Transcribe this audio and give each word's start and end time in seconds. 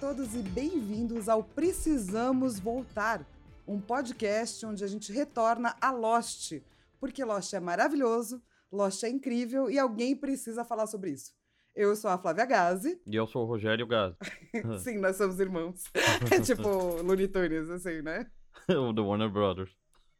todos 0.00 0.36
e 0.36 0.42
bem-vindos 0.42 1.28
ao 1.28 1.42
Precisamos 1.42 2.60
Voltar, 2.60 3.26
um 3.66 3.80
podcast 3.80 4.64
onde 4.64 4.84
a 4.84 4.86
gente 4.86 5.12
retorna 5.12 5.74
a 5.80 5.90
Lost, 5.90 6.52
porque 7.00 7.24
Lost 7.24 7.52
é 7.52 7.58
maravilhoso, 7.58 8.40
Lost 8.70 9.02
é 9.02 9.08
incrível 9.08 9.68
e 9.68 9.76
alguém 9.76 10.14
precisa 10.14 10.64
falar 10.64 10.86
sobre 10.86 11.10
isso. 11.10 11.32
Eu 11.74 11.96
sou 11.96 12.08
a 12.10 12.16
Flávia 12.16 12.44
Gazi. 12.44 13.00
E 13.04 13.16
eu 13.16 13.26
sou 13.26 13.42
o 13.42 13.46
Rogério 13.46 13.88
Gazi. 13.88 14.16
Sim, 14.78 14.98
nós 14.98 15.16
somos 15.16 15.40
irmãos. 15.40 15.82
É 16.30 16.38
tipo 16.42 17.02
Looney 17.02 17.26
Tunes, 17.26 17.68
assim, 17.68 18.00
né? 18.00 18.30
o 18.68 18.94
The 18.94 19.00
Warner 19.00 19.30
Brothers. 19.30 19.72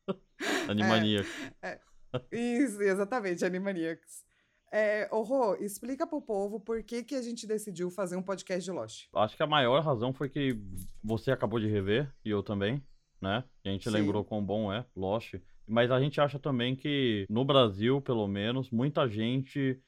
Animaniacs. 0.68 1.30
É, 1.62 1.78
é. 2.12 2.36
Isso, 2.36 2.82
exatamente, 2.82 3.44
Animaniacs. 3.44 4.24
É, 4.70 5.08
ô 5.10 5.22
Rô, 5.22 5.54
explica 5.56 6.06
pro 6.06 6.20
povo 6.20 6.60
por 6.60 6.82
que, 6.82 7.02
que 7.02 7.14
a 7.14 7.22
gente 7.22 7.46
decidiu 7.46 7.90
fazer 7.90 8.16
um 8.16 8.22
podcast 8.22 8.64
de 8.64 8.70
Lost. 8.70 9.06
Acho 9.14 9.36
que 9.36 9.42
a 9.42 9.46
maior 9.46 9.82
razão 9.82 10.12
foi 10.12 10.28
que 10.28 10.58
você 11.02 11.30
acabou 11.30 11.58
de 11.58 11.66
rever, 11.66 12.12
e 12.24 12.30
eu 12.30 12.42
também, 12.42 12.82
né? 13.20 13.44
E 13.64 13.68
a 13.68 13.72
gente 13.72 13.84
Sim. 13.84 13.94
lembrou 13.94 14.24
quão 14.24 14.44
bom 14.44 14.72
é 14.72 14.84
Lost. 14.94 15.34
Mas 15.66 15.90
a 15.90 16.00
gente 16.00 16.20
acha 16.20 16.38
também 16.38 16.74
que, 16.74 17.26
no 17.28 17.44
Brasil, 17.44 18.00
pelo 18.00 18.26
menos, 18.26 18.70
muita 18.70 19.06
gente 19.06 19.78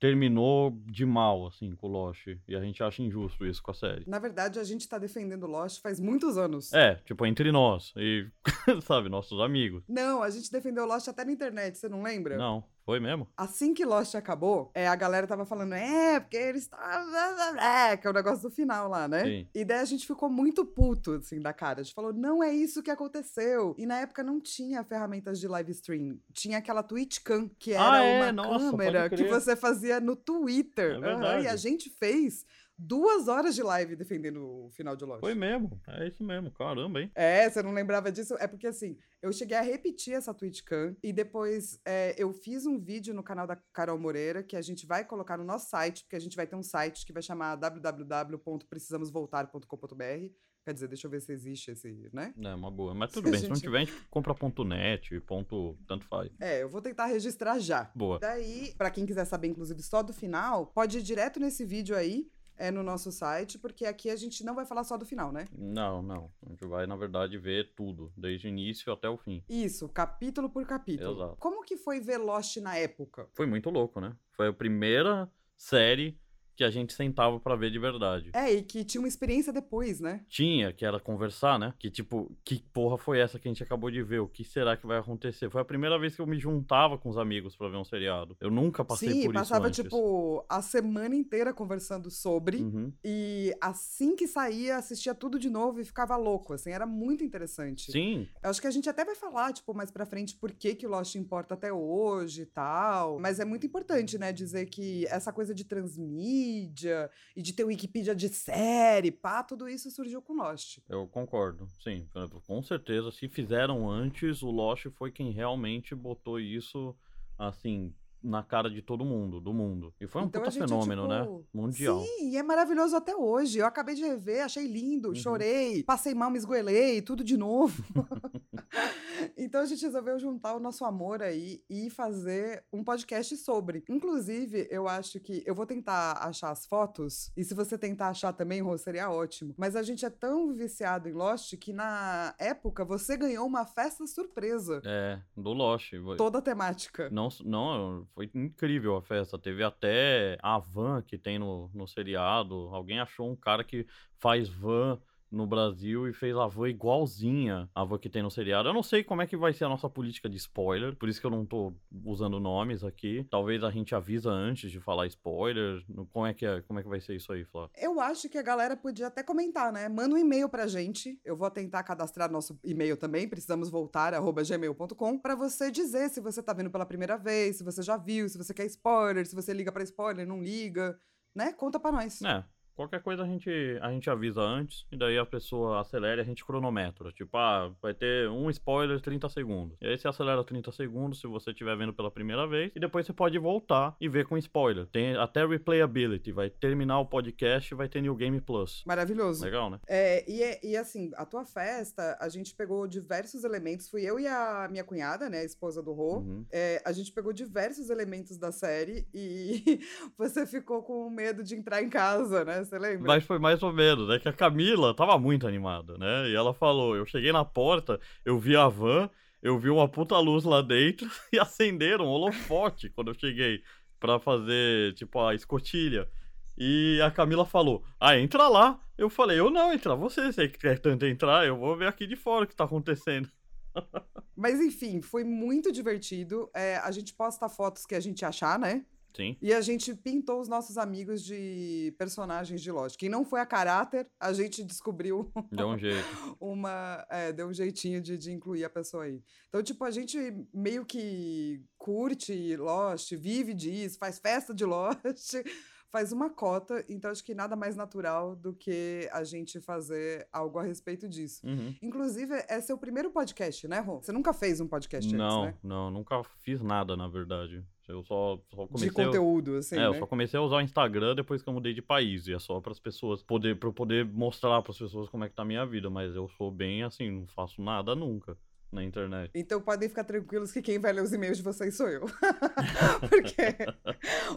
terminou 0.00 0.70
de 0.86 1.04
mal, 1.04 1.46
assim, 1.46 1.76
com 1.76 1.86
Lost. 1.86 2.26
E 2.48 2.56
a 2.56 2.60
gente 2.60 2.82
acha 2.82 3.02
injusto 3.02 3.46
isso 3.46 3.62
com 3.62 3.70
a 3.70 3.74
série. 3.74 4.04
Na 4.06 4.18
verdade, 4.18 4.58
a 4.58 4.64
gente 4.64 4.88
tá 4.88 4.98
defendendo 4.98 5.46
Lost 5.46 5.80
faz 5.82 6.00
muitos 6.00 6.38
anos. 6.38 6.72
É, 6.72 6.96
tipo, 7.04 7.26
entre 7.26 7.52
nós. 7.52 7.92
E, 7.96 8.26
sabe, 8.82 9.10
nossos 9.10 9.38
amigos. 9.40 9.84
Não, 9.86 10.22
a 10.22 10.30
gente 10.30 10.50
defendeu 10.50 10.86
Lost 10.86 11.06
até 11.08 11.24
na 11.24 11.32
internet, 11.32 11.76
você 11.76 11.88
não 11.88 12.02
lembra? 12.02 12.38
Não. 12.38 12.64
Foi 12.84 12.98
mesmo? 12.98 13.28
Assim 13.36 13.72
que 13.74 13.84
Lost 13.84 14.14
acabou, 14.14 14.70
é, 14.74 14.88
a 14.88 14.96
galera 14.96 15.26
tava 15.26 15.44
falando, 15.44 15.74
é, 15.74 16.18
porque 16.18 16.36
eles 16.36 16.62
estavam. 16.62 17.58
É, 17.58 17.96
que 17.96 18.06
é 18.06 18.10
o 18.10 18.12
negócio 18.12 18.48
do 18.48 18.54
final 18.54 18.88
lá, 18.88 19.06
né? 19.06 19.24
Sim. 19.24 19.48
E 19.54 19.64
daí 19.64 19.80
a 19.80 19.84
gente 19.84 20.06
ficou 20.06 20.28
muito 20.28 20.64
puto, 20.64 21.12
assim, 21.12 21.40
da 21.40 21.52
cara. 21.52 21.80
A 21.80 21.82
gente 21.82 21.94
falou, 21.94 22.12
não 22.12 22.42
é 22.42 22.52
isso 22.52 22.82
que 22.82 22.90
aconteceu. 22.90 23.74
E 23.78 23.86
na 23.86 24.00
época 24.00 24.22
não 24.22 24.40
tinha 24.40 24.82
ferramentas 24.82 25.38
de 25.38 25.46
live 25.46 25.70
stream. 25.72 26.18
Tinha 26.32 26.58
aquela 26.58 26.82
TwitchCam, 26.82 27.50
que 27.58 27.72
era 27.72 27.92
ah, 27.92 28.02
é? 28.02 28.22
uma 28.22 28.32
Nossa, 28.32 28.70
câmera 28.70 29.10
que 29.10 29.24
você 29.24 29.54
fazia 29.54 30.00
no 30.00 30.16
Twitter. 30.16 30.92
É 31.02 31.14
uhum, 31.14 31.42
e 31.42 31.48
a 31.48 31.56
gente 31.56 31.90
fez 31.90 32.44
duas 32.80 33.28
horas 33.28 33.54
de 33.54 33.62
live 33.62 33.94
defendendo 33.94 34.42
o 34.42 34.70
final 34.70 34.96
de 34.96 35.04
Lost. 35.04 35.20
Foi 35.20 35.34
mesmo, 35.34 35.78
é 35.86 36.08
isso 36.08 36.24
mesmo, 36.24 36.50
caramba, 36.50 37.02
hein? 37.02 37.10
É, 37.14 37.46
você 37.48 37.62
não 37.62 37.72
lembrava 37.72 38.10
disso? 38.10 38.34
É 38.38 38.46
porque 38.46 38.66
assim, 38.66 38.96
eu 39.20 39.30
cheguei 39.32 39.56
a 39.56 39.60
repetir 39.60 40.14
essa 40.14 40.32
TwitchCam 40.32 40.96
e 41.02 41.12
depois 41.12 41.78
é, 41.84 42.14
eu 42.16 42.32
fiz 42.32 42.64
um 42.64 42.78
vídeo 42.78 43.12
no 43.12 43.22
canal 43.22 43.46
da 43.46 43.56
Carol 43.72 43.98
Moreira 43.98 44.42
que 44.42 44.56
a 44.56 44.62
gente 44.62 44.86
vai 44.86 45.04
colocar 45.04 45.36
no 45.36 45.44
nosso 45.44 45.68
site, 45.68 46.04
porque 46.04 46.16
a 46.16 46.20
gente 46.20 46.36
vai 46.36 46.46
ter 46.46 46.56
um 46.56 46.62
site 46.62 47.04
que 47.04 47.12
vai 47.12 47.22
chamar 47.22 47.56
www.precisamosvoltar.com.br. 47.56 50.32
Quer 50.62 50.74
dizer, 50.74 50.88
deixa 50.88 51.06
eu 51.06 51.10
ver 51.10 51.22
se 51.22 51.32
existe 51.32 51.70
esse, 51.70 52.10
né? 52.12 52.34
É, 52.38 52.54
uma 52.54 52.70
boa. 52.70 52.94
Mas 52.94 53.12
tudo 53.12 53.24
se 53.26 53.30
bem, 53.30 53.40
gente... 53.40 53.48
se 53.48 53.54
não 53.54 53.60
tiver, 53.60 53.78
a 53.78 53.84
gente 53.84 53.94
compra 54.10 54.34
ponto 54.34 54.62
.net, 54.62 55.18
ponto... 55.20 55.74
tanto 55.86 56.06
faz. 56.06 56.30
É, 56.38 56.62
eu 56.62 56.68
vou 56.68 56.82
tentar 56.82 57.06
registrar 57.06 57.58
já. 57.58 57.90
Boa. 57.94 58.18
Daí, 58.18 58.74
para 58.76 58.90
quem 58.90 59.06
quiser 59.06 59.24
saber, 59.24 59.48
inclusive, 59.48 59.82
só 59.82 60.02
do 60.02 60.12
final, 60.12 60.66
pode 60.66 60.98
ir 60.98 61.02
direto 61.02 61.40
nesse 61.40 61.64
vídeo 61.64 61.96
aí, 61.96 62.30
é 62.60 62.70
no 62.70 62.82
nosso 62.82 63.10
site, 63.10 63.58
porque 63.58 63.86
aqui 63.86 64.10
a 64.10 64.16
gente 64.16 64.44
não 64.44 64.54
vai 64.54 64.66
falar 64.66 64.84
só 64.84 64.98
do 64.98 65.06
final, 65.06 65.32
né? 65.32 65.48
Não, 65.56 66.02
não. 66.02 66.30
A 66.46 66.50
gente 66.50 66.66
vai, 66.66 66.86
na 66.86 66.94
verdade, 66.94 67.38
ver 67.38 67.72
tudo, 67.74 68.12
desde 68.14 68.46
o 68.46 68.50
início 68.50 68.92
até 68.92 69.08
o 69.08 69.16
fim. 69.16 69.42
Isso, 69.48 69.88
capítulo 69.88 70.50
por 70.50 70.66
capítulo. 70.66 71.16
Exato. 71.16 71.36
Como 71.38 71.64
que 71.64 71.78
foi 71.78 72.00
ver 72.00 72.18
Lost 72.18 72.58
na 72.58 72.76
época? 72.76 73.26
Foi 73.32 73.46
muito 73.46 73.70
louco, 73.70 73.98
né? 73.98 74.14
Foi 74.32 74.48
a 74.48 74.52
primeira 74.52 75.30
série 75.56 76.20
que 76.60 76.64
a 76.64 76.68
gente 76.68 76.92
sentava 76.92 77.40
para 77.40 77.56
ver 77.56 77.70
de 77.70 77.78
verdade. 77.78 78.28
É, 78.34 78.52
e 78.52 78.62
que 78.62 78.84
tinha 78.84 79.00
uma 79.00 79.08
experiência 79.08 79.50
depois, 79.50 79.98
né? 79.98 80.20
Tinha, 80.28 80.74
que 80.74 80.84
era 80.84 81.00
conversar, 81.00 81.58
né? 81.58 81.72
Que 81.78 81.90
tipo, 81.90 82.30
que 82.44 82.62
porra 82.70 82.98
foi 82.98 83.18
essa 83.18 83.38
que 83.38 83.48
a 83.48 83.50
gente 83.50 83.62
acabou 83.62 83.90
de 83.90 84.02
ver? 84.02 84.18
O 84.18 84.28
que 84.28 84.44
será 84.44 84.76
que 84.76 84.86
vai 84.86 84.98
acontecer? 84.98 85.48
Foi 85.48 85.62
a 85.62 85.64
primeira 85.64 85.98
vez 85.98 86.14
que 86.14 86.20
eu 86.20 86.26
me 86.26 86.38
juntava 86.38 86.98
com 86.98 87.08
os 87.08 87.16
amigos 87.16 87.56
para 87.56 87.70
ver 87.70 87.78
um 87.78 87.84
seriado. 87.84 88.36
Eu 88.38 88.50
nunca 88.50 88.84
passei 88.84 89.08
Sim, 89.08 89.22
por 89.22 89.34
isso 89.34 89.44
passava, 89.44 89.68
antes. 89.68 89.82
tipo, 89.82 90.44
a 90.50 90.60
semana 90.60 91.14
inteira 91.14 91.54
conversando 91.54 92.10
sobre. 92.10 92.58
Uhum. 92.58 92.92
E 93.02 93.56
assim 93.58 94.14
que 94.14 94.28
saía, 94.28 94.76
assistia 94.76 95.14
tudo 95.14 95.38
de 95.38 95.48
novo 95.48 95.80
e 95.80 95.84
ficava 95.86 96.14
louco, 96.18 96.52
assim. 96.52 96.72
Era 96.72 96.84
muito 96.84 97.24
interessante. 97.24 97.90
Sim. 97.90 98.28
Eu 98.42 98.50
acho 98.50 98.60
que 98.60 98.66
a 98.66 98.70
gente 98.70 98.86
até 98.86 99.02
vai 99.02 99.14
falar, 99.14 99.54
tipo, 99.54 99.72
mais 99.72 99.90
pra 99.90 100.04
frente 100.04 100.36
por 100.36 100.52
que 100.52 100.74
que 100.74 100.86
o 100.86 100.90
Lost 100.90 101.14
importa 101.14 101.54
até 101.54 101.72
hoje 101.72 102.42
e 102.42 102.46
tal. 102.46 103.18
Mas 103.18 103.40
é 103.40 103.46
muito 103.46 103.64
importante, 103.64 104.18
né, 104.18 104.30
dizer 104.30 104.66
que 104.66 105.06
essa 105.06 105.32
coisa 105.32 105.54
de 105.54 105.64
transmitir 105.64 106.49
Wikipedia 106.50 107.10
e 107.36 107.42
de 107.42 107.52
ter 107.52 107.64
Wikipedia 107.64 108.14
de 108.14 108.28
série, 108.28 109.10
pá, 109.10 109.42
tudo 109.42 109.68
isso 109.68 109.90
surgiu 109.90 110.20
com 110.20 110.34
Lost. 110.34 110.78
Eu 110.88 111.06
concordo, 111.06 111.68
sim. 111.82 112.06
Com 112.46 112.62
certeza, 112.62 113.10
se 113.10 113.28
fizeram 113.28 113.88
antes, 113.88 114.42
o 114.42 114.50
Lost 114.50 114.86
foi 114.90 115.10
quem 115.10 115.30
realmente 115.30 115.94
botou 115.94 116.40
isso, 116.40 116.94
assim, 117.38 117.94
na 118.22 118.42
cara 118.42 118.68
de 118.68 118.82
todo 118.82 119.04
mundo, 119.04 119.40
do 119.40 119.52
mundo. 119.52 119.94
E 120.00 120.06
foi 120.06 120.22
um 120.22 120.26
então, 120.26 120.42
puta 120.42 120.50
gente, 120.50 120.68
fenômeno, 120.68 121.08
né? 121.08 121.22
tipo, 121.22 121.38
né? 121.38 121.44
Mundial. 121.52 122.04
Sim, 122.04 122.30
e 122.30 122.36
é 122.36 122.42
maravilhoso 122.42 122.94
até 122.94 123.16
hoje. 123.16 123.58
Eu 123.58 123.66
acabei 123.66 123.94
de 123.94 124.02
rever, 124.02 124.44
achei 124.44 124.66
lindo, 124.66 125.08
uhum. 125.08 125.14
chorei, 125.14 125.82
passei 125.82 126.14
mal, 126.14 126.30
me 126.30 126.38
esgoelei, 126.38 127.00
tudo 127.00 127.24
de 127.24 127.36
novo. 127.36 127.82
então 129.44 129.62
a 129.62 129.64
gente 129.64 129.82
resolveu 129.82 130.18
juntar 130.18 130.54
o 130.54 130.60
nosso 130.60 130.84
amor 130.84 131.22
aí 131.22 131.62
e 131.68 131.88
fazer 131.88 132.62
um 132.72 132.84
podcast 132.84 133.36
sobre. 133.38 133.82
Inclusive, 133.88 134.68
eu 134.70 134.86
acho 134.86 135.18
que 135.18 135.42
eu 135.46 135.54
vou 135.54 135.66
tentar 135.66 136.12
achar 136.20 136.50
as 136.50 136.66
fotos, 136.66 137.32
e 137.36 137.42
se 137.42 137.54
você 137.54 137.78
tentar 137.78 138.08
achar 138.08 138.32
também, 138.32 138.60
Rô, 138.60 138.76
seria 138.76 139.10
ótimo. 139.10 139.54
Mas 139.56 139.74
a 139.74 139.82
gente 139.82 140.04
é 140.04 140.10
tão 140.10 140.52
viciado 140.52 141.08
em 141.08 141.12
Lost 141.12 141.56
que 141.56 141.72
na 141.72 142.34
época 142.38 142.84
você 142.84 143.16
ganhou 143.16 143.46
uma 143.46 143.64
festa 143.64 144.06
surpresa. 144.06 144.82
É, 144.84 145.18
do 145.36 145.52
Lost. 145.52 145.92
Toda 146.16 146.38
a 146.38 146.42
temática. 146.42 147.08
Não, 147.10 147.28
não 147.44 148.06
foi 148.14 148.30
incrível 148.34 148.96
a 148.96 149.02
festa. 149.02 149.38
Teve 149.38 149.64
até 149.64 150.38
a 150.42 150.58
van 150.58 151.02
que 151.02 151.16
tem 151.16 151.38
no, 151.38 151.70
no 151.72 151.86
seriado. 151.86 152.68
Alguém 152.72 153.00
achou 153.00 153.30
um 153.30 153.36
cara 153.36 153.64
que 153.64 153.86
faz 154.18 154.48
van 154.48 155.00
no 155.30 155.46
Brasil 155.46 156.08
e 156.08 156.12
fez 156.12 156.36
a 156.36 156.46
van 156.46 156.68
igualzinha 156.68 157.68
a 157.74 157.84
van 157.84 157.98
que 157.98 158.08
tem 158.08 158.22
no 158.22 158.30
seriado. 158.30 158.68
Eu 158.68 158.74
não 158.74 158.82
sei 158.82 159.04
como 159.04 159.22
é 159.22 159.26
que 159.26 159.36
vai 159.36 159.52
ser 159.52 159.64
a 159.64 159.68
nossa 159.68 159.88
política 159.88 160.28
de 160.28 160.36
spoiler, 160.36 160.96
por 160.96 161.08
isso 161.08 161.20
que 161.20 161.26
eu 161.26 161.30
não 161.30 161.46
tô 161.46 161.72
usando 162.04 162.40
nomes 162.40 162.82
aqui. 162.82 163.26
Talvez 163.30 163.62
a 163.62 163.70
gente 163.70 163.94
avisa 163.94 164.30
antes 164.30 164.70
de 164.70 164.80
falar 164.80 165.06
spoiler. 165.06 165.82
Como 166.12 166.26
é 166.26 166.34
que, 166.34 166.44
é, 166.44 166.60
como 166.62 166.80
é 166.80 166.82
que 166.82 166.88
vai 166.88 167.00
ser 167.00 167.14
isso 167.16 167.32
aí, 167.32 167.44
Flávio? 167.44 167.70
Eu 167.76 168.00
acho 168.00 168.28
que 168.28 168.38
a 168.38 168.42
galera 168.42 168.76
podia 168.76 169.06
até 169.06 169.22
comentar, 169.22 169.72
né? 169.72 169.88
Manda 169.88 170.14
um 170.14 170.18
e-mail 170.18 170.48
pra 170.48 170.66
gente. 170.66 171.20
Eu 171.24 171.36
vou 171.36 171.50
tentar 171.50 171.82
cadastrar 171.82 172.30
nosso 172.30 172.58
e-mail 172.64 172.96
também, 172.96 173.28
precisamos 173.28 173.70
voltar, 173.70 174.12
gmail.com, 174.20 175.18
pra 175.18 175.34
você 175.34 175.70
dizer 175.70 176.08
se 176.10 176.20
você 176.20 176.42
tá 176.42 176.52
vendo 176.52 176.70
pela 176.70 176.86
primeira 176.86 177.16
vez, 177.16 177.56
se 177.56 177.64
você 177.64 177.82
já 177.82 177.96
viu, 177.96 178.28
se 178.28 178.38
você 178.38 178.52
quer 178.54 178.66
spoiler, 178.66 179.26
se 179.26 179.34
você 179.34 179.52
liga 179.52 179.70
pra 179.70 179.82
spoiler, 179.82 180.26
não 180.26 180.42
liga, 180.42 180.98
né? 181.34 181.52
Conta 181.52 181.78
pra 181.78 181.92
nós. 181.92 182.20
É. 182.22 182.44
Qualquer 182.80 183.02
coisa 183.02 183.24
a 183.24 183.26
gente, 183.26 183.50
a 183.82 183.90
gente 183.90 184.08
avisa 184.08 184.40
antes, 184.40 184.86
e 184.90 184.96
daí 184.96 185.18
a 185.18 185.26
pessoa 185.26 185.82
acelera 185.82 186.22
e 186.22 186.22
a 186.22 186.24
gente 186.24 186.42
cronometra. 186.42 187.12
Tipo, 187.12 187.36
ah, 187.36 187.70
vai 187.82 187.92
ter 187.92 188.26
um 188.30 188.48
spoiler 188.48 188.98
30 189.02 189.28
segundos. 189.28 189.76
E 189.82 189.86
aí 189.86 189.98
você 189.98 190.08
acelera 190.08 190.42
30 190.42 190.72
segundos 190.72 191.20
se 191.20 191.26
você 191.26 191.50
estiver 191.50 191.76
vendo 191.76 191.92
pela 191.92 192.10
primeira 192.10 192.46
vez, 192.46 192.72
e 192.74 192.80
depois 192.80 193.04
você 193.04 193.12
pode 193.12 193.38
voltar 193.38 193.94
e 194.00 194.08
ver 194.08 194.24
com 194.24 194.38
spoiler. 194.38 194.86
Tem 194.86 195.14
até 195.14 195.44
replayability, 195.44 196.32
vai 196.32 196.48
terminar 196.48 197.00
o 197.00 197.04
podcast 197.04 197.70
e 197.70 197.76
vai 197.76 197.86
ter 197.86 198.00
New 198.00 198.14
Game 198.14 198.40
Plus. 198.40 198.82
Maravilhoso. 198.86 199.44
Legal, 199.44 199.68
né? 199.68 199.78
É, 199.86 200.24
e, 200.26 200.70
e 200.70 200.74
assim, 200.74 201.10
a 201.16 201.26
tua 201.26 201.44
festa, 201.44 202.16
a 202.18 202.30
gente 202.30 202.54
pegou 202.54 202.86
diversos 202.86 203.44
elementos, 203.44 203.90
fui 203.90 204.08
eu 204.08 204.18
e 204.18 204.26
a 204.26 204.66
minha 204.70 204.84
cunhada, 204.84 205.28
né, 205.28 205.40
a 205.40 205.44
esposa 205.44 205.82
do 205.82 205.92
Rô, 205.92 206.20
uhum. 206.20 206.46
é, 206.50 206.80
a 206.82 206.92
gente 206.92 207.12
pegou 207.12 207.30
diversos 207.30 207.90
elementos 207.90 208.38
da 208.38 208.50
série 208.50 209.06
e 209.12 209.80
você 210.16 210.46
ficou 210.46 210.82
com 210.82 211.10
medo 211.10 211.42
de 211.42 211.54
entrar 211.54 211.82
em 211.82 211.90
casa, 211.90 212.42
né? 212.42 212.69
Você 212.70 212.78
lembra? 212.78 213.08
Mas 213.08 213.24
foi 213.24 213.40
mais 213.40 213.60
ou 213.64 213.72
menos, 213.72 214.06
né? 214.06 214.20
Que 214.20 214.28
a 214.28 214.32
Camila 214.32 214.94
tava 214.94 215.18
muito 215.18 215.44
animada, 215.44 215.98
né? 215.98 216.30
E 216.30 216.36
ela 216.36 216.54
falou: 216.54 216.94
eu 216.94 217.04
cheguei 217.04 217.32
na 217.32 217.44
porta, 217.44 217.98
eu 218.24 218.38
vi 218.38 218.54
a 218.54 218.68
van, 218.68 219.10
eu 219.42 219.58
vi 219.58 219.68
uma 219.68 219.88
puta 219.88 220.16
luz 220.20 220.44
lá 220.44 220.62
dentro 220.62 221.10
e 221.32 221.38
acenderam 221.40 222.04
um 222.04 222.10
holofote 222.10 222.88
quando 222.90 223.08
eu 223.10 223.14
cheguei 223.14 223.60
pra 223.98 224.20
fazer, 224.20 224.94
tipo, 224.94 225.20
a 225.20 225.34
escotilha. 225.34 226.08
E 226.56 227.00
a 227.02 227.10
Camila 227.10 227.44
falou: 227.44 227.84
Ah, 227.98 228.16
entra 228.16 228.46
lá. 228.46 228.78
Eu 228.96 229.10
falei: 229.10 229.40
Eu 229.40 229.50
não, 229.50 229.72
entra 229.72 229.96
você. 229.96 230.32
Você 230.32 230.48
quer 230.48 230.78
tanto 230.78 231.04
entrar, 231.06 231.44
eu 231.44 231.56
vou 231.56 231.76
ver 231.76 231.88
aqui 231.88 232.06
de 232.06 232.14
fora 232.14 232.44
o 232.44 232.46
que 232.46 232.54
tá 232.54 232.62
acontecendo. 232.62 233.28
Mas 234.36 234.60
enfim, 234.60 235.02
foi 235.02 235.24
muito 235.24 235.72
divertido. 235.72 236.48
É, 236.54 236.76
a 236.76 236.92
gente 236.92 237.14
posta 237.14 237.48
fotos 237.48 237.84
que 237.84 237.96
a 237.96 238.00
gente 238.00 238.24
achar, 238.24 238.60
né? 238.60 238.84
Sim. 239.14 239.36
E 239.40 239.52
a 239.52 239.60
gente 239.60 239.94
pintou 239.94 240.40
os 240.40 240.48
nossos 240.48 240.78
amigos 240.78 241.24
de 241.24 241.94
personagens 241.98 242.60
de 242.60 242.70
Lost. 242.70 242.96
Quem 242.96 243.08
não 243.08 243.24
foi 243.24 243.40
a 243.40 243.46
caráter, 243.46 244.08
a 244.18 244.32
gente 244.32 244.62
descobriu. 244.62 245.30
Deu 245.50 245.68
um 245.68 245.78
jeito. 245.78 246.36
uma. 246.40 247.06
É, 247.10 247.32
deu 247.32 247.48
um 247.48 247.52
jeitinho 247.52 248.00
de, 248.00 248.16
de 248.16 248.32
incluir 248.32 248.64
a 248.64 248.70
pessoa 248.70 249.04
aí. 249.04 249.22
Então, 249.48 249.62
tipo, 249.62 249.84
a 249.84 249.90
gente 249.90 250.18
meio 250.52 250.84
que 250.84 251.62
curte 251.78 252.56
Lost, 252.56 253.12
vive 253.14 253.54
disso, 253.54 253.98
faz 253.98 254.18
festa 254.18 254.54
de 254.54 254.64
Lost. 254.64 255.34
faz 255.90 256.12
uma 256.12 256.30
cota, 256.30 256.84
então 256.88 257.10
acho 257.10 257.24
que 257.24 257.34
nada 257.34 257.56
mais 257.56 257.76
natural 257.76 258.36
do 258.36 258.54
que 258.54 259.08
a 259.12 259.24
gente 259.24 259.60
fazer 259.60 260.26
algo 260.32 260.58
a 260.58 260.62
respeito 260.62 261.08
disso. 261.08 261.44
Uhum. 261.44 261.74
Inclusive, 261.82 262.32
é 262.48 262.60
seu 262.60 262.78
primeiro 262.78 263.10
podcast, 263.10 263.66
né, 263.66 263.80
Rô? 263.80 264.00
Você 264.00 264.12
nunca 264.12 264.32
fez 264.32 264.60
um 264.60 264.68
podcast 264.68 265.12
Não, 265.14 265.44
antes, 265.44 265.54
né? 265.54 265.58
não, 265.62 265.90
nunca 265.90 266.22
fiz 266.42 266.62
nada, 266.62 266.96
na 266.96 267.08
verdade. 267.08 267.64
Eu 267.90 268.02
só, 268.04 268.38
só 268.54 268.66
comecei. 268.66 268.88
De 268.88 268.94
conteúdo, 268.94 269.56
assim, 269.56 269.76
é, 269.76 269.80
né? 269.80 269.86
eu 269.86 269.94
só 269.94 270.06
comecei 270.06 270.38
a 270.38 270.42
usar 270.42 270.56
o 270.56 270.60
Instagram 270.60 271.14
depois 271.14 271.42
que 271.42 271.48
eu 271.48 271.52
mudei 271.52 271.74
de 271.74 271.82
país. 271.82 272.26
E 272.26 272.32
é 272.32 272.38
só 272.38 272.60
para 272.60 272.72
as 272.72 272.80
pessoas 272.80 273.22
poder, 273.22 273.58
pra 273.58 273.68
eu 273.68 273.72
poder 273.72 274.04
mostrar 274.04 274.62
para 274.62 274.72
as 274.72 274.78
pessoas 274.78 275.08
como 275.08 275.24
é 275.24 275.28
que 275.28 275.34
tá 275.34 275.42
a 275.42 275.46
minha 275.46 275.64
vida. 275.66 275.90
Mas 275.90 276.14
eu 276.14 276.28
sou 276.36 276.50
bem 276.50 276.82
assim, 276.82 277.10
não 277.10 277.26
faço 277.26 277.60
nada 277.62 277.94
nunca 277.94 278.36
na 278.72 278.84
internet. 278.84 279.30
Então 279.34 279.60
podem 279.60 279.88
ficar 279.88 280.04
tranquilos 280.04 280.52
que 280.52 280.62
quem 280.62 280.78
vai 280.78 280.92
ler 280.92 281.02
os 281.02 281.12
e-mails 281.12 281.38
de 281.38 281.42
vocês 281.42 281.76
sou 281.76 281.88
eu. 281.88 282.06
Porque 283.08 283.56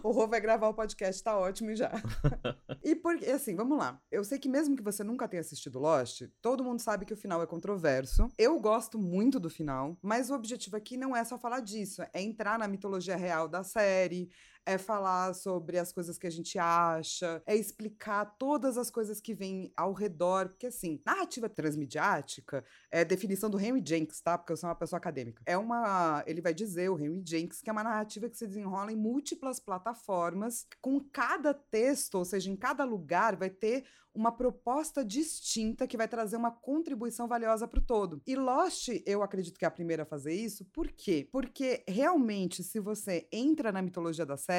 o 0.03 0.11
Rô 0.11 0.27
vai 0.27 0.41
gravar 0.41 0.67
o 0.67 0.73
podcast, 0.73 1.23
tá 1.23 1.37
ótimo 1.37 1.75
já. 1.75 1.91
e 2.83 2.95
assim, 3.31 3.55
vamos 3.55 3.77
lá. 3.77 3.99
Eu 4.11 4.23
sei 4.23 4.39
que 4.39 4.49
mesmo 4.49 4.75
que 4.75 4.83
você 4.83 5.03
nunca 5.03 5.27
tenha 5.27 5.41
assistido 5.41 5.79
Lost, 5.79 6.23
todo 6.41 6.63
mundo 6.63 6.79
sabe 6.79 7.05
que 7.05 7.13
o 7.13 7.17
final 7.17 7.41
é 7.41 7.45
controverso. 7.45 8.27
Eu 8.37 8.59
gosto 8.59 8.97
muito 8.97 9.39
do 9.39 9.49
final, 9.49 9.97
mas 10.01 10.29
o 10.29 10.35
objetivo 10.35 10.75
aqui 10.75 10.97
não 10.97 11.15
é 11.15 11.23
só 11.23 11.37
falar 11.37 11.59
disso, 11.59 12.01
é 12.13 12.21
entrar 12.21 12.57
na 12.57 12.67
mitologia 12.67 13.15
real 13.15 13.47
da 13.47 13.63
série, 13.63 14.29
é 14.65 14.77
falar 14.77 15.33
sobre 15.33 15.77
as 15.77 15.91
coisas 15.91 16.17
que 16.17 16.27
a 16.27 16.31
gente 16.31 16.57
acha, 16.57 17.41
é 17.45 17.55
explicar 17.55 18.25
todas 18.37 18.77
as 18.77 18.89
coisas 18.89 19.19
que 19.19 19.33
vêm 19.33 19.71
ao 19.75 19.93
redor, 19.93 20.49
porque 20.49 20.67
assim, 20.67 21.01
narrativa 21.05 21.49
transmediática 21.49 22.63
é 22.91 23.03
definição 23.03 23.49
do 23.49 23.59
Henry 23.59 23.83
Jenks, 23.85 24.21
tá? 24.21 24.37
Porque 24.37 24.53
eu 24.53 24.57
sou 24.57 24.69
uma 24.69 24.75
pessoa 24.75 24.97
acadêmica. 24.97 25.41
É 25.45 25.57
uma, 25.57 26.23
ele 26.25 26.41
vai 26.41 26.53
dizer 26.53 26.89
o 26.89 26.99
Henry 26.99 27.23
Jenks 27.25 27.61
que 27.61 27.69
é 27.69 27.73
uma 27.73 27.83
narrativa 27.83 28.29
que 28.29 28.37
se 28.37 28.47
desenrola 28.47 28.91
em 28.91 28.95
múltiplas 28.95 29.59
plataformas, 29.59 30.65
com 30.81 30.99
cada 30.99 31.53
texto, 31.53 32.15
ou 32.15 32.25
seja, 32.25 32.49
em 32.49 32.55
cada 32.55 32.83
lugar 32.83 33.35
vai 33.35 33.49
ter 33.49 33.85
uma 34.13 34.31
proposta 34.31 35.03
distinta 35.03 35.87
que 35.87 35.97
vai 35.97 36.07
trazer 36.07 36.37
uma 36.37 36.51
contribuição 36.51 37.27
valiosa 37.27 37.67
para 37.67 37.79
o 37.79 37.83
todo. 37.83 38.21
E 38.27 38.35
Lost, 38.35 38.89
eu 39.05 39.23
acredito 39.23 39.57
que 39.57 39.65
é 39.65 39.67
a 39.67 39.71
primeira 39.71 40.03
a 40.03 40.05
fazer 40.05 40.33
isso. 40.33 40.65
Por 40.65 40.87
quê? 40.91 41.27
Porque 41.31 41.83
realmente, 41.87 42.63
se 42.63 42.79
você 42.79 43.27
entra 43.31 43.71
na 43.71 43.81
mitologia 43.81 44.25
da 44.25 44.37
série, 44.37 44.52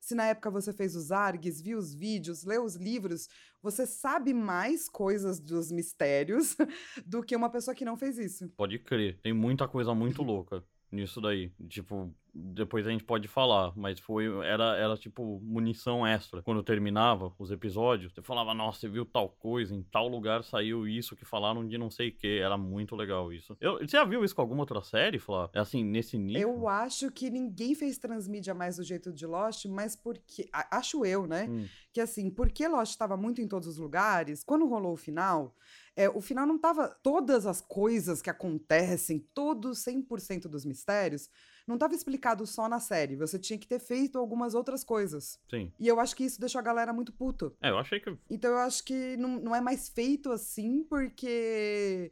se 0.00 0.14
na 0.14 0.26
época 0.26 0.50
você 0.50 0.72
fez 0.72 0.96
os 0.96 1.10
args, 1.10 1.60
viu 1.60 1.78
os 1.78 1.94
vídeos, 1.94 2.44
leu 2.44 2.64
os 2.64 2.76
livros, 2.76 3.28
você 3.62 3.86
sabe 3.86 4.32
mais 4.32 4.88
coisas 4.88 5.38
dos 5.40 5.70
mistérios 5.70 6.56
do 7.06 7.22
que 7.22 7.36
uma 7.36 7.50
pessoa 7.50 7.74
que 7.74 7.84
não 7.84 7.96
fez 7.96 8.18
isso. 8.18 8.48
Pode 8.56 8.78
crer, 8.78 9.18
tem 9.22 9.32
muita 9.32 9.68
coisa 9.68 9.94
muito 9.94 10.22
louca 10.22 10.64
nisso 10.90 11.20
daí. 11.20 11.52
Tipo, 11.68 12.14
depois 12.34 12.86
a 12.86 12.90
gente 12.90 13.04
pode 13.04 13.26
falar, 13.28 13.72
mas 13.76 13.98
foi 14.00 14.26
era, 14.44 14.76
era 14.76 14.96
tipo 14.96 15.40
munição 15.42 16.06
extra. 16.06 16.42
Quando 16.42 16.62
terminava 16.62 17.32
os 17.38 17.50
episódios, 17.50 18.12
você 18.12 18.22
falava, 18.22 18.54
nossa, 18.54 18.80
você 18.80 18.88
viu 18.88 19.04
tal 19.04 19.28
coisa, 19.28 19.74
em 19.74 19.82
tal 19.82 20.08
lugar 20.08 20.44
saiu 20.44 20.86
isso 20.86 21.16
que 21.16 21.24
falaram 21.24 21.66
de 21.66 21.76
não 21.78 21.90
sei 21.90 22.08
o 22.08 22.12
que. 22.14 22.38
Era 22.38 22.56
muito 22.56 22.94
legal 22.96 23.32
isso. 23.32 23.56
Eu, 23.60 23.78
você 23.78 23.96
já 23.96 24.04
viu 24.04 24.24
isso 24.24 24.34
com 24.34 24.42
alguma 24.42 24.62
outra 24.62 24.82
série, 24.82 25.18
Flá? 25.18 25.50
É 25.52 25.60
assim, 25.60 25.84
nesse 25.84 26.16
nível? 26.18 26.40
Eu 26.40 26.68
acho 26.68 27.10
que 27.10 27.30
ninguém 27.30 27.74
fez 27.74 27.98
transmídia 27.98 28.54
mais 28.54 28.76
do 28.76 28.84
jeito 28.84 29.12
de 29.12 29.26
Lost, 29.26 29.64
mas 29.66 29.96
porque. 29.96 30.48
a- 30.52 30.78
Acho 30.78 31.04
eu, 31.04 31.26
né? 31.26 31.46
Hum. 31.48 31.66
Que 31.92 32.00
assim, 32.00 32.30
porque 32.30 32.66
Lost 32.68 32.92
estava 32.92 33.16
muito 33.16 33.40
em 33.40 33.48
todos 33.48 33.66
os 33.68 33.76
lugares, 33.76 34.44
quando 34.44 34.66
rolou 34.68 34.92
o 34.92 34.96
final, 34.96 35.54
é, 35.96 36.08
o 36.08 36.20
final 36.20 36.46
não 36.46 36.58
tava. 36.58 36.88
Todas 37.02 37.44
as 37.46 37.60
coisas 37.60 38.22
que 38.22 38.30
acontecem, 38.30 39.18
todos 39.34 39.78
100% 39.84 40.42
dos 40.48 40.64
mistérios, 40.64 41.28
não 41.70 41.78
tava 41.78 41.94
explicado 41.94 42.46
só 42.46 42.68
na 42.68 42.80
série. 42.80 43.16
Você 43.16 43.38
tinha 43.38 43.58
que 43.58 43.66
ter 43.66 43.78
feito 43.78 44.18
algumas 44.18 44.54
outras 44.54 44.84
coisas. 44.84 45.40
Sim. 45.48 45.72
E 45.78 45.86
eu 45.88 45.98
acho 46.00 46.14
que 46.14 46.24
isso 46.24 46.40
deixou 46.40 46.58
a 46.58 46.62
galera 46.62 46.92
muito 46.92 47.12
puta. 47.12 47.52
É, 47.62 47.70
eu 47.70 47.78
achei 47.78 48.00
que. 48.00 48.14
Então 48.28 48.50
eu 48.50 48.58
acho 48.58 48.84
que 48.84 49.16
não, 49.16 49.40
não 49.40 49.54
é 49.54 49.60
mais 49.60 49.88
feito 49.88 50.30
assim 50.30 50.84
porque 50.84 52.10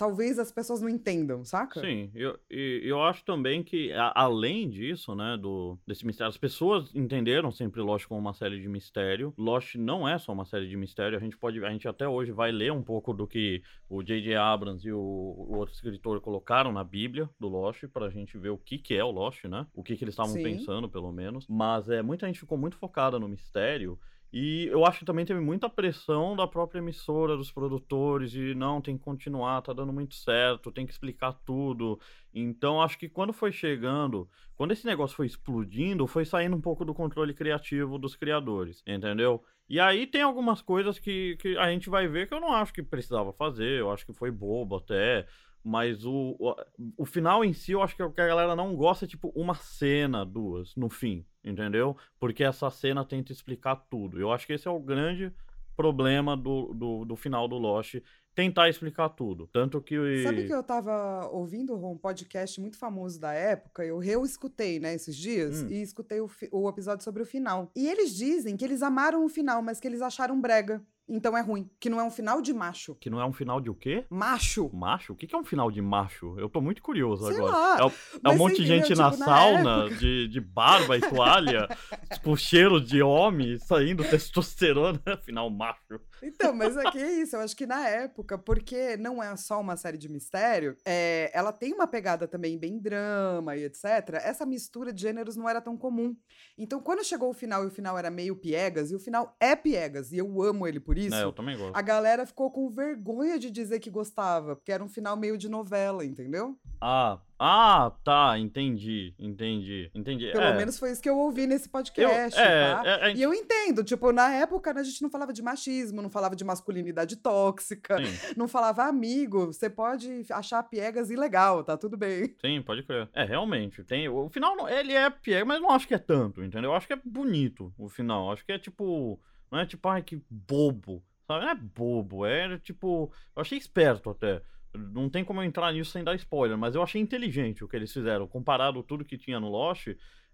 talvez 0.00 0.38
as 0.38 0.50
pessoas 0.50 0.80
não 0.80 0.88
entendam, 0.88 1.44
saca? 1.44 1.78
Sim, 1.78 2.10
eu, 2.14 2.38
eu 2.48 3.02
acho 3.02 3.22
também 3.22 3.62
que, 3.62 3.92
a- 3.92 4.12
além 4.16 4.66
disso, 4.70 5.14
né, 5.14 5.36
do, 5.36 5.78
desse 5.86 6.06
mistério, 6.06 6.30
as 6.30 6.38
pessoas 6.38 6.94
entenderam 6.94 7.52
sempre 7.52 7.82
Lost 7.82 8.06
como 8.06 8.18
uma 8.18 8.32
série 8.32 8.58
de 8.62 8.66
mistério. 8.66 9.34
Lost 9.36 9.74
não 9.74 10.08
é 10.08 10.16
só 10.18 10.32
uma 10.32 10.46
série 10.46 10.66
de 10.68 10.76
mistério, 10.76 11.18
a 11.18 11.20
gente 11.20 11.36
pode, 11.36 11.62
a 11.62 11.70
gente 11.70 11.86
até 11.86 12.08
hoje 12.08 12.32
vai 12.32 12.50
ler 12.50 12.72
um 12.72 12.82
pouco 12.82 13.12
do 13.12 13.26
que 13.26 13.62
o 13.90 14.02
J.J. 14.02 14.34
Abrams 14.36 14.88
e 14.88 14.92
o, 14.92 14.98
o 14.98 15.56
outro 15.58 15.74
escritor 15.74 16.18
colocaram 16.22 16.72
na 16.72 16.82
Bíblia 16.82 17.28
do 17.38 17.46
Lost, 17.48 17.84
pra 17.92 18.08
gente 18.08 18.38
ver 18.38 18.48
o 18.48 18.58
que 18.58 18.78
que 18.78 18.94
é 18.94 19.04
o 19.04 19.10
Lost, 19.10 19.44
né, 19.44 19.66
o 19.74 19.82
que 19.82 19.96
que 19.96 20.04
eles 20.04 20.14
estavam 20.14 20.32
pensando, 20.42 20.88
pelo 20.88 21.12
menos. 21.12 21.46
Mas 21.46 21.90
é, 21.90 22.00
muita 22.02 22.26
gente 22.26 22.40
ficou 22.40 22.56
muito 22.56 22.76
focada 22.78 23.18
no 23.18 23.28
mistério, 23.28 23.98
e 24.32 24.66
eu 24.66 24.84
acho 24.84 25.00
que 25.00 25.04
também 25.04 25.24
teve 25.24 25.40
muita 25.40 25.68
pressão 25.68 26.36
da 26.36 26.46
própria 26.46 26.78
emissora, 26.78 27.36
dos 27.36 27.50
produtores, 27.50 28.30
de 28.30 28.54
não, 28.54 28.80
tem 28.80 28.96
que 28.96 29.02
continuar, 29.02 29.60
tá 29.62 29.72
dando 29.72 29.92
muito 29.92 30.14
certo, 30.14 30.70
tem 30.70 30.86
que 30.86 30.92
explicar 30.92 31.32
tudo. 31.44 31.98
Então, 32.32 32.80
acho 32.80 32.96
que 32.96 33.08
quando 33.08 33.32
foi 33.32 33.50
chegando, 33.50 34.28
quando 34.54 34.70
esse 34.70 34.86
negócio 34.86 35.16
foi 35.16 35.26
explodindo, 35.26 36.06
foi 36.06 36.24
saindo 36.24 36.54
um 36.54 36.60
pouco 36.60 36.84
do 36.84 36.94
controle 36.94 37.34
criativo 37.34 37.98
dos 37.98 38.14
criadores, 38.14 38.82
entendeu? 38.86 39.42
E 39.68 39.80
aí 39.80 40.06
tem 40.06 40.22
algumas 40.22 40.62
coisas 40.62 40.98
que, 40.98 41.36
que 41.36 41.56
a 41.56 41.70
gente 41.70 41.90
vai 41.90 42.06
ver 42.06 42.28
que 42.28 42.34
eu 42.34 42.40
não 42.40 42.52
acho 42.52 42.72
que 42.72 42.82
precisava 42.82 43.32
fazer, 43.32 43.80
eu 43.80 43.90
acho 43.90 44.06
que 44.06 44.12
foi 44.12 44.30
bobo 44.30 44.76
até. 44.76 45.26
Mas 45.62 46.04
o, 46.04 46.36
o, 46.38 46.54
o 46.96 47.04
final 47.04 47.44
em 47.44 47.52
si, 47.52 47.72
eu 47.72 47.82
acho 47.82 47.94
que 47.94 48.02
o 48.02 48.10
que 48.10 48.20
a 48.20 48.26
galera 48.26 48.56
não 48.56 48.74
gosta 48.74 49.04
é 49.04 49.08
tipo 49.08 49.30
uma 49.34 49.54
cena, 49.54 50.24
duas, 50.24 50.74
no 50.74 50.88
fim, 50.88 51.24
entendeu? 51.44 51.96
Porque 52.18 52.42
essa 52.42 52.70
cena 52.70 53.04
tenta 53.04 53.30
explicar 53.32 53.76
tudo. 53.76 54.18
Eu 54.18 54.32
acho 54.32 54.46
que 54.46 54.54
esse 54.54 54.66
é 54.66 54.70
o 54.70 54.80
grande 54.80 55.32
problema 55.76 56.36
do, 56.36 56.74
do, 56.74 57.04
do 57.04 57.16
final 57.16 57.48
do 57.48 57.56
Lost, 57.56 57.96
tentar 58.34 58.68
explicar 58.68 59.08
tudo. 59.10 59.46
Tanto 59.46 59.80
que. 59.80 60.22
Sabe 60.22 60.46
que 60.46 60.52
eu 60.52 60.62
tava 60.62 61.28
ouvindo 61.30 61.74
um 61.74 61.96
podcast 61.96 62.60
muito 62.60 62.78
famoso 62.78 63.18
da 63.20 63.32
época, 63.32 63.84
eu 63.84 63.98
reescutei, 63.98 64.78
né, 64.78 64.94
esses 64.94 65.16
dias, 65.16 65.62
Hum. 65.62 65.68
e 65.70 65.82
escutei 65.82 66.20
o, 66.20 66.30
o 66.52 66.68
episódio 66.68 67.04
sobre 67.04 67.22
o 67.22 67.26
final. 67.26 67.70
E 67.74 67.86
eles 67.88 68.14
dizem 68.14 68.56
que 68.56 68.64
eles 68.64 68.82
amaram 68.82 69.24
o 69.24 69.28
final, 69.28 69.62
mas 69.62 69.80
que 69.80 69.88
eles 69.88 70.00
acharam 70.02 70.40
brega. 70.40 70.82
Então 71.10 71.36
é 71.36 71.40
ruim. 71.40 71.68
Que 71.80 71.90
não 71.90 72.00
é 72.00 72.04
um 72.04 72.10
final 72.10 72.40
de 72.40 72.52
macho. 72.54 72.94
Que 72.94 73.10
não 73.10 73.20
é 73.20 73.26
um 73.26 73.32
final 73.32 73.60
de 73.60 73.68
o 73.68 73.74
quê? 73.74 74.04
Macho! 74.08 74.70
Macho? 74.72 75.12
O 75.12 75.16
que 75.16 75.34
é 75.34 75.38
um 75.38 75.44
final 75.44 75.70
de 75.70 75.82
macho? 75.82 76.38
Eu 76.38 76.48
tô 76.48 76.60
muito 76.60 76.80
curioso 76.82 77.26
Sei 77.26 77.36
agora. 77.36 77.52
lá, 77.52 77.78
É, 77.80 77.84
o- 77.84 77.92
é 78.24 78.28
um 78.30 78.36
monte 78.38 78.56
de 78.56 78.66
gente 78.66 78.94
na 78.94 79.10
Tipo, 79.10 79.18
na 79.20 79.26
sauna, 79.26 79.80
época- 79.86 79.96
de, 79.96 80.28
de 80.28 80.40
barba 80.40 80.96
e 80.96 81.00
toalha, 81.00 81.68
com 82.24 82.36
cheiro 82.36 82.80
de 82.80 83.02
homem, 83.02 83.58
saindo 83.58 84.04
testosterona, 84.04 85.00
final 85.24 85.50
macho. 85.50 86.00
Então, 86.22 86.54
mas 86.54 86.76
é 86.76 86.90
que 86.90 86.98
é 86.98 87.12
isso. 87.22 87.34
Eu 87.36 87.40
acho 87.40 87.56
que 87.56 87.66
na 87.66 87.88
época, 87.88 88.38
porque 88.38 88.96
não 88.96 89.22
é 89.22 89.34
só 89.36 89.60
uma 89.60 89.76
série 89.76 89.98
de 89.98 90.08
mistério, 90.08 90.76
é, 90.84 91.30
ela 91.34 91.52
tem 91.52 91.72
uma 91.72 91.86
pegada 91.86 92.28
também 92.28 92.58
bem 92.58 92.78
drama 92.78 93.56
e 93.56 93.64
etc. 93.64 93.84
Essa 94.22 94.44
mistura 94.46 94.92
de 94.92 95.00
gêneros 95.02 95.36
não 95.36 95.48
era 95.48 95.60
tão 95.60 95.76
comum. 95.76 96.14
Então, 96.58 96.80
quando 96.80 97.02
chegou 97.04 97.30
o 97.30 97.34
final 97.34 97.64
e 97.64 97.66
o 97.66 97.70
final 97.70 97.96
era 97.98 98.10
meio 98.10 98.36
piegas, 98.36 98.90
e 98.90 98.94
o 98.94 98.98
final 99.00 99.34
é 99.40 99.56
piegas, 99.56 100.12
e 100.12 100.18
eu 100.18 100.42
amo 100.42 100.66
ele 100.66 100.78
por 100.78 100.98
isso. 101.06 101.16
É, 101.16 101.24
eu 101.24 101.32
também 101.32 101.56
gosto. 101.56 101.76
A 101.76 101.82
galera 101.82 102.26
ficou 102.26 102.50
com 102.50 102.68
vergonha 102.68 103.38
de 103.38 103.50
dizer 103.50 103.80
que 103.80 103.90
gostava, 103.90 104.56
porque 104.56 104.72
era 104.72 104.82
um 104.82 104.88
final 104.88 105.16
meio 105.16 105.36
de 105.36 105.48
novela, 105.48 106.04
entendeu? 106.04 106.56
Ah, 106.80 107.18
ah, 107.42 107.92
tá, 108.04 108.38
entendi, 108.38 109.14
entendi, 109.18 109.90
entendi. 109.94 110.30
Pelo 110.30 110.44
é, 110.44 110.56
menos 110.58 110.78
foi 110.78 110.90
isso 110.92 111.00
que 111.00 111.08
eu 111.08 111.18
ouvi 111.18 111.46
nesse 111.46 111.68
eu, 111.68 111.72
podcast, 111.72 112.38
é, 112.38 112.74
tá? 112.74 112.82
é, 112.84 113.10
é, 113.10 113.14
E 113.14 113.22
eu 113.22 113.32
entendo, 113.32 113.82
tipo, 113.82 114.12
na 114.12 114.30
época 114.34 114.78
a 114.78 114.82
gente 114.82 115.00
não 115.00 115.08
falava 115.08 115.32
de 115.32 115.42
machismo, 115.42 116.02
não 116.02 116.10
falava 116.10 116.36
de 116.36 116.44
masculinidade 116.44 117.16
tóxica, 117.16 117.96
sim, 117.96 118.04
não 118.36 118.46
falava 118.46 118.84
amigo, 118.84 119.46
você 119.46 119.70
pode 119.70 120.26
achar 120.30 120.62
piegas 120.64 121.10
ilegal, 121.10 121.64
tá 121.64 121.78
tudo 121.78 121.96
bem. 121.96 122.34
sim, 122.42 122.60
pode 122.60 122.82
crer. 122.82 123.08
É, 123.14 123.24
realmente, 123.24 123.82
tem, 123.84 124.06
o 124.06 124.28
final, 124.28 124.68
ele 124.68 124.92
é 124.92 125.08
pior, 125.08 125.46
mas 125.46 125.62
não 125.62 125.70
acho 125.70 125.88
que 125.88 125.94
é 125.94 125.98
tanto, 125.98 126.44
entendeu? 126.44 126.70
Eu 126.70 126.76
acho 126.76 126.86
que 126.86 126.92
é 126.92 127.00
bonito 127.02 127.72
o 127.78 127.88
final, 127.88 128.30
acho 128.32 128.44
que 128.44 128.52
é 128.52 128.58
tipo, 128.58 129.18
não 129.50 129.58
é 129.58 129.66
tipo, 129.66 129.88
ai, 129.88 130.02
que 130.02 130.22
bobo, 130.30 131.02
sabe? 131.26 131.44
Não 131.44 131.50
é 131.52 131.54
bobo, 131.54 132.26
é 132.26 132.58
tipo, 132.58 133.12
eu 133.34 133.42
achei 133.42 133.58
esperto 133.58 134.10
até. 134.10 134.42
Não 134.72 135.08
tem 135.08 135.24
como 135.24 135.40
eu 135.40 135.44
entrar 135.44 135.72
nisso 135.72 135.90
sem 135.90 136.04
dar 136.04 136.14
spoiler, 136.14 136.56
mas 136.56 136.74
eu 136.74 136.82
achei 136.82 137.00
inteligente 137.00 137.64
o 137.64 137.68
que 137.68 137.76
eles 137.76 137.92
fizeram. 137.92 138.28
Comparado 138.28 138.82
tudo 138.82 139.04
que 139.04 139.18
tinha 139.18 139.40
no 139.40 139.48
Lost, 139.48 139.88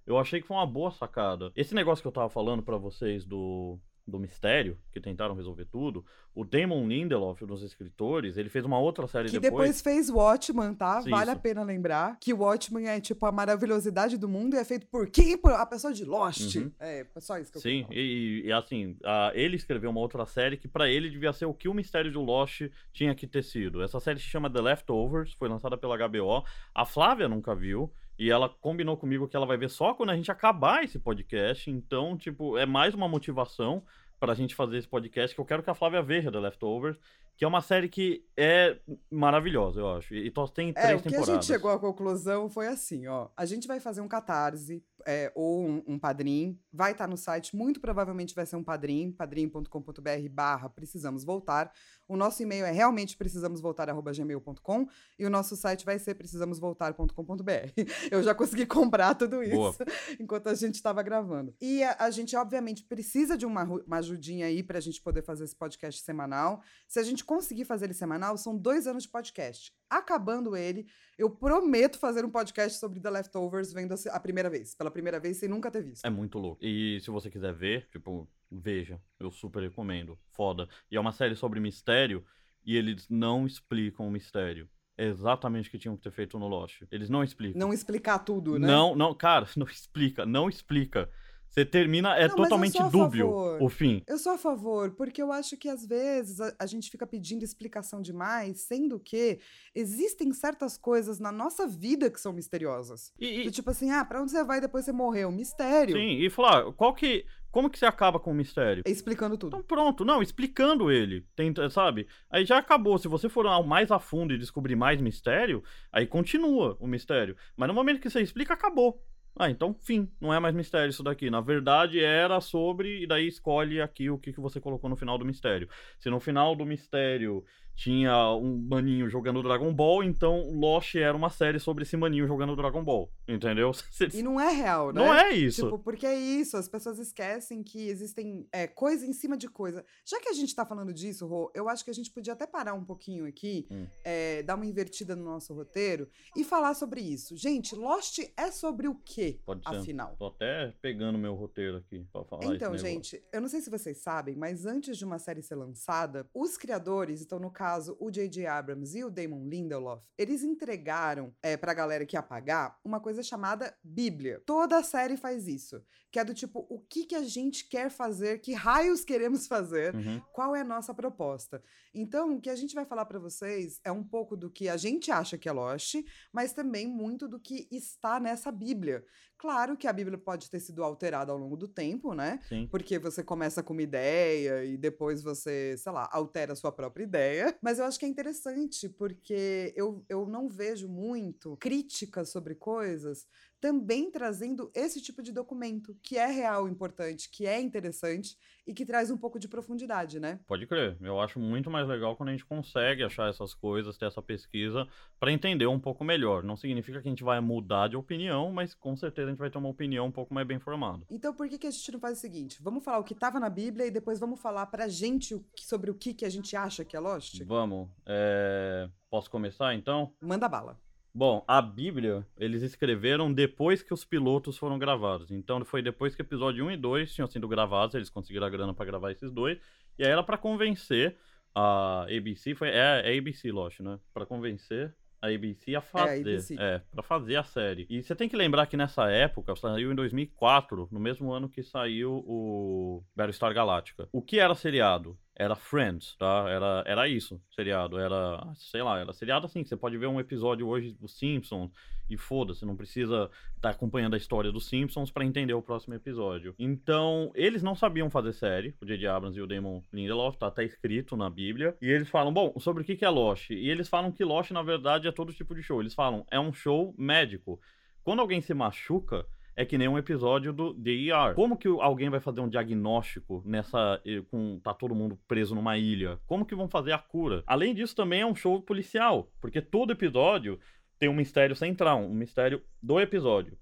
eu 0.06 0.18
achei 0.18 0.40
que 0.40 0.46
foi 0.46 0.56
uma 0.56 0.66
boa 0.66 0.90
sacada. 0.90 1.50
Esse 1.56 1.74
negócio 1.74 2.02
que 2.02 2.08
eu 2.08 2.12
tava 2.12 2.28
falando 2.28 2.62
pra 2.62 2.76
vocês 2.76 3.24
do, 3.24 3.78
do 4.06 4.18
mistério, 4.18 4.78
que 4.92 5.00
tentaram 5.00 5.34
resolver 5.34 5.64
tudo, 5.64 6.04
o 6.34 6.44
Damon 6.44 6.86
Lindelof, 6.86 7.42
um 7.42 7.46
dos 7.46 7.62
escritores, 7.62 8.36
ele 8.36 8.48
fez 8.48 8.64
uma 8.64 8.78
outra 8.78 9.06
série 9.08 9.28
Que 9.28 9.40
depois 9.40 9.80
fez 9.80 10.08
Watchman, 10.10 10.74
tá? 10.74 11.00
Isso. 11.00 11.10
Vale 11.10 11.30
a 11.30 11.36
pena 11.36 11.62
lembrar 11.62 12.18
que 12.20 12.32
Watchman 12.32 12.86
é 12.88 13.00
tipo 13.00 13.24
a 13.26 13.32
maravilhosidade 13.32 14.16
do 14.16 14.28
mundo 14.28 14.54
e 14.54 14.58
é 14.58 14.64
feito 14.64 14.86
por 14.86 15.08
quem? 15.08 15.36
Por 15.36 15.50
a 15.52 15.66
pessoa 15.66 15.92
de 15.92 16.04
Lost. 16.04 16.54
Uhum. 16.56 16.70
É, 16.78 17.06
só 17.18 17.38
isso 17.38 17.50
que 17.50 17.58
eu 17.58 17.62
Sim, 17.62 17.86
e, 17.90 18.42
e, 18.44 18.52
assim, 18.52 18.96
a- 19.02 19.32
ele 19.34 19.56
escreveu 19.56 19.90
uma 19.90 20.00
outra 20.00 20.24
série 20.26 20.56
que 20.56 20.68
pra 20.68 20.88
ele 20.88 21.10
devia 21.10 21.32
ser 21.32 21.46
o 21.46 21.54
que 21.54 21.68
o 21.68 21.74
mistério 21.74 22.12
do 22.12 22.20
Lost 22.20 22.62
tinha 22.92 23.14
que 23.14 23.26
ter 23.26 23.42
sido. 23.42 23.82
Essa 23.82 23.98
série 23.98 24.20
se 24.20 24.26
chama 24.26 24.48
The 24.50 24.60
Leftovers, 24.60 25.32
foi 25.32 25.48
lançada 25.48 25.76
pela 25.76 25.96
HBO. 25.96 26.44
A 26.74 26.84
Flávia 26.84 27.28
nunca 27.28 27.54
viu. 27.54 27.90
E 28.18 28.30
ela 28.30 28.48
combinou 28.48 28.96
comigo 28.96 29.28
que 29.28 29.36
ela 29.36 29.46
vai 29.46 29.56
ver 29.56 29.68
só 29.70 29.92
quando 29.94 30.10
a 30.10 30.16
gente 30.16 30.30
acabar 30.30 30.82
esse 30.84 30.98
podcast. 30.98 31.70
Então, 31.70 32.16
tipo, 32.16 32.56
é 32.56 32.64
mais 32.64 32.94
uma 32.94 33.06
motivação 33.08 33.82
pra 34.18 34.34
gente 34.34 34.54
fazer 34.54 34.78
esse 34.78 34.88
podcast 34.88 35.34
que 35.34 35.40
eu 35.40 35.44
quero 35.44 35.62
que 35.62 35.68
a 35.70 35.74
Flávia 35.74 36.02
veja 36.02 36.32
The 36.32 36.38
Leftovers, 36.40 36.96
que 37.36 37.44
é 37.44 37.48
uma 37.48 37.60
série 37.60 37.86
que 37.86 38.24
é 38.34 38.78
maravilhosa, 39.10 39.80
eu 39.80 39.90
acho. 39.94 40.14
E 40.14 40.30
tem 40.54 40.72
três 40.72 40.88
É, 40.90 40.94
o 40.96 41.02
que 41.02 41.08
a 41.08 41.10
temporadas. 41.10 41.34
gente 41.34 41.44
chegou 41.46 41.70
à 41.70 41.78
conclusão 41.78 42.48
foi 42.48 42.66
assim, 42.66 43.06
ó. 43.06 43.28
A 43.36 43.44
gente 43.44 43.68
vai 43.68 43.78
fazer 43.78 44.00
um 44.00 44.08
catarse 44.08 44.82
é, 45.06 45.32
ou 45.34 45.64
um, 45.64 45.82
um 45.86 45.98
padrim. 45.98 46.60
Vai 46.72 46.92
estar 46.92 47.06
no 47.06 47.16
site, 47.16 47.54
muito 47.54 47.80
provavelmente 47.80 48.34
vai 48.34 48.44
ser 48.44 48.56
um 48.56 48.64
padrim, 48.64 49.12
padrim.com.br 49.12 50.28
barra 50.30 50.68
precisamos 50.68 51.24
voltar. 51.24 51.72
O 52.08 52.16
nosso 52.16 52.42
e-mail 52.42 52.64
é 52.64 52.70
realmente 52.70 53.16
precisamosvoltar.gmail.com 53.16 54.86
e 55.18 55.26
o 55.26 55.30
nosso 55.30 55.56
site 55.56 55.84
vai 55.84 55.98
ser 55.98 56.14
precisamosvoltar.com.br. 56.14 57.50
Eu 58.10 58.22
já 58.22 58.34
consegui 58.34 58.66
comprar 58.66 59.14
tudo 59.14 59.42
isso 59.42 59.54
Boa. 59.54 59.74
enquanto 60.20 60.48
a 60.48 60.54
gente 60.54 60.74
estava 60.74 61.02
gravando. 61.02 61.54
E 61.60 61.82
a, 61.82 61.96
a 62.00 62.10
gente, 62.10 62.36
obviamente, 62.36 62.84
precisa 62.84 63.36
de 63.36 63.46
uma, 63.46 63.64
uma 63.64 63.98
ajudinha 63.98 64.46
aí 64.46 64.62
pra 64.62 64.80
gente 64.80 65.00
poder 65.00 65.22
fazer 65.22 65.44
esse 65.44 65.56
podcast 65.56 66.02
semanal. 66.02 66.60
Se 66.86 66.98
a 66.98 67.02
gente 67.02 67.24
conseguir 67.24 67.64
fazer 67.64 67.86
ele 67.86 67.94
semanal, 67.94 68.36
são 68.36 68.56
dois 68.56 68.86
anos 68.86 69.04
de 69.04 69.08
podcast. 69.08 69.72
Acabando 69.88 70.56
ele, 70.56 70.86
eu 71.16 71.30
prometo 71.30 71.98
fazer 71.98 72.24
um 72.24 72.30
podcast 72.30 72.78
sobre 72.78 73.00
The 73.00 73.10
Leftovers 73.10 73.72
vendo 73.72 73.94
a 74.10 74.20
primeira 74.20 74.50
vez. 74.50 74.74
Pela 74.74 74.90
primeira 74.90 75.20
vez, 75.20 75.36
sem 75.38 75.48
nunca 75.48 75.70
ter 75.70 75.82
visto. 75.82 76.04
É 76.04 76.10
muito 76.10 76.38
louco. 76.38 76.64
E 76.64 77.00
se 77.00 77.10
você 77.10 77.30
quiser 77.30 77.54
ver, 77.54 77.88
tipo, 77.90 78.28
veja. 78.50 79.00
Eu 79.18 79.30
super 79.30 79.62
recomendo. 79.62 80.18
Foda. 80.30 80.68
E 80.90 80.96
é 80.96 81.00
uma 81.00 81.12
série 81.12 81.36
sobre 81.36 81.60
mistério 81.60 82.24
e 82.64 82.76
eles 82.76 83.08
não 83.08 83.46
explicam 83.46 84.08
o 84.08 84.10
mistério. 84.10 84.68
É 84.98 85.06
exatamente 85.06 85.68
o 85.68 85.70
que 85.70 85.78
tinham 85.78 85.96
que 85.96 86.02
ter 86.02 86.10
feito 86.10 86.38
no 86.38 86.48
Lost. 86.48 86.82
Eles 86.90 87.10
não 87.10 87.22
explicam. 87.22 87.60
Não 87.60 87.72
explicar 87.72 88.18
tudo, 88.20 88.58
né? 88.58 88.66
Não, 88.66 88.96
não, 88.96 89.14
cara, 89.14 89.46
não 89.56 89.66
explica, 89.66 90.24
não 90.24 90.48
explica. 90.48 91.10
Você 91.50 91.64
termina, 91.64 92.14
é 92.16 92.28
Não, 92.28 92.36
totalmente 92.36 92.78
dúbio 92.90 93.26
favor. 93.28 93.62
o 93.62 93.68
fim. 93.70 94.02
Eu 94.06 94.18
sou 94.18 94.32
a 94.32 94.38
favor, 94.38 94.90
porque 94.90 95.22
eu 95.22 95.32
acho 95.32 95.56
que 95.56 95.68
às 95.70 95.86
vezes 95.86 96.38
a, 96.40 96.54
a 96.58 96.66
gente 96.66 96.90
fica 96.90 97.06
pedindo 97.06 97.42
explicação 97.44 98.02
demais, 98.02 98.60
sendo 98.60 99.00
que 99.00 99.38
existem 99.74 100.32
certas 100.34 100.76
coisas 100.76 101.18
na 101.18 101.32
nossa 101.32 101.66
vida 101.66 102.10
que 102.10 102.20
são 102.20 102.32
misteriosas. 102.32 103.12
E, 103.18 103.44
Do 103.44 103.48
e- 103.48 103.50
tipo 103.50 103.70
assim, 103.70 103.90
ah, 103.90 104.04
pra 104.04 104.20
onde 104.20 104.32
você 104.32 104.44
vai 104.44 104.60
depois 104.60 104.84
você 104.84 104.92
morreu? 104.92 105.32
Mistério. 105.32 105.96
sim, 105.96 106.18
e 106.20 106.28
falar, 106.30 106.70
qual 106.72 106.94
que. 106.94 107.24
Como 107.50 107.70
que 107.70 107.78
você 107.78 107.86
acaba 107.86 108.20
com 108.20 108.32
o 108.32 108.34
mistério? 108.34 108.82
Explicando 108.86 109.38
tudo. 109.38 109.48
Então 109.56 109.62
pronto, 109.66 110.04
não, 110.04 110.20
explicando 110.20 110.90
ele, 110.90 111.24
tenta, 111.34 111.70
sabe? 111.70 112.06
Aí 112.30 112.44
já 112.44 112.58
acabou. 112.58 112.98
Se 112.98 113.08
você 113.08 113.30
for 113.30 113.46
ao 113.46 113.64
mais 113.64 113.90
a 113.90 113.98
fundo 113.98 114.34
e 114.34 114.38
descobrir 114.38 114.76
mais 114.76 115.00
mistério, 115.00 115.64
aí 115.90 116.06
continua 116.06 116.76
o 116.78 116.86
mistério. 116.86 117.34
Mas 117.56 117.66
no 117.68 117.72
momento 117.72 117.98
que 117.98 118.10
você 118.10 118.20
explica, 118.20 118.52
acabou. 118.52 119.02
Ah, 119.38 119.50
então 119.50 119.74
fim, 119.74 120.10
não 120.18 120.32
é 120.32 120.40
mais 120.40 120.54
mistério 120.54 120.88
isso 120.88 121.02
daqui. 121.02 121.28
Na 121.28 121.42
verdade 121.42 122.00
era 122.02 122.40
sobre, 122.40 123.02
e 123.02 123.06
daí 123.06 123.28
escolhe 123.28 123.82
aqui 123.82 124.08
o 124.08 124.18
que, 124.18 124.32
que 124.32 124.40
você 124.40 124.58
colocou 124.60 124.88
no 124.88 124.96
final 124.96 125.18
do 125.18 125.26
mistério. 125.26 125.68
Se 126.00 126.08
no 126.08 126.18
final 126.18 126.56
do 126.56 126.64
mistério 126.64 127.44
tinha 127.76 128.32
um 128.34 128.56
maninho 128.68 129.08
jogando 129.08 129.42
Dragon 129.42 129.72
Ball, 129.72 130.02
então 130.02 130.50
Lost 130.58 130.94
era 130.94 131.16
uma 131.16 131.28
série 131.30 131.60
sobre 131.60 131.82
esse 131.84 131.96
maninho 131.96 132.26
jogando 132.26 132.56
Dragon 132.56 132.82
Ball. 132.82 133.10
Entendeu? 133.28 133.70
E 134.16 134.22
não 134.22 134.40
é 134.40 134.50
real, 134.50 134.92
né? 134.92 135.00
Não 135.04 135.12
é 135.14 135.32
isso. 135.34 135.64
Tipo, 135.64 135.78
porque 135.78 136.06
é 136.06 136.14
isso, 136.18 136.56
as 136.56 136.68
pessoas 136.68 136.98
esquecem 136.98 137.62
que 137.62 137.88
existem 137.88 138.46
é, 138.52 138.66
coisa 138.66 139.04
em 139.06 139.12
cima 139.12 139.36
de 139.36 139.48
coisa. 139.48 139.84
Já 140.04 140.18
que 140.20 140.28
a 140.28 140.32
gente 140.32 140.54
tá 140.54 140.64
falando 140.64 140.92
disso, 140.92 141.26
Rô, 141.26 141.50
eu 141.54 141.68
acho 141.68 141.84
que 141.84 141.90
a 141.90 141.94
gente 141.94 142.10
podia 142.10 142.32
até 142.32 142.46
parar 142.46 142.72
um 142.74 142.84
pouquinho 142.84 143.26
aqui, 143.26 143.66
Hum. 143.70 143.86
é, 144.04 144.42
dar 144.42 144.54
uma 144.54 144.64
invertida 144.64 145.14
no 145.14 145.24
nosso 145.24 145.52
roteiro 145.52 146.08
e 146.36 146.44
falar 146.44 146.74
sobre 146.74 147.00
isso. 147.00 147.36
Gente, 147.36 147.74
Lost 147.74 148.18
é 148.36 148.50
sobre 148.50 148.88
o 148.88 148.94
quê, 148.94 149.38
Pode 149.44 149.62
ser. 149.68 149.76
afinal? 149.76 150.14
Tô 150.18 150.26
até 150.28 150.72
pegando 150.80 151.18
meu 151.18 151.34
roteiro 151.34 151.76
aqui 151.78 152.06
pra 152.12 152.24
falar 152.24 152.44
Então, 152.44 152.76
gente, 152.78 153.22
eu 153.32 153.40
não 153.40 153.48
sei 153.48 153.60
se 153.60 153.68
vocês 153.70 153.98
sabem, 153.98 154.34
mas 154.36 154.64
antes 154.64 154.96
de 154.96 155.04
uma 155.04 155.18
série 155.18 155.42
ser 155.42 155.56
lançada, 155.56 156.26
os 156.32 156.56
criadores, 156.56 157.20
então 157.22 157.38
no 157.38 157.50
caso 157.50 157.65
o 157.98 158.10
J.J. 158.10 158.46
Abrams 158.46 158.96
e 158.96 159.04
o 159.04 159.10
Damon 159.10 159.48
Lindelof, 159.48 160.06
eles 160.16 160.42
entregaram 160.42 161.34
é, 161.42 161.56
pra 161.56 161.74
galera 161.74 162.06
que 162.06 162.16
ia 162.16 162.22
pagar 162.22 162.78
uma 162.84 163.00
coisa 163.00 163.22
chamada 163.22 163.76
Bíblia. 163.82 164.42
Toda 164.46 164.78
a 164.78 164.82
série 164.82 165.16
faz 165.16 165.46
isso, 165.48 165.82
que 166.16 166.20
é 166.20 166.24
do 166.24 166.32
tipo, 166.32 166.66
o 166.70 166.78
que, 166.80 167.04
que 167.04 167.14
a 167.14 167.22
gente 167.22 167.68
quer 167.68 167.90
fazer, 167.90 168.38
que 168.40 168.54
raios 168.54 169.04
queremos 169.04 169.46
fazer, 169.46 169.94
Uhum. 169.94 170.18
qual 170.32 170.56
é 170.56 170.62
a 170.62 170.64
nossa 170.64 170.94
proposta. 170.94 171.62
Então, 171.94 172.36
o 172.36 172.40
que 172.40 172.48
a 172.48 172.56
gente 172.56 172.74
vai 172.74 172.86
falar 172.86 173.04
pra 173.04 173.18
vocês 173.18 173.80
é 173.84 173.92
um 173.92 174.02
pouco 174.02 174.34
do 174.34 174.48
que 174.50 174.66
a 174.66 174.78
gente 174.78 175.10
acha 175.10 175.36
que 175.36 175.46
é 175.46 175.52
Lost, 175.52 175.96
mas 176.32 176.54
também 176.54 176.86
muito 176.86 177.28
do 177.28 177.38
que 177.38 177.68
está 177.70 178.18
nessa 178.18 178.50
Bíblia. 178.50 179.04
Claro 179.38 179.76
que 179.76 179.86
a 179.86 179.92
Bíblia 179.92 180.16
pode 180.16 180.48
ter 180.48 180.58
sido 180.60 180.82
alterada 180.82 181.30
ao 181.30 181.36
longo 181.36 181.54
do 181.58 181.68
tempo, 181.68 182.14
né? 182.14 182.40
Sim. 182.48 182.66
Porque 182.70 182.98
você 182.98 183.22
começa 183.22 183.62
com 183.62 183.74
uma 183.74 183.82
ideia 183.82 184.64
e 184.64 184.78
depois 184.78 185.22
você, 185.22 185.76
sei 185.76 185.92
lá, 185.92 186.08
altera 186.10 186.54
a 186.54 186.56
sua 186.56 186.72
própria 186.72 187.04
ideia. 187.04 187.54
Mas 187.60 187.78
eu 187.78 187.84
acho 187.84 187.98
que 187.98 188.06
é 188.06 188.08
interessante 188.08 188.88
porque 188.88 189.74
eu, 189.76 190.02
eu 190.08 190.26
não 190.26 190.48
vejo 190.48 190.88
muito 190.88 191.54
críticas 191.58 192.30
sobre 192.30 192.54
coisas 192.54 193.26
também 193.60 194.10
trazendo 194.10 194.70
esse 194.74 195.00
tipo 195.00 195.22
de 195.22 195.32
documento, 195.32 195.96
que 196.02 196.16
é 196.16 196.26
real, 196.26 196.68
importante, 196.68 197.30
que 197.30 197.46
é 197.46 197.60
interessante 197.60 198.36
e 198.66 198.74
que 198.74 198.84
traz 198.84 199.10
um 199.10 199.16
pouco 199.16 199.38
de 199.38 199.48
profundidade, 199.48 200.18
né? 200.18 200.40
Pode 200.46 200.66
crer. 200.66 200.96
Eu 201.00 201.20
acho 201.20 201.38
muito 201.38 201.70
mais 201.70 201.86
legal 201.86 202.16
quando 202.16 202.30
a 202.30 202.32
gente 202.32 202.44
consegue 202.44 203.02
achar 203.02 203.30
essas 203.30 203.54
coisas, 203.54 203.96
ter 203.96 204.06
essa 204.06 204.20
pesquisa 204.20 204.86
pra 205.18 205.32
entender 205.32 205.66
um 205.66 205.78
pouco 205.78 206.04
melhor. 206.04 206.42
Não 206.42 206.56
significa 206.56 207.00
que 207.00 207.08
a 207.08 207.10
gente 207.10 207.24
vai 207.24 207.40
mudar 207.40 207.88
de 207.88 207.96
opinião, 207.96 208.52
mas 208.52 208.74
com 208.74 208.96
certeza 208.96 209.28
a 209.28 209.30
gente 209.30 209.38
vai 209.38 209.50
ter 209.50 209.58
uma 209.58 209.68
opinião 209.68 210.06
um 210.06 210.12
pouco 210.12 210.34
mais 210.34 210.46
bem 210.46 210.58
formada. 210.58 211.04
Então, 211.08 211.32
por 211.32 211.48
que, 211.48 211.58
que 211.58 211.66
a 211.66 211.70
gente 211.70 211.92
não 211.92 212.00
faz 212.00 212.18
o 212.18 212.20
seguinte? 212.20 212.58
Vamos 212.62 212.84
falar 212.84 212.98
o 212.98 213.04
que 213.04 213.14
estava 213.14 213.38
na 213.38 213.48
Bíblia 213.48 213.86
e 213.86 213.90
depois 213.90 214.18
vamos 214.18 214.40
falar 214.40 214.66
pra 214.66 214.88
gente 214.88 215.40
sobre 215.56 215.90
o 215.90 215.94
que, 215.94 216.12
que 216.12 216.24
a 216.24 216.30
gente 216.30 216.56
acha 216.56 216.84
que 216.84 216.96
é 216.96 217.00
Lost? 217.00 217.42
Vamos. 217.44 217.88
é, 218.04 218.88
Posso 219.08 219.30
começar 219.30 219.74
então? 219.74 220.12
Manda 220.20 220.48
bala. 220.48 220.78
Bom, 221.16 221.42
a 221.48 221.62
Bíblia 221.62 222.26
eles 222.36 222.60
escreveram 222.60 223.32
depois 223.32 223.82
que 223.82 223.94
os 223.94 224.04
pilotos 224.04 224.58
foram 224.58 224.78
gravados. 224.78 225.30
Então 225.30 225.64
foi 225.64 225.80
depois 225.80 226.14
que 226.14 226.20
o 226.20 226.24
episódio 226.24 226.66
1 226.66 226.72
e 226.72 226.76
2 226.76 227.14
tinham 227.14 227.26
sido 227.26 227.48
gravados, 227.48 227.94
eles 227.94 228.10
conseguiram 228.10 228.46
a 228.46 228.50
grana 228.50 228.74
pra 228.74 228.84
gravar 228.84 229.12
esses 229.12 229.32
dois. 229.32 229.58
E 229.98 230.04
aí 230.04 230.10
era 230.10 230.22
pra 230.22 230.36
convencer 230.36 231.16
a 231.54 232.02
ABC, 232.02 232.54
foi 232.54 232.68
é, 232.68 233.00
é 233.02 233.18
ABC 233.18 233.50
Lost, 233.50 233.80
né? 233.80 233.98
Pra 234.12 234.26
convencer 234.26 234.94
a 235.22 235.28
ABC 235.28 235.74
a 235.74 235.80
fazer, 235.80 236.34
ABC. 236.34 236.56
é, 236.58 236.82
para 236.92 237.02
fazer 237.02 237.36
a 237.36 237.42
série. 237.42 237.86
E 237.88 238.02
você 238.02 238.14
tem 238.14 238.28
que 238.28 238.36
lembrar 238.36 238.66
que 238.66 238.76
nessa 238.76 239.10
época 239.10 239.56
saiu 239.56 239.90
em 239.90 239.94
2004, 239.94 240.86
no 240.92 241.00
mesmo 241.00 241.32
ano 241.32 241.48
que 241.48 241.62
saiu 241.62 242.22
o 242.26 243.02
Battlestar 243.16 243.54
Galactica. 243.54 244.06
O 244.12 244.20
que 244.20 244.38
era 244.38 244.54
seriado? 244.54 245.18
Era 245.38 245.54
Friends, 245.54 246.16
tá? 246.16 246.46
Era, 246.48 246.82
era 246.86 247.08
isso, 247.08 247.40
seriado. 247.54 247.98
Era, 247.98 248.42
sei 248.54 248.82
lá, 248.82 248.98
era 248.98 249.12
seriado 249.12 249.44
assim, 249.46 249.62
que 249.62 249.68
você 249.68 249.76
pode 249.76 249.98
ver 249.98 250.06
um 250.06 250.18
episódio 250.18 250.66
hoje 250.66 250.92
dos 250.92 251.18
Simpsons 251.18 251.70
e 252.08 252.16
foda-se, 252.16 252.64
não 252.64 252.76
precisa 252.76 253.30
estar 253.56 253.70
acompanhando 253.70 254.14
a 254.14 254.16
história 254.16 254.52
dos 254.52 254.66
Simpsons 254.68 255.10
pra 255.10 255.24
entender 255.24 255.54
o 255.54 255.62
próximo 255.62 255.94
episódio. 255.94 256.54
Então, 256.58 257.30
eles 257.34 257.62
não 257.62 257.74
sabiam 257.74 258.08
fazer 258.08 258.32
série, 258.32 258.74
o 258.80 258.86
J.J. 258.86 259.08
Abrams 259.08 259.38
e 259.38 259.42
o 259.42 259.46
Damon 259.46 259.82
Lindelof, 259.92 260.38
tá 260.38 260.46
até 260.46 260.64
escrito 260.64 261.16
na 261.16 261.28
Bíblia. 261.28 261.76
E 261.82 261.90
eles 261.90 262.08
falam, 262.08 262.32
bom, 262.32 262.54
sobre 262.58 262.82
o 262.82 262.86
que 262.86 263.04
é 263.04 263.08
Lost? 263.08 263.50
E 263.50 263.68
eles 263.68 263.88
falam 263.88 264.12
que 264.12 264.24
Lost, 264.24 264.52
na 264.52 264.62
verdade, 264.62 265.08
é 265.08 265.12
todo 265.12 265.32
tipo 265.32 265.54
de 265.54 265.62
show. 265.62 265.80
Eles 265.80 265.94
falam, 265.94 266.24
é 266.30 266.38
um 266.38 266.52
show 266.52 266.94
médico. 266.96 267.60
Quando 268.02 268.20
alguém 268.20 268.40
se 268.40 268.54
machuca, 268.54 269.26
é 269.56 269.64
que 269.64 269.78
nem 269.78 269.88
um 269.88 269.96
episódio 269.96 270.52
do 270.52 270.74
DER. 270.74 271.34
Como 271.34 271.56
que 271.56 271.66
alguém 271.66 272.10
vai 272.10 272.20
fazer 272.20 272.40
um 272.40 272.48
diagnóstico 272.48 273.42
nessa. 273.44 274.00
com 274.30 274.60
tá 274.62 274.74
todo 274.74 274.94
mundo 274.94 275.18
preso 275.26 275.54
numa 275.54 275.78
ilha? 275.78 276.20
Como 276.26 276.44
que 276.44 276.54
vão 276.54 276.68
fazer 276.68 276.92
a 276.92 276.98
cura? 276.98 277.42
Além 277.46 277.74
disso, 277.74 277.96
também 277.96 278.20
é 278.20 278.26
um 278.26 278.34
show 278.34 278.60
policial, 278.60 279.32
porque 279.40 279.62
todo 279.62 279.92
episódio 279.92 280.60
tem 280.98 281.08
um 281.08 281.14
mistério 281.14 281.56
central, 281.56 282.00
um 282.00 282.14
mistério 282.14 282.62
do 282.82 283.00
episódio. 283.00 283.58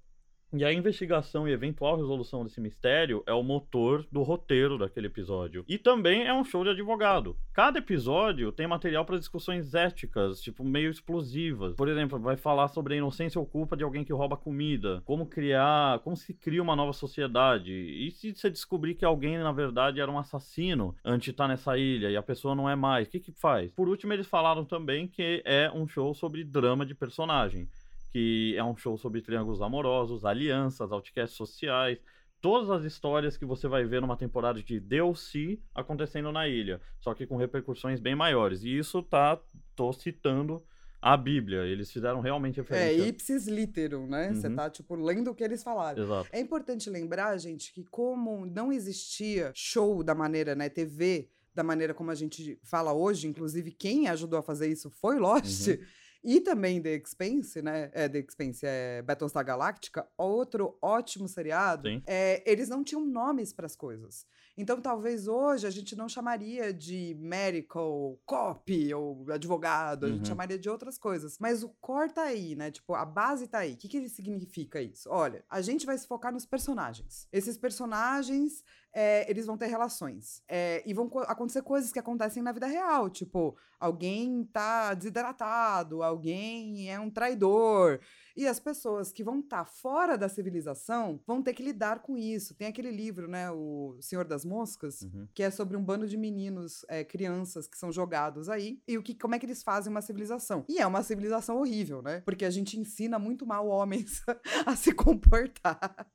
E 0.53 0.63
a 0.63 0.71
investigação 0.71 1.47
e 1.47 1.51
eventual 1.51 1.97
resolução 1.97 2.43
desse 2.43 2.61
mistério 2.61 3.23
é 3.25 3.33
o 3.33 3.43
motor 3.43 4.05
do 4.11 4.23
roteiro 4.23 4.77
daquele 4.77 5.07
episódio. 5.07 5.65
E 5.67 5.77
também 5.77 6.25
é 6.25 6.33
um 6.33 6.45
show 6.45 6.63
de 6.63 6.69
advogado. 6.69 7.35
Cada 7.51 7.79
episódio 7.79 8.51
tem 8.51 8.65
material 8.65 9.03
para 9.03 9.17
discussões 9.17 9.73
éticas, 9.73 10.39
tipo, 10.39 10.63
meio 10.63 10.89
explosivas. 10.89 11.75
Por 11.75 11.89
exemplo, 11.89 12.19
vai 12.19 12.37
falar 12.37 12.69
sobre 12.69 12.93
a 12.93 12.97
inocência 12.97 13.39
ou 13.39 13.45
culpa 13.45 13.75
de 13.75 13.83
alguém 13.83 14.05
que 14.05 14.13
rouba 14.13 14.37
comida. 14.37 15.01
Como 15.03 15.25
criar. 15.25 15.99
Como 15.99 16.15
se 16.15 16.33
cria 16.33 16.61
uma 16.61 16.75
nova 16.75 16.93
sociedade. 16.93 17.73
E 17.73 18.09
se 18.11 18.33
você 18.33 18.49
descobrir 18.49 18.95
que 18.95 19.03
alguém, 19.03 19.37
na 19.37 19.51
verdade, 19.51 19.99
era 19.99 20.11
um 20.11 20.19
assassino 20.19 20.95
antes 21.03 21.25
de 21.25 21.31
estar 21.31 21.47
nessa 21.47 21.77
ilha 21.77 22.09
e 22.09 22.15
a 22.15 22.23
pessoa 22.23 22.55
não 22.55 22.69
é 22.69 22.75
mais? 22.75 23.07
O 23.07 23.11
que 23.11 23.19
que 23.19 23.31
faz? 23.31 23.71
Por 23.73 23.89
último, 23.89 24.13
eles 24.13 24.27
falaram 24.27 24.63
também 24.63 25.07
que 25.07 25.41
é 25.43 25.69
um 25.73 25.87
show 25.87 26.13
sobre 26.13 26.43
drama 26.43 26.85
de 26.85 26.95
personagem 26.95 27.67
que 28.15 28.55
é 28.57 28.63
um 28.63 28.77
show 28.77 28.97
sobre 28.97 29.21
triângulos 29.21 29.61
amorosos, 29.61 30.23
alianças, 30.23 30.89
outcasts 30.89 31.35
sociais, 31.35 31.99
todas 32.39 32.69
as 32.69 32.85
histórias 32.85 33.35
que 33.35 33.43
você 33.43 33.67
vai 33.67 33.83
ver 33.83 33.99
numa 33.99 34.15
temporada 34.15 34.63
de 34.63 34.79
DLC 34.79 35.59
acontecendo 35.73 36.31
na 36.31 36.47
ilha, 36.47 36.79
só 37.01 37.13
que 37.13 37.27
com 37.27 37.35
repercussões 37.35 37.99
bem 37.99 38.15
maiores. 38.15 38.63
E 38.63 38.77
isso 38.77 39.03
tá, 39.03 39.37
tô 39.75 39.91
citando 39.91 40.63
a 41.01 41.17
Bíblia. 41.17 41.65
Eles 41.65 41.91
fizeram 41.91 42.21
realmente 42.21 42.57
É, 42.57 42.63
referência. 42.63 43.05
ipsis 43.05 43.47
literum, 43.47 44.07
né? 44.07 44.33
Você 44.33 44.47
Uhum. 44.47 44.55
tá, 44.55 44.69
tipo, 44.69 44.95
lendo 44.95 45.31
o 45.31 45.35
que 45.35 45.43
eles 45.43 45.61
falaram. 45.61 46.01
Exato. 46.01 46.29
É 46.31 46.39
importante 46.39 46.89
lembrar, 46.89 47.37
gente, 47.37 47.73
que 47.73 47.83
como 47.83 48.45
não 48.45 48.71
existia 48.71 49.51
show 49.53 50.01
da 50.01 50.15
maneira, 50.15 50.55
né, 50.55 50.69
TV, 50.69 51.27
da 51.53 51.63
maneira 51.63 51.93
como 51.93 52.11
a 52.11 52.15
gente 52.15 52.57
fala 52.63 52.93
hoje, 52.93 53.27
inclusive 53.27 53.71
quem 53.71 54.07
ajudou 54.07 54.39
a 54.39 54.41
fazer 54.41 54.69
isso 54.71 54.89
foi 54.89 55.19
Lost, 55.19 55.67
Uhum. 55.67 55.77
E 56.25 56.41
também 56.41 56.81
The 56.81 56.95
Expanse, 56.95 57.61
né, 57.61 57.89
é 57.93 58.09
The 58.09 58.19
Expanse, 58.19 58.65
é 58.65 59.01
Battlestar 59.03 59.45
Galactica, 59.45 60.07
outro 60.17 60.77
ótimo 60.81 61.27
seriado, 61.27 61.87
é, 62.05 62.43
eles 62.49 62.67
não 62.67 62.83
tinham 62.83 63.05
nomes 63.05 63.53
para 63.53 63.65
as 63.67 63.75
coisas. 63.75 64.25
Então, 64.57 64.79
talvez 64.79 65.27
hoje 65.27 65.67
a 65.67 65.69
gente 65.69 65.97
não 65.97 66.07
chamaria 66.07 66.73
de 66.73 67.13
medical, 67.19 68.17
cop 68.25 68.93
ou 68.93 69.25
advogado, 69.29 70.05
a 70.05 70.09
gente 70.09 70.19
Uhum. 70.19 70.25
chamaria 70.25 70.57
de 70.57 70.69
outras 70.69 70.97
coisas. 70.97 71.37
Mas 71.39 71.61
o 71.61 71.67
core 71.81 72.13
tá 72.13 72.23
aí, 72.23 72.55
né? 72.55 72.71
Tipo, 72.71 72.93
a 72.95 73.03
base 73.03 73.47
tá 73.47 73.59
aí. 73.59 73.73
O 73.73 73.77
que, 73.77 73.89
que 73.89 74.07
significa 74.07 74.81
isso? 74.81 75.09
Olha, 75.11 75.43
a 75.49 75.61
gente 75.61 75.85
vai 75.85 75.97
se 75.97 76.07
focar 76.07 76.31
nos 76.31 76.45
personagens. 76.45 77.27
Esses 77.33 77.57
personagens, 77.57 78.63
é, 78.95 79.29
eles 79.29 79.45
vão 79.45 79.57
ter 79.57 79.67
relações. 79.67 80.41
É, 80.47 80.81
e 80.85 80.93
vão 80.93 81.09
co- 81.09 81.19
acontecer 81.19 81.61
coisas 81.61 81.91
que 81.91 81.99
acontecem 81.99 82.41
na 82.41 82.53
vida 82.53 82.65
real. 82.65 83.09
Tipo, 83.09 83.55
alguém 83.79 84.45
tá 84.45 84.93
desidratado, 84.93 86.01
alguém 86.01 86.89
é 86.89 86.97
um 86.99 87.09
traidor. 87.11 87.99
E 88.37 88.47
as 88.47 88.59
pessoas 88.59 89.11
que 89.11 89.23
vão 89.23 89.39
estar 89.39 89.65
fora 89.65 90.17
da 90.17 90.27
civilização 90.29 91.21
vão 91.27 91.41
ter 91.41 91.53
que 91.53 91.63
lidar 91.63 91.99
com 91.99 92.17
isso. 92.17 92.53
Tem 92.55 92.67
aquele 92.67 92.91
livro, 92.91 93.27
né? 93.27 93.51
O 93.51 93.97
Senhor 94.01 94.25
das 94.25 94.43
Moscas, 94.45 95.01
Uhum. 95.01 95.27
que 95.33 95.43
é 95.43 95.51
sobre 95.51 95.75
um 95.77 95.83
bando 95.83 96.07
de 96.07 96.17
meninos, 96.17 96.85
é, 96.89 97.03
crianças 97.03 97.67
que 97.67 97.77
são 97.77 97.91
jogados 97.91 98.49
aí, 98.49 98.81
e 98.87 98.97
o 98.97 99.03
que, 99.03 99.13
como 99.13 99.35
é 99.35 99.39
que 99.39 99.45
eles 99.45 99.61
fazem 99.63 99.91
uma 99.91 100.01
civilização. 100.01 100.63
E 100.69 100.79
é 100.79 100.87
uma 100.87 101.03
civilização 101.03 101.57
horrível, 101.59 102.01
né? 102.01 102.21
Porque 102.25 102.45
a 102.45 102.49
gente 102.49 102.79
ensina 102.79 103.17
muito 103.19 103.45
mal 103.45 103.67
homens 103.67 104.21
a 104.65 104.75
se 104.75 104.93
comportar. 104.93 106.07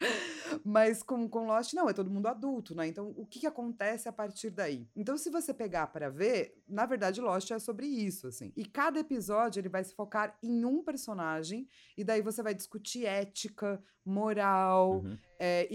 Mas 0.64 1.02
com, 1.02 1.28
com 1.28 1.46
Lost, 1.46 1.72
não, 1.74 1.88
é 1.88 1.92
todo 1.92 2.10
mundo 2.10 2.26
adulto, 2.26 2.69
né? 2.74 2.86
Então, 2.86 3.12
o 3.16 3.26
que, 3.26 3.40
que 3.40 3.46
acontece 3.46 4.08
a 4.08 4.12
partir 4.12 4.50
daí? 4.50 4.88
Então, 4.96 5.16
se 5.16 5.30
você 5.30 5.52
pegar 5.54 5.86
para 5.88 6.08
ver, 6.08 6.54
na 6.68 6.86
verdade, 6.86 7.20
Lost 7.20 7.50
é 7.50 7.58
sobre 7.58 7.86
isso, 7.86 8.26
assim. 8.26 8.52
E 8.56 8.64
cada 8.64 9.00
episódio, 9.00 9.60
ele 9.60 9.68
vai 9.68 9.84
se 9.84 9.94
focar 9.94 10.36
em 10.42 10.64
um 10.64 10.82
personagem, 10.82 11.68
e 11.96 12.04
daí 12.04 12.22
você 12.22 12.42
vai 12.42 12.54
discutir 12.54 13.04
ética, 13.06 13.82
moral, 14.04 15.02
Uhum. 15.04 15.16
é, 15.38 15.68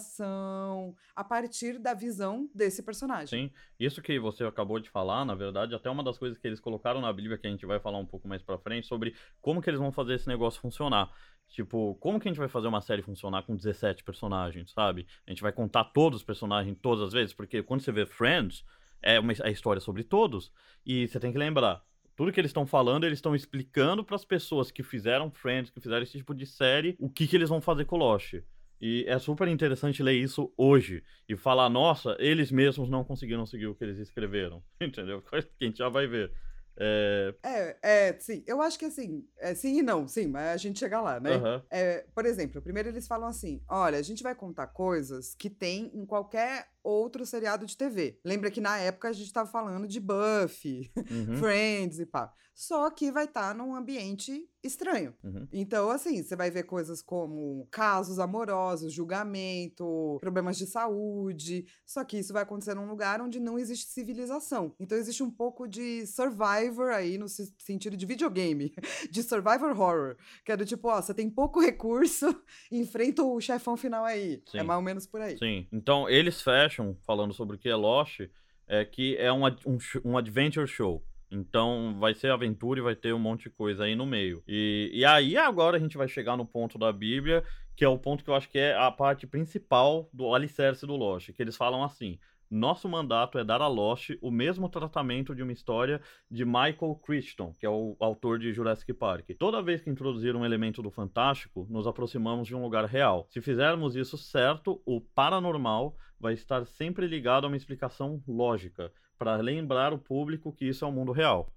idealização, 0.00 0.94
a 1.14 1.22
partir 1.24 1.78
da 1.78 1.94
visão 1.94 2.48
desse 2.54 2.82
personagem. 2.82 3.48
Sim, 3.48 3.54
isso 3.78 4.02
que 4.02 4.18
você 4.18 4.44
acabou 4.44 4.78
de 4.80 4.90
falar, 4.90 5.24
na 5.24 5.34
verdade, 5.34 5.74
até 5.74 5.88
uma 5.90 6.02
das 6.02 6.18
coisas 6.18 6.38
que 6.38 6.46
eles 6.46 6.60
colocaram 6.60 7.00
na 7.00 7.12
Bíblia, 7.12 7.38
que 7.38 7.46
a 7.46 7.50
gente 7.50 7.66
vai 7.66 7.78
falar 7.80 7.98
um 7.98 8.06
pouco 8.06 8.28
mais 8.28 8.42
pra 8.42 8.58
frente, 8.58 8.86
sobre 8.86 9.14
como 9.40 9.60
que 9.62 9.70
eles 9.70 9.80
vão 9.80 9.92
fazer 9.92 10.14
esse 10.14 10.28
negócio 10.28 10.60
funcionar. 10.60 11.10
Tipo, 11.50 11.96
como 11.96 12.20
que 12.20 12.28
a 12.28 12.30
gente 12.30 12.38
vai 12.38 12.48
fazer 12.48 12.68
uma 12.68 12.80
série 12.80 13.02
funcionar 13.02 13.42
com 13.42 13.56
17 13.56 14.04
personagens, 14.04 14.70
sabe? 14.70 15.06
A 15.26 15.30
gente 15.30 15.42
vai 15.42 15.52
contar 15.52 15.84
todos 15.84 16.20
os 16.20 16.24
personagens 16.24 16.76
todas 16.80 17.08
as 17.08 17.12
vezes, 17.12 17.34
porque 17.34 17.62
quando 17.62 17.82
você 17.82 17.90
vê 17.90 18.06
Friends, 18.06 18.64
é 19.02 19.18
uma 19.18 19.32
é 19.32 19.50
história 19.50 19.80
sobre 19.80 20.04
todos, 20.04 20.52
e 20.86 21.08
você 21.08 21.18
tem 21.18 21.32
que 21.32 21.38
lembrar, 21.38 21.82
tudo 22.14 22.32
que 22.32 22.40
eles 22.40 22.50
estão 22.50 22.66
falando, 22.66 23.04
eles 23.04 23.18
estão 23.18 23.34
explicando 23.34 24.04
para 24.04 24.14
as 24.14 24.24
pessoas 24.24 24.70
que 24.70 24.82
fizeram 24.82 25.30
Friends, 25.30 25.70
que 25.70 25.80
fizeram 25.80 26.02
esse 26.02 26.18
tipo 26.18 26.34
de 26.34 26.46
série, 26.46 26.94
o 27.00 27.10
que 27.10 27.26
que 27.26 27.36
eles 27.36 27.48
vão 27.48 27.60
fazer 27.60 27.84
com 27.84 27.96
Lost. 27.96 28.34
E 28.80 29.04
é 29.06 29.18
super 29.18 29.48
interessante 29.48 30.02
ler 30.02 30.14
isso 30.14 30.52
hoje 30.56 31.02
e 31.28 31.36
falar, 31.36 31.68
nossa, 31.68 32.16
eles 32.18 32.50
mesmos 32.50 32.88
não 32.88 33.04
conseguiram 33.04 33.44
seguir 33.44 33.66
o 33.66 33.74
que 33.74 33.84
eles 33.84 33.98
escreveram. 33.98 34.62
Entendeu? 34.80 35.20
Coisa 35.20 35.46
que 35.46 35.64
a 35.64 35.66
gente 35.66 35.78
já 35.78 35.88
vai 35.88 36.06
ver. 36.06 36.32
É, 36.80 37.34
É, 37.42 37.76
é, 37.82 38.16
sim. 38.18 38.42
Eu 38.46 38.62
acho 38.62 38.78
que 38.78 38.86
assim, 38.86 39.26
é, 39.38 39.54
sim 39.54 39.78
e 39.78 39.82
não, 39.82 40.08
sim, 40.08 40.26
mas 40.26 40.48
a 40.48 40.56
gente 40.56 40.78
chega 40.78 41.00
lá, 41.00 41.20
né? 41.20 41.34
aham, 41.34 41.62
É, 41.70 42.06
por 42.14 42.24
exemplo, 42.24 42.62
primeiro 42.62 42.88
eles 42.88 43.06
falam 43.06 43.28
assim: 43.28 43.62
olha, 43.68 43.98
a 43.98 44.02
gente 44.02 44.22
vai 44.22 44.34
contar 44.34 44.68
coisas 44.68 45.34
que 45.34 45.50
tem 45.50 45.90
em 45.94 46.06
qualquer 46.06 46.68
outro 46.82 47.26
seriado 47.26 47.66
de 47.66 47.76
TV. 47.76 48.18
Lembra 48.24 48.50
que 48.50 48.60
na 48.60 48.78
época 48.78 49.08
a 49.08 49.12
gente 49.12 49.32
tava 49.32 49.50
falando 49.50 49.86
de 49.86 50.00
Buffy, 50.00 50.90
uhum, 50.96 51.36
Friends 51.38 51.98
e 51.98 52.06
pá. 52.06 52.32
Só 52.54 52.90
que 52.90 53.10
vai 53.12 53.24
estar 53.24 53.54
num 53.54 53.74
ambiente 53.74 54.48
estranho. 54.62 55.14
uhum. 55.24 55.46
Então, 55.52 55.90
assim, 55.90 56.22
você 56.22 56.36
vai 56.36 56.50
ver 56.50 56.64
coisas 56.64 57.00
como 57.02 57.66
casos 57.70 58.18
amorosos, 58.18 58.92
julgamento, 58.92 60.18
problemas 60.20 60.56
de 60.56 60.66
saúde. 60.66 61.66
Só 61.86 62.04
que 62.04 62.18
isso 62.18 62.32
vai 62.32 62.42
acontecer 62.42 62.74
num 62.74 62.88
lugar 62.88 63.20
onde 63.20 63.40
não 63.40 63.58
existe 63.58 63.86
civilização. 63.86 64.74
Então, 64.78 64.96
existe 64.98 65.22
um 65.22 65.30
pouco 65.30 65.66
de 65.66 66.06
survivor 66.06 66.90
aí, 66.90 67.16
no 67.18 67.28
se- 67.28 67.54
sentido 67.58 67.96
de 67.96 68.06
videogame, 68.06 68.72
de 69.10 69.22
survivor 69.22 69.70
horror. 69.70 70.16
Que 70.44 70.52
é 70.52 70.56
do 70.56 70.64
tipo, 70.66 70.88
ó, 70.88 71.00
você 71.00 71.14
tem 71.14 71.30
pouco 71.30 71.60
recurso, 71.60 72.26
enfrenta 72.70 73.22
o 73.22 73.40
chefão 73.40 73.76
final 73.76 74.04
aí. 74.04 74.42
É 74.54 74.60
Sim. 74.60 74.66
mais 74.66 74.76
ou 74.78 74.82
menos 74.84 75.06
por 75.06 75.20
aí. 75.20 75.38
Sim. 75.38 75.66
Então, 75.72 76.08
eles 76.08 76.42
fecham, 76.42 76.96
falando 77.06 77.32
sobre 77.32 77.56
o 77.56 77.58
que 77.58 77.68
é 77.68 77.74
Lost, 77.74 78.20
é 78.68 78.84
que 78.84 79.16
é 79.16 79.32
um, 79.32 79.44
um, 79.66 79.78
um 80.04 80.16
adventure 80.18 80.66
show. 80.66 81.02
Então, 81.30 81.96
vai 81.98 82.14
ser 82.14 82.30
aventura 82.30 82.80
e 82.80 82.82
vai 82.82 82.96
ter 82.96 83.14
um 83.14 83.18
monte 83.18 83.44
de 83.44 83.50
coisa 83.50 83.84
aí 83.84 83.94
no 83.94 84.06
meio. 84.06 84.42
E, 84.48 84.90
e 84.92 85.04
aí, 85.04 85.36
agora 85.36 85.76
a 85.76 85.80
gente 85.80 85.96
vai 85.96 86.08
chegar 86.08 86.36
no 86.36 86.44
ponto 86.44 86.78
da 86.78 86.92
Bíblia, 86.92 87.44
que 87.76 87.84
é 87.84 87.88
o 87.88 87.98
ponto 87.98 88.24
que 88.24 88.30
eu 88.30 88.34
acho 88.34 88.48
que 88.48 88.58
é 88.58 88.76
a 88.76 88.90
parte 88.90 89.26
principal 89.26 90.08
do 90.12 90.34
alicerce 90.34 90.86
do 90.86 90.96
Lost, 90.96 91.32
que 91.32 91.42
eles 91.42 91.56
falam 91.56 91.84
assim... 91.84 92.18
Nosso 92.52 92.88
mandato 92.88 93.38
é 93.38 93.44
dar 93.44 93.62
a 93.62 93.68
Lost 93.68 94.10
o 94.20 94.28
mesmo 94.28 94.68
tratamento 94.68 95.36
de 95.36 95.42
uma 95.44 95.52
história 95.52 96.00
de 96.28 96.44
Michael 96.44 97.00
Crichton, 97.00 97.54
que 97.56 97.64
é 97.64 97.70
o 97.70 97.94
autor 98.00 98.40
de 98.40 98.52
Jurassic 98.52 98.92
Park. 98.92 99.30
Toda 99.38 99.62
vez 99.62 99.80
que 99.80 99.88
introduzir 99.88 100.34
um 100.34 100.44
elemento 100.44 100.82
do 100.82 100.90
fantástico, 100.90 101.64
nos 101.70 101.86
aproximamos 101.86 102.48
de 102.48 102.56
um 102.56 102.60
lugar 102.60 102.86
real. 102.86 103.24
Se 103.30 103.40
fizermos 103.40 103.94
isso 103.94 104.18
certo, 104.18 104.82
o 104.84 105.00
paranormal 105.00 105.94
vai 106.18 106.34
estar 106.34 106.66
sempre 106.66 107.06
ligado 107.06 107.44
a 107.44 107.46
uma 107.46 107.56
explicação 107.56 108.20
lógica, 108.26 108.92
para 109.20 109.36
lembrar 109.36 109.92
o 109.92 109.98
público 109.98 110.50
que 110.50 110.64
isso 110.66 110.82
é 110.82 110.88
o 110.88 110.90
mundo 110.90 111.12
real. 111.12 111.52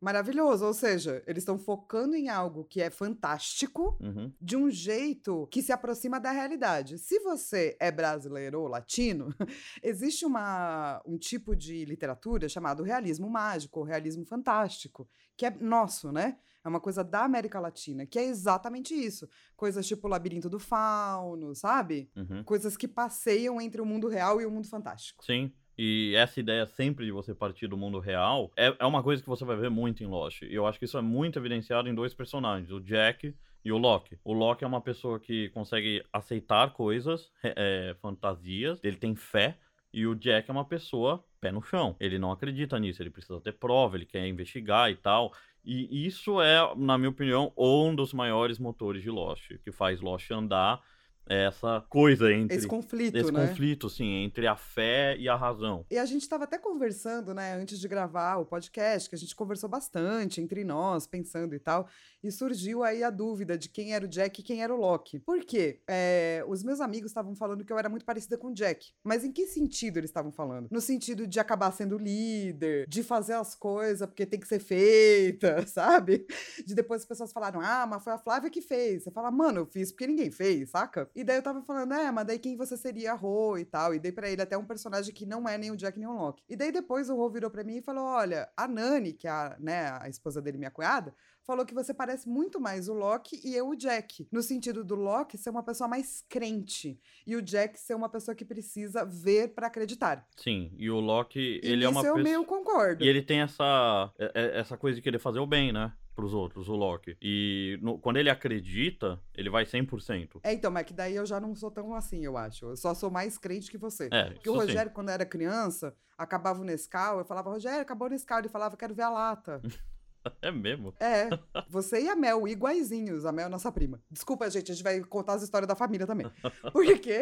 Maravilhoso. 0.00 0.66
Ou 0.66 0.74
seja, 0.74 1.22
eles 1.24 1.42
estão 1.42 1.56
focando 1.56 2.16
em 2.16 2.28
algo 2.28 2.64
que 2.64 2.82
é 2.82 2.90
fantástico, 2.90 3.96
Uhum, 4.00 4.32
de 4.40 4.56
um 4.56 4.68
jeito 4.68 5.46
que 5.46 5.62
se 5.62 5.70
aproxima 5.70 6.18
da 6.18 6.32
realidade. 6.32 6.98
Se 6.98 7.20
você 7.20 7.76
é 7.78 7.92
brasileiro 7.92 8.60
ou 8.60 8.66
latino, 8.66 9.28
existe 9.80 10.26
uma, 10.26 11.00
um 11.06 11.16
tipo 11.16 11.54
de 11.54 11.84
literatura 11.84 12.48
chamado 12.48 12.82
realismo 12.82 13.30
mágico, 13.30 13.78
ou 13.78 13.86
realismo 13.86 14.26
fantástico, 14.26 15.08
que 15.36 15.46
é 15.46 15.50
nosso, 15.60 16.10
né? 16.10 16.38
É 16.64 16.68
uma 16.68 16.80
coisa 16.80 17.04
da 17.04 17.22
América 17.22 17.60
Latina, 17.60 18.04
que 18.04 18.18
é 18.18 18.24
exatamente 18.24 18.92
isso. 18.92 19.28
Coisas 19.56 19.86
tipo 19.86 20.08
Labirinto 20.08 20.50
do 20.50 20.58
Fauno, 20.58 21.54
sabe? 21.54 22.10
uhum. 22.16 22.42
Coisas 22.42 22.76
que 22.76 22.88
passeiam 22.88 23.60
entre 23.60 23.80
o 23.80 23.86
mundo 23.86 24.08
real 24.08 24.40
e 24.40 24.44
o 24.46 24.50
mundo 24.50 24.66
fantástico. 24.68 25.24
Sim. 25.24 25.52
E 25.78 26.14
essa 26.16 26.40
ideia 26.40 26.66
sempre 26.66 27.04
de 27.04 27.12
você 27.12 27.34
partir 27.34 27.66
do 27.66 27.76
mundo 27.76 27.98
real 27.98 28.50
é, 28.56 28.74
é 28.78 28.86
uma 28.86 29.02
coisa 29.02 29.22
que 29.22 29.28
você 29.28 29.44
vai 29.44 29.56
ver 29.56 29.70
muito 29.70 30.02
em 30.02 30.06
Lost. 30.06 30.42
E 30.42 30.54
eu 30.54 30.66
acho 30.66 30.78
que 30.78 30.86
isso 30.86 30.96
é 30.96 31.02
muito 31.02 31.38
evidenciado 31.38 31.88
em 31.88 31.94
dois 31.94 32.14
personagens, 32.14 32.70
o 32.70 32.80
Jack 32.80 33.34
e 33.64 33.72
o 33.72 33.78
Locke. 33.78 34.18
O 34.24 34.32
Locke 34.32 34.64
é 34.64 34.66
uma 34.66 34.80
pessoa 34.80 35.20
que 35.20 35.48
consegue 35.50 36.02
aceitar 36.12 36.72
coisas, 36.72 37.30
é, 37.42 37.94
fantasias, 38.00 38.80
ele 38.82 38.96
tem 38.96 39.14
fé. 39.14 39.58
E 39.92 40.06
o 40.06 40.14
Jack 40.14 40.50
é 40.50 40.52
uma 40.52 40.64
pessoa 40.64 41.24
pé 41.40 41.50
no 41.50 41.62
chão. 41.62 41.96
Ele 41.98 42.18
não 42.18 42.30
acredita 42.30 42.78
nisso, 42.78 43.02
ele 43.02 43.10
precisa 43.10 43.40
ter 43.40 43.52
prova, 43.52 43.96
ele 43.96 44.04
quer 44.04 44.26
investigar 44.26 44.90
e 44.90 44.96
tal. 44.96 45.32
E 45.64 46.06
isso 46.06 46.40
é, 46.40 46.58
na 46.76 46.96
minha 46.96 47.10
opinião, 47.10 47.52
um 47.56 47.94
dos 47.94 48.12
maiores 48.12 48.58
motores 48.58 49.02
de 49.02 49.10
Lost, 49.10 49.50
que 49.64 49.72
faz 49.72 50.00
Lost 50.00 50.30
andar 50.30 50.80
essa 51.28 51.84
coisa 51.88 52.32
entre 52.32 52.56
Esse 52.56 52.66
conflito, 52.66 53.16
esse 53.16 53.32
né? 53.32 53.46
conflito, 53.46 53.90
sim, 53.90 54.24
entre 54.24 54.46
a 54.46 54.56
fé 54.56 55.16
e 55.18 55.28
a 55.28 55.34
razão. 55.34 55.84
E 55.90 55.98
a 55.98 56.04
gente 56.04 56.22
estava 56.22 56.44
até 56.44 56.58
conversando, 56.58 57.34
né, 57.34 57.54
antes 57.54 57.80
de 57.80 57.88
gravar 57.88 58.36
o 58.36 58.44
podcast, 58.44 59.08
que 59.08 59.14
a 59.16 59.18
gente 59.18 59.34
conversou 59.34 59.68
bastante 59.68 60.40
entre 60.40 60.64
nós, 60.64 61.06
pensando 61.06 61.54
e 61.54 61.58
tal, 61.58 61.88
e 62.26 62.32
surgiu 62.32 62.82
aí 62.82 63.02
a 63.02 63.10
dúvida 63.10 63.56
de 63.56 63.68
quem 63.68 63.94
era 63.94 64.04
o 64.04 64.08
Jack 64.08 64.40
e 64.40 64.44
quem 64.44 64.62
era 64.62 64.74
o 64.74 64.78
Loki. 64.78 65.18
Por 65.20 65.44
quê? 65.44 65.80
É, 65.86 66.44
os 66.48 66.62
meus 66.62 66.80
amigos 66.80 67.10
estavam 67.10 67.34
falando 67.34 67.64
que 67.64 67.72
eu 67.72 67.78
era 67.78 67.88
muito 67.88 68.04
parecida 68.04 68.36
com 68.36 68.48
o 68.48 68.54
Jack. 68.54 68.92
Mas 69.04 69.24
em 69.24 69.32
que 69.32 69.46
sentido 69.46 69.98
eles 69.98 70.10
estavam 70.10 70.32
falando? 70.32 70.68
No 70.70 70.80
sentido 70.80 71.26
de 71.26 71.38
acabar 71.38 71.70
sendo 71.72 71.98
líder, 71.98 72.86
de 72.88 73.02
fazer 73.02 73.34
as 73.34 73.54
coisas 73.54 74.06
porque 74.06 74.26
tem 74.26 74.40
que 74.40 74.48
ser 74.48 74.58
feita, 74.58 75.66
sabe? 75.68 76.26
De 76.66 76.74
depois 76.74 77.02
as 77.02 77.08
pessoas 77.08 77.32
falaram, 77.32 77.60
ah, 77.60 77.86
mas 77.86 78.02
foi 78.02 78.12
a 78.12 78.18
Flávia 78.18 78.50
que 78.50 78.60
fez. 78.60 79.04
Você 79.04 79.10
fala, 79.10 79.30
mano, 79.30 79.60
eu 79.60 79.66
fiz 79.66 79.92
porque 79.92 80.06
ninguém 80.06 80.30
fez, 80.30 80.70
saca? 80.70 81.08
E 81.14 81.22
daí 81.22 81.36
eu 81.36 81.42
tava 81.42 81.62
falando, 81.62 81.94
é, 81.94 82.10
mas 82.10 82.26
daí 82.26 82.38
quem 82.38 82.56
você 82.56 82.76
seria 82.76 83.14
Ro 83.14 83.58
e 83.58 83.64
tal. 83.64 83.94
E 83.94 83.98
dei 83.98 84.12
pra 84.12 84.28
ele 84.28 84.42
até 84.42 84.56
um 84.56 84.64
personagem 84.64 85.14
que 85.14 85.26
não 85.26 85.48
é 85.48 85.56
nem 85.56 85.70
o 85.70 85.76
Jack 85.76 85.98
nem 85.98 86.08
o 86.08 86.12
Loki. 86.12 86.42
E 86.48 86.56
daí 86.56 86.72
depois 86.72 87.08
o 87.08 87.16
Ro 87.16 87.30
virou 87.30 87.50
pra 87.50 87.64
mim 87.64 87.76
e 87.76 87.82
falou: 87.82 88.04
olha, 88.04 88.48
a 88.56 88.66
Nani, 88.66 89.12
que 89.12 89.26
é 89.26 89.30
a, 89.30 89.56
né, 89.58 89.90
a 90.00 90.08
esposa 90.08 90.40
dele, 90.42 90.58
minha 90.58 90.70
cunhada, 90.70 91.14
falou 91.46 91.64
que 91.64 91.72
você 91.74 91.94
parece 91.94 92.28
muito 92.28 92.60
mais 92.60 92.88
o 92.88 92.92
Loki 92.94 93.40
e 93.44 93.54
eu 93.54 93.68
o 93.68 93.76
Jack. 93.76 94.26
No 94.32 94.42
sentido 94.42 94.82
do 94.84 94.94
Loki 94.96 95.38
ser 95.38 95.50
uma 95.50 95.62
pessoa 95.62 95.86
mais 95.88 96.24
crente 96.28 96.98
e 97.26 97.36
o 97.36 97.42
Jack 97.42 97.78
ser 97.78 97.94
uma 97.94 98.08
pessoa 98.08 98.34
que 98.34 98.44
precisa 98.44 99.04
ver 99.04 99.54
pra 99.54 99.68
acreditar. 99.68 100.26
Sim, 100.36 100.72
e 100.76 100.90
o 100.90 100.98
Loki, 101.00 101.60
E 101.62 101.68
ele 101.70 101.84
é 101.84 101.88
uma 101.88 102.00
nisso 102.00 102.06
eu 102.10 102.14
pessoa... 102.16 102.22
meio 102.22 102.44
concordo. 102.44 103.04
E 103.04 103.08
ele 103.08 103.22
tem 103.22 103.40
essa, 103.40 104.12
é- 104.18 104.32
é- 104.34 104.58
essa 104.60 104.76
coisa 104.76 104.96
de 104.96 105.02
querer 105.02 105.18
fazer 105.18 105.38
o 105.38 105.46
bem, 105.46 105.72
né? 105.72 105.92
pros 106.16 106.32
outros, 106.32 106.66
o 106.70 106.74
Loki. 106.74 107.14
E 107.20 107.78
no- 107.82 107.98
quando 107.98 108.16
ele 108.16 108.30
acredita, 108.30 109.20
ele 109.34 109.50
vai 109.50 109.66
100%. 109.66 110.40
É, 110.42 110.50
então, 110.54 110.70
mas 110.70 110.86
que 110.86 110.94
daí 110.94 111.14
eu 111.14 111.26
já 111.26 111.38
não 111.38 111.54
sou 111.54 111.70
tão 111.70 111.94
assim, 111.94 112.24
eu 112.24 112.38
acho. 112.38 112.64
Eu 112.70 112.74
só 112.78 112.94
sou 112.94 113.10
mais 113.10 113.36
crente 113.36 113.70
que 113.70 113.76
você. 113.76 114.08
É, 114.10 114.30
Porque 114.30 114.48
o 114.48 114.52
isso 114.54 114.62
sim. 114.62 114.66
Rogério, 114.68 114.92
quando 114.92 115.10
era 115.10 115.26
criança, 115.26 115.94
acabava 116.16 116.62
o 116.62 116.64
Nescau, 116.64 117.18
eu 117.18 117.24
falava, 117.26 117.50
Rogério, 117.50 117.82
acabou 117.82 118.08
o 118.08 118.10
Nescau. 118.10 118.38
Ele 118.38 118.48
falava, 118.48 118.78
quero 118.78 118.94
ver 118.94 119.02
a 119.02 119.10
lata. 119.10 119.60
É 120.42 120.50
mesmo? 120.50 120.94
É, 121.00 121.28
você 121.68 122.02
e 122.02 122.08
a 122.08 122.14
Mel, 122.14 122.46
iguaizinhos. 122.46 123.24
A 123.24 123.32
Mel 123.32 123.46
é 123.46 123.48
nossa 123.48 123.72
prima. 123.72 124.00
Desculpa, 124.10 124.48
gente, 124.50 124.70
a 124.70 124.74
gente 124.74 124.84
vai 124.84 125.00
contar 125.00 125.34
as 125.34 125.42
histórias 125.42 125.66
da 125.66 125.74
família 125.74 126.06
também. 126.06 126.30
Porque 126.72 127.20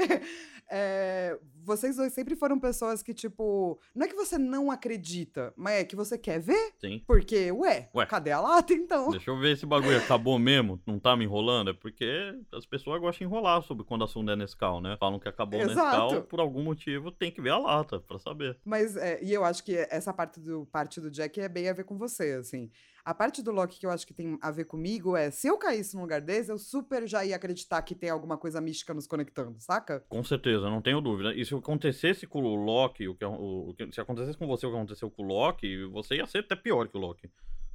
é, 0.70 1.38
vocês 1.62 1.96
dois 1.96 2.12
sempre 2.12 2.36
foram 2.36 2.58
pessoas 2.58 3.02
que, 3.02 3.14
tipo, 3.14 3.78
não 3.94 4.04
é 4.04 4.08
que 4.08 4.14
você 4.14 4.36
não 4.36 4.70
acredita, 4.70 5.52
mas 5.56 5.74
é 5.74 5.84
que 5.84 5.96
você 5.96 6.18
quer 6.18 6.40
ver. 6.40 6.74
Sim. 6.80 7.02
Porque, 7.06 7.50
ué, 7.52 7.88
Ué. 7.94 8.06
cadê 8.06 8.32
a 8.32 8.40
lata 8.40 8.72
então? 8.74 9.10
Deixa 9.10 9.30
eu 9.30 9.38
ver 9.38 9.52
esse 9.52 9.64
bagulho 9.64 9.96
acabou 9.96 10.38
mesmo, 10.38 10.80
não 10.86 10.98
tá 10.98 11.16
me 11.16 11.24
enrolando. 11.24 11.70
É 11.70 11.72
porque 11.72 12.34
as 12.52 12.66
pessoas 12.66 13.00
gostam 13.00 13.26
de 13.26 13.32
enrolar 13.32 13.62
sobre 13.62 13.84
quando 13.84 14.02
o 14.02 14.04
assunto 14.04 14.30
é 14.30 14.36
Nescau, 14.36 14.80
né? 14.80 14.96
Falam 14.98 15.18
que 15.18 15.28
acabou 15.28 15.60
o. 15.60 15.66
Nescau, 15.66 16.22
por 16.22 16.40
algum 16.40 16.62
motivo 16.62 17.10
tem 17.10 17.30
que 17.30 17.40
ver 17.40 17.50
a 17.50 17.58
lata 17.58 18.00
pra 18.00 18.18
saber. 18.18 18.58
Mas, 18.64 18.96
é, 18.96 19.22
e 19.22 19.32
eu 19.32 19.44
acho 19.44 19.64
que 19.64 19.76
essa 19.90 20.12
parte 20.12 20.40
do, 20.40 20.66
parte 20.66 21.00
do 21.00 21.10
Jack 21.10 21.40
é 21.40 21.48
bem 21.48 21.68
a 21.68 21.72
ver 21.72 21.84
com 21.84 21.96
você, 21.96 22.32
assim. 22.32 22.70
A 23.04 23.12
parte 23.12 23.42
do 23.42 23.50
Loki 23.50 23.78
que 23.78 23.84
eu 23.84 23.90
acho 23.90 24.06
que 24.06 24.14
tem 24.14 24.38
a 24.40 24.50
ver 24.50 24.64
comigo 24.64 25.14
é, 25.14 25.30
se 25.30 25.46
eu 25.46 25.58
caísse 25.58 25.94
num 25.94 26.00
lugar 26.00 26.22
desse, 26.22 26.50
eu 26.50 26.56
super 26.56 27.06
já 27.06 27.22
ia 27.22 27.36
acreditar 27.36 27.82
que 27.82 27.94
tem 27.94 28.08
alguma 28.08 28.38
coisa 28.38 28.62
mística 28.62 28.94
nos 28.94 29.06
conectando, 29.06 29.56
saca? 29.60 30.00
Com 30.08 30.24
certeza, 30.24 30.70
não 30.70 30.80
tenho 30.80 31.02
dúvida. 31.02 31.34
E 31.34 31.44
se 31.44 31.54
acontecesse 31.54 32.26
com 32.26 32.42
o 32.42 32.54
Loki, 32.54 33.06
o 33.06 33.14
que, 33.14 33.24
o, 33.24 33.68
o 33.68 33.74
se 33.92 34.00
acontecesse 34.00 34.38
com 34.38 34.46
você 34.46 34.66
o 34.66 34.70
que 34.70 34.76
aconteceu 34.76 35.10
com 35.10 35.22
o 35.22 35.26
Loki, 35.26 35.84
você 35.86 36.16
ia 36.16 36.26
ser 36.26 36.38
até 36.38 36.56
pior 36.56 36.88
que 36.88 36.96
o 36.96 37.00
Loki. 37.00 37.30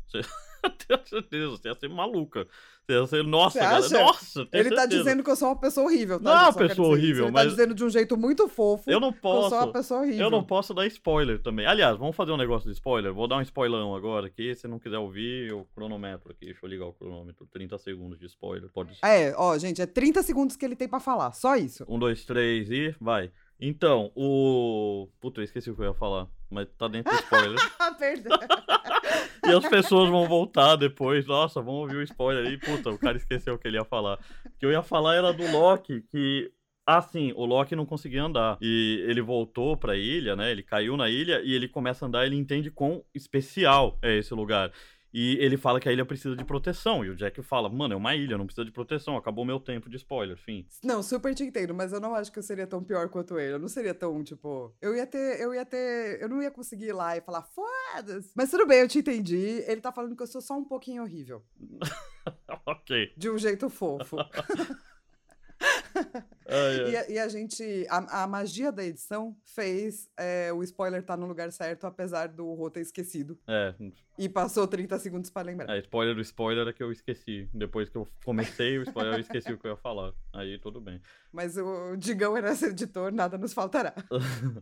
Você, 0.10 0.22
tenho 0.88 1.08
certeza, 1.08 1.50
você 1.52 1.68
ia 1.70 1.76
ser 1.76 1.88
maluca. 1.90 2.48
Você 2.86 2.94
ia 3.00 3.06
ser, 3.08 3.24
nossa, 3.24 3.60
cara, 3.60 3.78
acha? 3.78 4.00
nossa, 4.04 4.40
Ele 4.52 4.70
tá 4.72 4.82
certeza. 4.82 4.88
dizendo 4.88 5.24
que 5.24 5.30
eu 5.30 5.36
sou 5.36 5.50
uma 5.50 5.60
pessoa 5.60 5.86
horrível, 5.86 6.18
tá? 6.20 6.24
Não 6.24 6.32
é 6.32 6.44
uma 6.46 6.54
pessoa 6.54 6.88
horrível, 6.90 7.26
Ele 7.26 7.32
mas- 7.32 7.44
tá 7.44 7.50
dizendo 7.52 7.76
de 7.76 7.84
um 7.86 7.90
jeito 7.90 8.18
muito 8.18 8.48
fofo 8.50 8.90
Eu 8.90 9.00
não 9.00 9.12
que 9.14 9.20
eu 9.20 9.22
sou 9.22 9.42
uma 9.44 9.50
posso. 9.50 9.72
pessoa 9.74 10.00
horrível. 10.02 10.22
Eu 10.22 10.32
não 10.32 10.44
posso 10.44 10.74
dar 10.74 10.88
spoiler 10.88 11.40
também. 11.40 11.68
Aliás, 11.68 11.96
vamos 11.98 12.16
fazer 12.16 12.32
um 12.32 12.38
negócio 12.38 12.68
de 12.68 12.74
spoiler. 12.74 13.14
Vou 13.14 13.28
dar 13.28 13.38
um 13.38 13.42
spoilerão 13.42 13.96
agora 13.96 14.26
aqui. 14.26 14.56
Se 14.56 14.68
não 14.68 14.80
quiser 14.80 14.98
ouvir, 14.98 15.50
eu 15.52 15.68
cronometro 15.76 16.32
aqui. 16.32 16.46
Deixa 16.48 16.66
eu 16.66 16.70
ligar 16.70 16.88
o 16.88 16.94
cronômetro. 16.94 17.46
30 17.54 17.78
segundos 17.78 18.18
de 18.20 18.26
spoiler. 18.26 18.70
Pode 18.74 18.96
ser. 18.98 19.06
É, 19.06 19.34
ó, 19.38 19.56
gente, 19.58 19.82
é 19.82 19.86
30 19.86 20.24
segundos 20.24 20.56
que 20.56 20.66
ele 20.66 20.76
tem 20.76 20.88
pra 20.88 21.00
falar, 21.00 21.32
só 21.34 21.56
isso. 21.56 21.86
Um, 21.88 22.00
dois, 22.00 22.26
três 22.26 22.72
e 22.72 22.96
vai. 23.00 23.32
Então, 23.62 24.12
o. 24.16 25.08
Puta, 25.22 25.42
eu 25.42 25.44
esqueci 25.46 25.70
o 25.70 25.76
que 25.76 25.82
eu 25.82 25.86
ia 25.86 25.94
falar. 25.94 26.28
Mas 26.50 26.68
tá 26.78 26.88
dentro 26.88 27.12
do 27.12 27.20
spoiler. 27.20 27.60
Ah, 27.80 27.94
perdão. 27.94 28.38
e 29.46 29.52
as 29.52 29.68
pessoas 29.70 30.10
vão 30.10 30.28
voltar 30.28 30.76
depois. 30.76 31.26
Nossa, 31.26 31.62
vão 31.62 31.76
ouvir 31.76 31.98
o 31.98 32.04
spoiler 32.04 32.46
aí. 32.46 32.58
Puta, 32.58 32.90
o 32.90 32.98
cara 32.98 33.18
esqueceu 33.18 33.54
o 33.54 33.58
que 33.58 33.68
ele 33.68 33.78
ia 33.78 33.86
falar. 33.86 34.20
O 34.46 34.58
que 34.60 34.66
eu 34.66 34.72
ia 34.72 34.82
falar 34.82 35.16
era 35.16 35.32
do 35.32 35.50
Loki, 35.52 36.02
que. 36.10 36.52
Ah, 36.86 37.02
sim, 37.02 37.32
o 37.36 37.46
Loki 37.46 37.76
não 37.76 37.86
conseguia 37.86 38.24
andar. 38.24 38.58
E 38.60 39.04
ele 39.08 39.22
voltou 39.22 39.78
pra 39.78 39.96
ilha, 39.96 40.36
né? 40.36 40.52
Ele 40.52 40.64
caiu 40.64 40.98
na 40.98 41.08
ilha 41.08 41.40
e 41.44 41.54
ele 41.54 41.68
começa 41.68 42.04
a 42.04 42.08
andar. 42.08 42.26
Ele 42.26 42.36
entende 42.36 42.72
quão 42.72 43.04
especial 43.14 43.98
é 44.02 44.18
esse 44.18 44.34
lugar. 44.34 44.72
E 45.14 45.38
ele 45.40 45.58
fala 45.58 45.80
que 45.80 45.90
a 45.90 45.92
ilha 45.92 46.06
precisa 46.06 46.36
de 46.36 46.44
proteção. 46.44 47.04
E 47.04 47.10
o 47.10 47.16
Jack 47.16 47.42
fala: 47.42 47.70
Mano, 47.70 47.94
é 47.94 47.98
uma 47.98 48.16
ilha, 48.16 48.38
não 48.38 48.46
precisa 48.46 48.66
de 48.66 48.72
proteção. 48.72 49.18
Acabou 49.18 49.44
meu 49.44 49.60
tempo 49.60 49.90
de 49.90 49.98
spoiler, 49.98 50.38
fim. 50.38 50.68
Não, 50.84 51.02
super 51.02 51.34
te 51.34 51.44
entendo, 51.44 51.74
mas 51.74 51.92
eu 51.92 52.00
não 52.00 52.14
acho 52.14 52.32
que 52.32 52.40
eu 52.40 52.44
seria 52.44 52.68
tão 52.68 52.84
pior 52.84 53.10
quanto 53.10 53.40
ele. 53.40 53.54
Eu 53.54 53.60
não 53.60 53.68
seria 53.68 53.94
tão, 53.94 54.24
tipo. 54.24 54.74
Eu 54.82 54.96
ia 54.96 55.08
ter. 55.08 55.40
Eu 55.40 55.54
ia 55.54 55.66
ter. 55.66 56.22
Eu 56.22 56.30
não 56.30 56.42
ia 56.42 56.52
conseguir 56.52 56.88
ir 56.88 56.94
lá 56.94 57.18
e 57.18 57.22
falar, 57.22 57.44
foda-se. 57.44 58.32
Mas 58.36 58.52
tudo 58.52 58.68
bem, 58.68 58.80
eu 58.80 58.88
te 58.88 59.00
entendi. 59.00 59.64
Ele 59.68 59.82
tá 59.82 59.92
falando 59.92 60.16
que 60.16 60.24
eu 60.24 60.28
sou 60.28 60.42
só 60.42 60.58
um 60.58 60.66
pouquinho 60.66 61.04
horrível. 61.04 61.44
ok. 62.66 63.14
De 63.18 63.30
um 63.30 63.38
jeito 63.38 63.70
fofo. 63.70 64.18
Ai, 66.50 66.80
ai. 66.86 66.92
E, 66.92 66.96
a- 66.98 67.10
e 67.12 67.20
a 67.20 67.28
gente. 67.28 67.86
A, 67.90 68.24
a 68.24 68.28
magia 68.28 68.72
da 68.72 68.84
edição 68.84 69.36
fez 69.46 70.10
é, 70.18 70.52
o 70.54 70.62
spoiler 70.64 71.04
tá 71.04 71.16
no 71.16 71.26
lugar 71.28 71.52
certo, 71.52 71.86
apesar 71.86 72.28
do 72.28 72.54
Rô 72.54 72.70
ter 72.70 72.82
esquecido. 72.82 73.38
É, 73.48 73.74
E 74.18 74.28
passou 74.28 74.68
30 74.68 74.98
segundos 75.00 75.30
pra 75.30 75.42
lembrar. 75.42 75.76
É, 75.76 75.80
spoiler 75.80 76.14
do 76.16 76.22
spoiler 76.22 76.68
é 76.68 76.74
que 76.74 76.84
eu 76.84 76.92
esqueci. 76.92 77.50
Depois 77.54 77.90
que 77.90 77.96
eu 77.98 78.08
comecei 78.26 78.78
o 78.78 78.84
spoiler, 78.84 79.14
eu 79.16 79.20
esqueci 79.22 79.52
o 79.54 79.58
que 79.58 79.66
eu 79.68 79.72
ia 79.72 79.78
falar. 79.78 80.14
Aí 80.34 80.58
tudo 80.60 80.82
bem. 80.82 81.02
Mas 81.32 81.58
o 81.58 81.96
Digão 81.96 82.36
era 82.36 82.52
esse 82.52 82.66
editor, 82.66 83.12
nada 83.12 83.38
nos 83.38 83.54
faltará. 83.54 83.94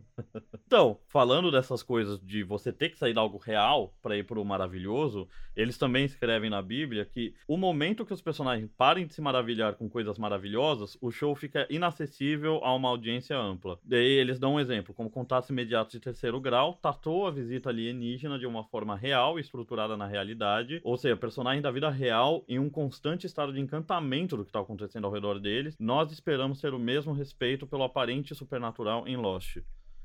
Então, 0.66 0.98
falando 1.06 1.50
dessas 1.50 1.82
coisas 1.82 2.20
de 2.20 2.42
você 2.42 2.70
ter 2.70 2.90
que 2.90 2.98
sair 2.98 3.14
de 3.14 3.18
algo 3.18 3.38
real 3.38 3.94
pra 4.02 4.16
ir 4.16 4.24
pro 4.24 4.44
maravilhoso, 4.44 5.26
eles 5.56 5.78
também 5.78 6.04
escrevem 6.04 6.50
na 6.50 6.60
Bíblia 6.60 7.06
que 7.06 7.34
o 7.46 7.56
momento 7.56 8.04
que 8.04 8.12
os 8.12 8.20
personagens 8.20 8.70
parem 8.76 9.06
de 9.06 9.14
se 9.14 9.20
maravilhar 9.22 9.74
com 9.76 9.88
coisas 9.88 10.18
maravilhosas, 10.18 10.96
o 11.00 11.10
show 11.10 11.34
fica 11.34 11.66
inacessível 11.78 12.60
a 12.62 12.74
uma 12.74 12.88
audiência 12.88 13.36
ampla. 13.36 13.78
Daí 13.82 14.04
eles 14.04 14.38
dão 14.38 14.54
um 14.54 14.60
exemplo, 14.60 14.94
como 14.94 15.10
contatos 15.10 15.48
imediatos 15.50 15.92
de 15.92 16.00
terceiro 16.00 16.40
grau, 16.40 16.78
tratou 16.80 17.26
a 17.26 17.30
visita 17.30 17.70
alienígena 17.70 18.38
de 18.38 18.46
uma 18.46 18.64
forma 18.64 18.94
real 18.94 19.38
e 19.38 19.40
estruturada 19.40 19.96
na 19.96 20.06
realidade, 20.06 20.80
ou 20.84 20.96
seja, 20.96 21.16
personagem 21.16 21.62
da 21.62 21.70
vida 21.70 21.88
real 21.88 22.44
em 22.46 22.58
um 22.58 22.68
constante 22.68 23.26
estado 23.26 23.52
de 23.52 23.60
encantamento 23.60 24.36
do 24.36 24.44
que 24.44 24.50
está 24.50 24.60
acontecendo 24.60 25.06
ao 25.06 25.12
redor 25.12 25.38
deles. 25.40 25.76
Nós 25.78 26.12
esperamos 26.12 26.60
ter 26.60 26.74
o 26.74 26.78
mesmo 26.78 27.12
respeito 27.12 27.66
pelo 27.66 27.84
aparente 27.84 28.34
supernatural 28.34 29.06
em 29.08 29.16
Lost. 29.16 29.58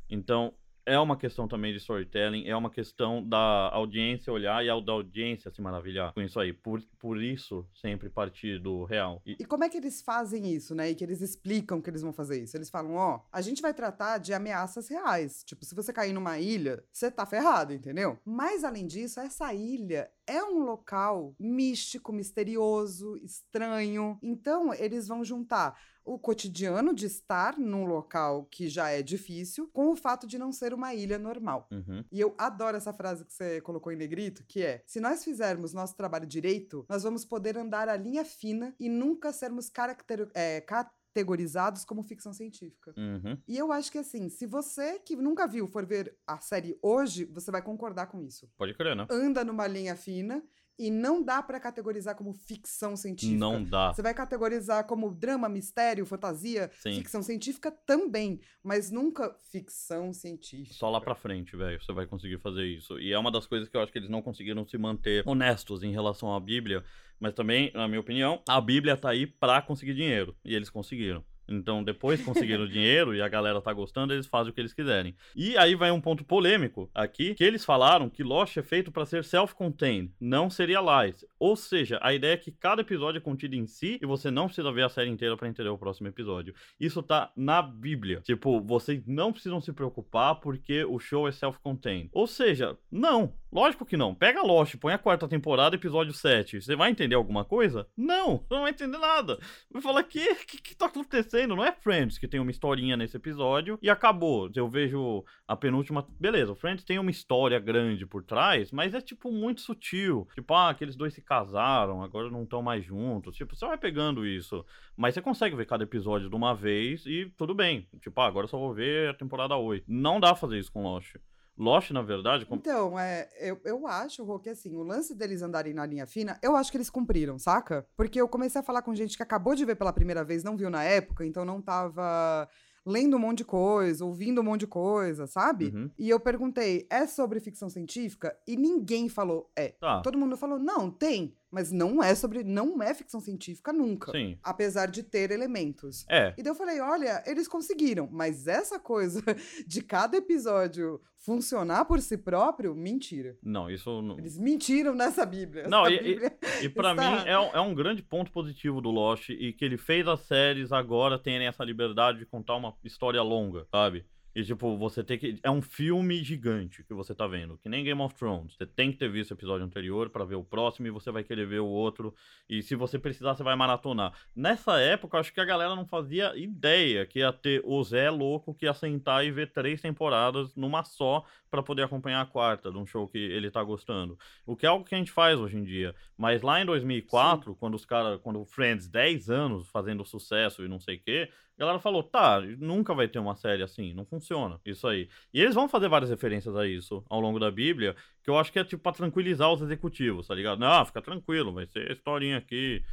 Então, 0.10 0.54
é 0.86 1.00
uma 1.00 1.16
questão 1.18 1.48
também 1.48 1.72
de 1.72 1.78
storytelling, 1.78 2.48
é 2.48 2.56
uma 2.56 2.70
questão 2.70 3.24
da 3.28 3.70
audiência 3.74 4.32
olhar 4.34 4.64
e 4.64 4.68
da 4.84 4.92
audiência 4.92 5.50
se 5.52 5.62
maravilhar 5.62 6.14
com 6.14 6.22
isso 6.22 6.40
aí. 6.40 6.52
Por, 6.54 6.82
por 7.00 7.22
isso, 7.22 7.66
sempre 7.74 8.10
partir 8.10 8.60
do 8.60 8.84
real. 8.86 9.22
E- 9.26 9.38
E 9.40 9.46
como 9.46 9.64
é 9.64 9.70
que 9.70 9.78
eles 9.78 10.02
fazem 10.02 10.52
isso, 10.54 10.74
né? 10.76 10.90
E 10.92 10.96
que 10.96 11.04
eles 11.04 11.22
explicam 11.22 11.82
que 11.82 11.90
eles 11.90 12.02
vão 12.02 12.12
fazer 12.14 12.42
isso? 12.44 12.56
Eles 12.58 12.70
falam, 12.70 12.96
ó, 12.96 13.22
a 13.32 13.42
gente 13.42 13.62
vai 13.62 13.74
tratar 13.74 14.18
de 14.18 14.34
ameaças 14.34 14.88
reais. 14.90 15.44
Tipo, 15.46 15.64
se 15.66 15.74
você 15.76 15.92
cair 15.94 16.14
numa 16.14 16.40
ilha, 16.40 16.84
você 16.92 17.10
tá 17.12 17.26
ferrado, 17.26 17.74
entendeu? 17.74 18.18
Mas 18.26 18.64
além 18.64 18.86
disso, 18.88 19.20
essa 19.20 19.54
ilha 19.54 20.10
é 20.28 20.44
um 20.44 20.64
local 20.64 21.36
místico, 21.40 22.12
misterioso, 22.14 23.18
estranho. 23.18 24.18
Então, 24.22 24.74
eles 24.74 25.08
vão 25.08 25.24
juntar 25.24 25.78
o 26.06 26.20
cotidiano 26.20 26.94
de 26.94 27.06
estar 27.06 27.58
num 27.58 27.86
local 27.86 28.46
que 28.46 28.68
já 28.68 28.90
é 28.90 29.02
difícil 29.02 29.70
com 29.74 29.92
o 29.92 29.96
fato 29.96 30.28
de 30.28 30.38
não 30.38 30.52
ser 30.52 30.74
uma 30.74 30.94
ilha 30.94 31.18
normal. 31.18 31.68
Uhum. 31.72 32.04
E 32.12 32.20
eu 32.20 32.34
adoro 32.38 32.78
essa 32.78 32.94
frase 32.94 33.26
que 33.26 33.34
você 33.34 33.62
colocou 33.62 33.92
em 33.92 33.96
negrito, 33.96 34.44
que 34.46 34.64
é: 34.64 34.84
se 34.86 35.00
nós 35.00 35.24
fizermos 35.24 35.74
nosso 35.74 35.96
trabalho 35.96 36.28
direito, 36.28 36.86
nós 36.90 37.04
vamos 37.04 37.26
poder 37.26 37.58
andar 37.58 37.88
a 37.90 37.96
linha 37.96 38.26
fina 38.26 38.76
e 38.80 38.90
nunca 38.90 39.32
sermos 39.32 39.70
caracter- 39.70 40.30
é, 40.34 40.62
categorizados 40.62 41.86
como 41.86 42.04
ficção 42.04 42.34
científica. 42.34 42.94
Uhum. 42.98 43.38
E 43.48 43.58
eu 43.58 43.72
acho 43.72 43.92
que 43.92 43.98
assim, 44.00 44.30
se 44.30 44.46
você 44.46 45.00
que 45.00 45.16
nunca 45.16 45.48
viu 45.48 45.68
for 45.68 45.86
ver 45.86 46.18
a 46.26 46.40
série 46.40 46.78
hoje, 46.82 47.26
você 47.26 47.52
vai 47.52 47.62
concordar 47.62 48.08
com 48.08 48.22
isso. 48.22 48.50
Pode 48.58 48.74
crer, 48.74 48.96
né? 48.96 49.06
Anda 49.10 49.44
numa 49.44 49.68
linha 49.68 49.96
fina 49.96 50.44
e 50.78 50.90
não 50.90 51.24
dá 51.24 51.42
pra 51.42 51.60
categorizar 51.60 52.16
como 52.16 52.34
ficção 52.34 52.96
científica. 52.96 53.40
Não 53.40 53.64
dá. 53.64 53.94
Você 53.94 54.02
vai 54.02 54.14
categorizar 54.14 54.86
como 54.86 55.14
drama, 55.14 55.48
mistério, 55.48 56.06
fantasia, 56.06 56.70
Sim. 56.80 56.96
ficção 56.96 57.22
científica 57.22 57.72
também, 57.72 58.40
mas 58.64 58.90
nunca 58.90 59.36
ficção 59.52 60.14
científica. 60.14 60.74
Só 60.74 60.90
lá 60.90 61.00
pra 61.00 61.16
frente, 61.16 61.56
velho, 61.56 61.82
você 61.84 61.94
vai 61.94 62.06
conseguir 62.06 62.40
fazer 62.40 62.66
isso. 62.66 63.00
E 63.00 63.14
é 63.14 63.20
uma 63.20 63.32
das 63.32 63.46
coisas 63.46 63.70
que 63.70 63.78
eu 63.78 63.82
acho 63.82 63.92
que 63.92 64.00
eles 64.00 64.10
não 64.10 64.22
conseguiram 64.22 64.66
se 64.68 64.78
manter 64.78 65.24
honestos 65.28 65.84
em 65.84 65.92
relação 65.92 66.34
à 66.34 66.40
Bíblia. 66.40 66.84
Mas 67.20 67.34
também, 67.34 67.72
na 67.74 67.88
minha 67.88 68.02
opinião, 68.02 68.42
a 68.48 68.60
Bíblia 68.60 68.98
tá 68.98 69.10
aí 69.10 69.26
pra 69.26 69.62
conseguir 69.62 69.94
dinheiro. 69.94 70.36
E 70.44 70.54
eles 70.54 70.70
conseguiram. 70.70 71.24
Então, 71.48 71.84
depois 71.84 72.24
conseguiram 72.24 72.68
dinheiro 72.68 73.14
e 73.16 73.22
a 73.22 73.28
galera 73.28 73.62
tá 73.62 73.72
gostando, 73.74 74.14
eles 74.14 74.26
fazem 74.26 74.52
o 74.52 74.54
que 74.54 74.62
eles 74.62 74.74
quiserem. 74.74 75.16
E 75.36 75.58
aí 75.58 75.76
vai 75.76 75.92
um 75.92 76.02
ponto 76.02 76.24
polêmico 76.24 76.90
aqui, 76.94 77.34
que 77.36 77.44
eles 77.44 77.66
falaram 77.66 78.10
que 78.10 78.24
Lost 78.24 78.58
é 78.58 78.64
feito 78.64 78.92
pra 78.92 79.06
ser 79.06 79.24
self-contained, 79.24 80.12
não 80.20 80.50
serialized. 80.50 81.28
Ou 81.40 81.56
seja, 81.56 82.00
a 82.02 82.14
ideia 82.14 82.34
é 82.34 82.38
que 82.38 82.52
cada 82.52 82.82
episódio 82.82 83.18
é 83.20 83.22
contido 83.22 83.56
em 83.56 83.68
si 83.68 84.00
e 84.02 84.06
você 84.06 84.32
não 84.32 84.46
precisa 84.46 84.72
ver 84.72 84.84
a 84.84 84.90
série 84.90 85.10
inteira 85.10 85.38
pra 85.38 85.48
entender 85.48 85.70
o 85.70 85.78
próximo 85.78 86.08
episódio. 86.08 86.54
Isso 86.80 87.04
tá 87.04 87.32
na 87.36 87.62
Bíblia. 87.62 88.22
Tipo, 88.22 88.62
vocês 88.62 89.06
não 89.06 89.32
precisam 89.32 89.60
se 89.60 89.74
preocupar 89.74 90.36
porque 90.36 90.84
o 90.86 91.00
show 91.00 91.28
é 91.28 91.32
self-contained. 91.32 92.10
Ou 92.14 92.28
seja, 92.28 92.78
não. 92.92 93.34
Lógico 93.54 93.86
que 93.86 93.96
não. 93.96 94.16
Pega 94.16 94.42
Lost, 94.42 94.78
põe 94.78 94.94
a 94.94 94.98
quarta 94.98 95.28
temporada, 95.28 95.76
episódio 95.76 96.12
7. 96.12 96.60
Você 96.60 96.76
vai 96.76 96.90
entender 96.90 97.14
alguma 97.14 97.46
coisa? 97.46 97.88
Não, 97.96 98.38
você 98.50 98.54
não 98.56 98.62
vai 98.64 98.72
entender 98.72 98.98
nada. 98.98 99.38
Vai 99.72 99.80
falar 99.80 100.02
que 100.02 100.34
que, 100.46 100.60
que 100.60 100.76
tá 100.76 100.88
acontecendo? 100.88 101.56
Não 101.56 101.64
é 101.64 101.72
Friends 101.72 102.18
que 102.18 102.28
tem 102.28 102.40
uma 102.40 102.50
historinha 102.50 102.98
nesse 102.98 103.16
episódio 103.16 103.78
e 103.80 103.92
acabou. 103.92 104.50
Eu 104.56 104.68
vejo 104.68 105.24
a 105.48 105.56
penúltima. 105.56 106.04
Beleza, 106.20 106.52
o 106.52 106.56
Friends 106.56 106.84
tem 106.84 106.98
uma 106.98 107.12
história 107.12 107.60
grande 107.60 108.08
por 108.08 108.24
trás, 108.24 108.72
mas 108.72 108.96
é 108.96 109.02
tipo 109.02 109.32
muito 109.32 109.62
sutil. 109.62 110.28
Tipo, 110.34 110.56
ah, 110.56 110.70
aqueles 110.70 110.96
dois 110.96 111.14
se 111.14 111.22
casaram, 111.22 112.02
agora 112.02 112.32
não 112.32 112.42
estão 112.42 112.64
mais 112.64 112.84
juntos. 112.84 113.36
Tipo, 113.36 113.56
você 113.56 113.68
vai 113.68 113.78
pegando 113.78 114.26
isso. 114.26 114.66
Mas 114.98 115.14
você 115.14 115.22
consegue 115.22 115.56
ver 115.56 115.68
cada 115.68 115.84
episódio 115.84 116.28
de 116.28 116.36
uma 116.36 116.56
vez 116.56 117.06
e 117.06 117.32
tudo 117.38 117.54
bem. 117.54 117.88
Tipo, 118.02 118.20
ah, 118.20 118.26
agora 118.26 118.48
só 118.48 118.58
vou 118.58 118.74
ver 118.74 119.12
a 119.12 119.14
temporada 119.14 119.56
8. 119.56 119.86
Não 119.88 120.20
dá 120.20 120.30
pra 120.30 120.38
fazer 120.38 120.58
isso 120.58 120.72
com 120.72 120.82
Lost. 120.82 121.18
Lost, 121.58 121.92
na 121.92 122.02
verdade. 122.02 122.46
Com... 122.46 122.56
Então, 122.56 122.98
é, 122.98 123.30
eu, 123.40 123.60
eu 123.64 123.88
acho, 123.88 124.24
Rô, 124.24 124.40
que 124.40 124.50
assim, 124.50 124.76
o 124.76 124.84
lance 124.84 125.16
deles 125.16 125.42
andarem 125.42 125.74
na 125.74 125.86
linha 125.86 126.08
fina, 126.08 126.40
eu 126.42 126.56
acho 126.56 126.72
que 126.72 126.78
eles 126.78 126.90
cumpriram, 126.90 127.38
saca? 127.38 127.86
Porque 127.96 128.20
eu 128.20 128.28
comecei 128.28 128.60
a 128.62 128.64
falar 128.64 128.82
com 128.82 128.96
gente 128.96 129.16
que 129.16 129.24
acabou 129.24 129.56
de 129.56 129.66
ver 129.66 129.76
pela 129.76 129.94
primeira 129.94 130.24
vez, 130.24 130.44
não 130.44 130.58
viu 130.58 130.70
na 130.70 130.84
época, 130.84 131.26
então 131.26 131.46
não 131.46 131.62
tava 131.62 132.48
lendo 132.86 133.16
um 133.16 133.20
monte 133.20 133.40
de 133.40 133.46
coisa, 133.46 134.04
ouvindo 134.04 134.42
um 134.42 134.44
monte 134.44 134.62
de 134.62 134.68
coisa, 134.68 135.26
sabe? 135.26 135.72
Uhum. 135.74 135.90
E 135.98 136.10
eu 136.10 136.20
perguntei, 136.20 136.86
é 136.90 137.08
sobre 137.08 137.40
ficção 137.40 137.70
científica? 137.70 138.38
E 138.48 138.58
ninguém 138.58 139.08
falou, 139.08 139.50
é. 139.56 139.70
Tá. 139.70 140.02
Todo 140.02 140.18
mundo 140.18 140.36
falou, 140.36 140.60
não, 140.60 140.92
tem 140.92 141.36
mas 141.54 141.72
não 141.72 142.04
é 142.04 142.16
sobre. 142.16 142.44
Não 142.44 142.82
é 142.82 142.96
ficção 142.96 143.20
científica 143.20 143.72
nunca. 143.72 144.12
Sim. 144.12 144.40
Apesar 144.42 144.88
de 144.88 145.04
ter 145.04 145.30
elementos. 145.30 146.04
É. 146.10 146.34
E 146.36 146.42
daí 146.42 146.50
eu 146.50 146.56
falei: 146.56 146.82
olha, 146.82 147.24
eles 147.28 147.48
conseguiram, 147.48 148.10
mas 148.12 148.48
essa 148.48 148.80
coisa 148.80 149.22
de 149.68 149.84
cada 149.84 150.18
episódio 150.18 151.00
funcionar 151.20 151.86
por 151.86 152.02
si 152.02 152.18
próprio, 152.18 152.76
mentira. 152.76 153.38
Não, 153.42 153.70
isso. 153.70 154.02
Não... 154.02 154.18
Eles 154.18 154.36
mentiram 154.38 154.96
nessa 154.96 155.26
Bíblia. 155.28 155.68
Não, 155.68 155.88
e, 155.88 156.02
Bíblia 156.02 156.36
e, 156.60 156.66
e 156.66 156.70
para 156.70 156.96
mim 156.96 157.28
é 157.28 157.40
um, 157.40 157.50
é 157.54 157.62
um 157.62 157.76
grande 157.76 158.02
ponto 158.02 158.32
positivo 158.32 158.82
do 158.82 158.90
Lost 158.90 159.30
e 159.30 159.54
que 159.54 159.64
ele 159.64 159.78
fez 159.78 160.08
as 160.08 160.22
séries 160.22 160.72
agora 160.72 161.20
terem 161.20 161.48
essa 161.48 161.64
liberdade 161.64 162.18
de 162.18 162.26
contar 162.26 162.56
uma 162.56 162.76
história 162.84 163.22
longa, 163.22 163.66
sabe? 163.72 164.06
E, 164.36 164.44
tipo, 164.44 164.76
você 164.78 165.04
tem 165.04 165.18
que. 165.18 165.40
É 165.44 165.52
um 165.52 165.62
filme 165.62 166.24
gigante 166.24 166.84
que 166.84 166.94
você 166.94 167.14
tá 167.14 167.28
vendo, 167.28 167.58
que 167.58 167.70
nem 167.70 167.84
Game 167.84 168.02
of 168.02 168.16
Thrones. 168.16 168.56
Você 168.56 168.66
tem 168.66 168.92
que 168.92 168.98
ter 168.98 169.10
visto 169.10 169.32
o 169.32 169.34
episódio 169.36 169.66
anterior 169.66 170.10
para 170.10 170.26
ver 170.26 170.36
o 170.36 170.44
próximo 170.44 170.88
e 170.88 170.92
você 170.92 171.12
vai 171.12 171.24
querer 171.24 171.46
ver 171.46 171.60
o 171.60 171.68
outro. 171.68 172.14
E 172.50 172.64
se 172.64 172.76
você 172.76 172.98
precisar, 172.98 173.36
você 173.36 173.44
vai 173.44 173.56
maratonar. 173.56 174.14
Nessa 174.36 174.80
época, 174.80 175.20
acho 175.20 175.32
que 175.32 175.40
a 175.40 175.46
galera 175.46 175.76
não 175.76 175.86
fazia 175.86 176.36
ideia 176.36 177.06
que 177.06 177.20
ia 177.20 177.32
ter 177.32 177.62
o 177.64 177.84
Zé 177.84 178.10
louco 178.10 178.56
que 178.56 178.66
ia 178.66 178.74
sentar 178.74 179.24
e 179.24 179.32
ver 179.32 179.52
três 179.52 179.82
temporadas 179.82 180.56
numa 180.56 180.84
só 180.84 181.24
para 181.52 181.62
poder 181.62 181.84
acompanhar 181.84 182.22
a 182.22 182.26
quarta 182.26 182.72
de 182.72 182.78
um 182.80 182.86
show 182.86 183.08
que 183.08 183.20
ele 183.20 183.52
tá 183.52 183.64
gostando. 183.64 184.18
O 184.48 184.56
que 184.56 184.66
é 184.66 184.70
algo 184.70 184.84
que 184.84 184.96
a 184.96 184.98
gente 184.98 185.12
faz 185.12 185.40
hoje 185.40 185.58
em 185.58 185.64
dia. 185.64 185.94
Mas 186.18 186.42
lá 186.42 186.60
em 186.60 186.66
2004, 186.66 187.52
Sim. 187.52 187.58
quando 187.60 187.76
os 187.76 187.86
caras. 187.86 188.20
Quando 188.22 188.42
o 188.42 188.46
Friends, 188.46 188.88
10 188.88 189.30
anos 189.30 189.70
fazendo 189.70 190.04
sucesso 190.04 190.66
e 190.66 190.68
não 190.68 190.80
sei 190.80 190.96
o 190.96 191.00
quê 191.00 191.30
a 191.58 191.60
galera 191.60 191.80
falou, 191.80 192.04
tá, 192.04 192.42
nunca 192.60 192.94
vai 192.94 193.08
ter 193.08 193.20
uma 193.20 193.36
série 193.36 193.64
assim, 193.64 193.94
não 193.94 194.06
funciona 194.06 194.60
isso 194.66 194.88
aí. 194.88 195.08
E 195.34 195.40
eles 195.42 195.54
vão 195.56 195.70
fazer 195.70 195.88
várias 195.88 196.10
referências 196.10 196.56
a 196.56 196.68
isso 196.68 197.04
ao 197.10 197.20
longo 197.20 197.40
da 197.40 197.52
Bíblia, 197.52 197.96
que 198.24 198.30
eu 198.30 198.38
acho 198.38 198.52
que 198.52 198.60
é 198.60 198.64
tipo 198.64 198.82
pra 198.82 198.92
tranquilizar 198.92 199.52
os 199.52 199.62
executivos, 199.62 200.28
tá 200.28 200.36
ligado? 200.36 200.60
Não, 200.60 200.86
fica 200.86 201.02
tranquilo, 201.02 201.54
vai 201.54 201.66
ser 201.68 201.92
historinha 201.92 202.38
aqui. 202.38 202.84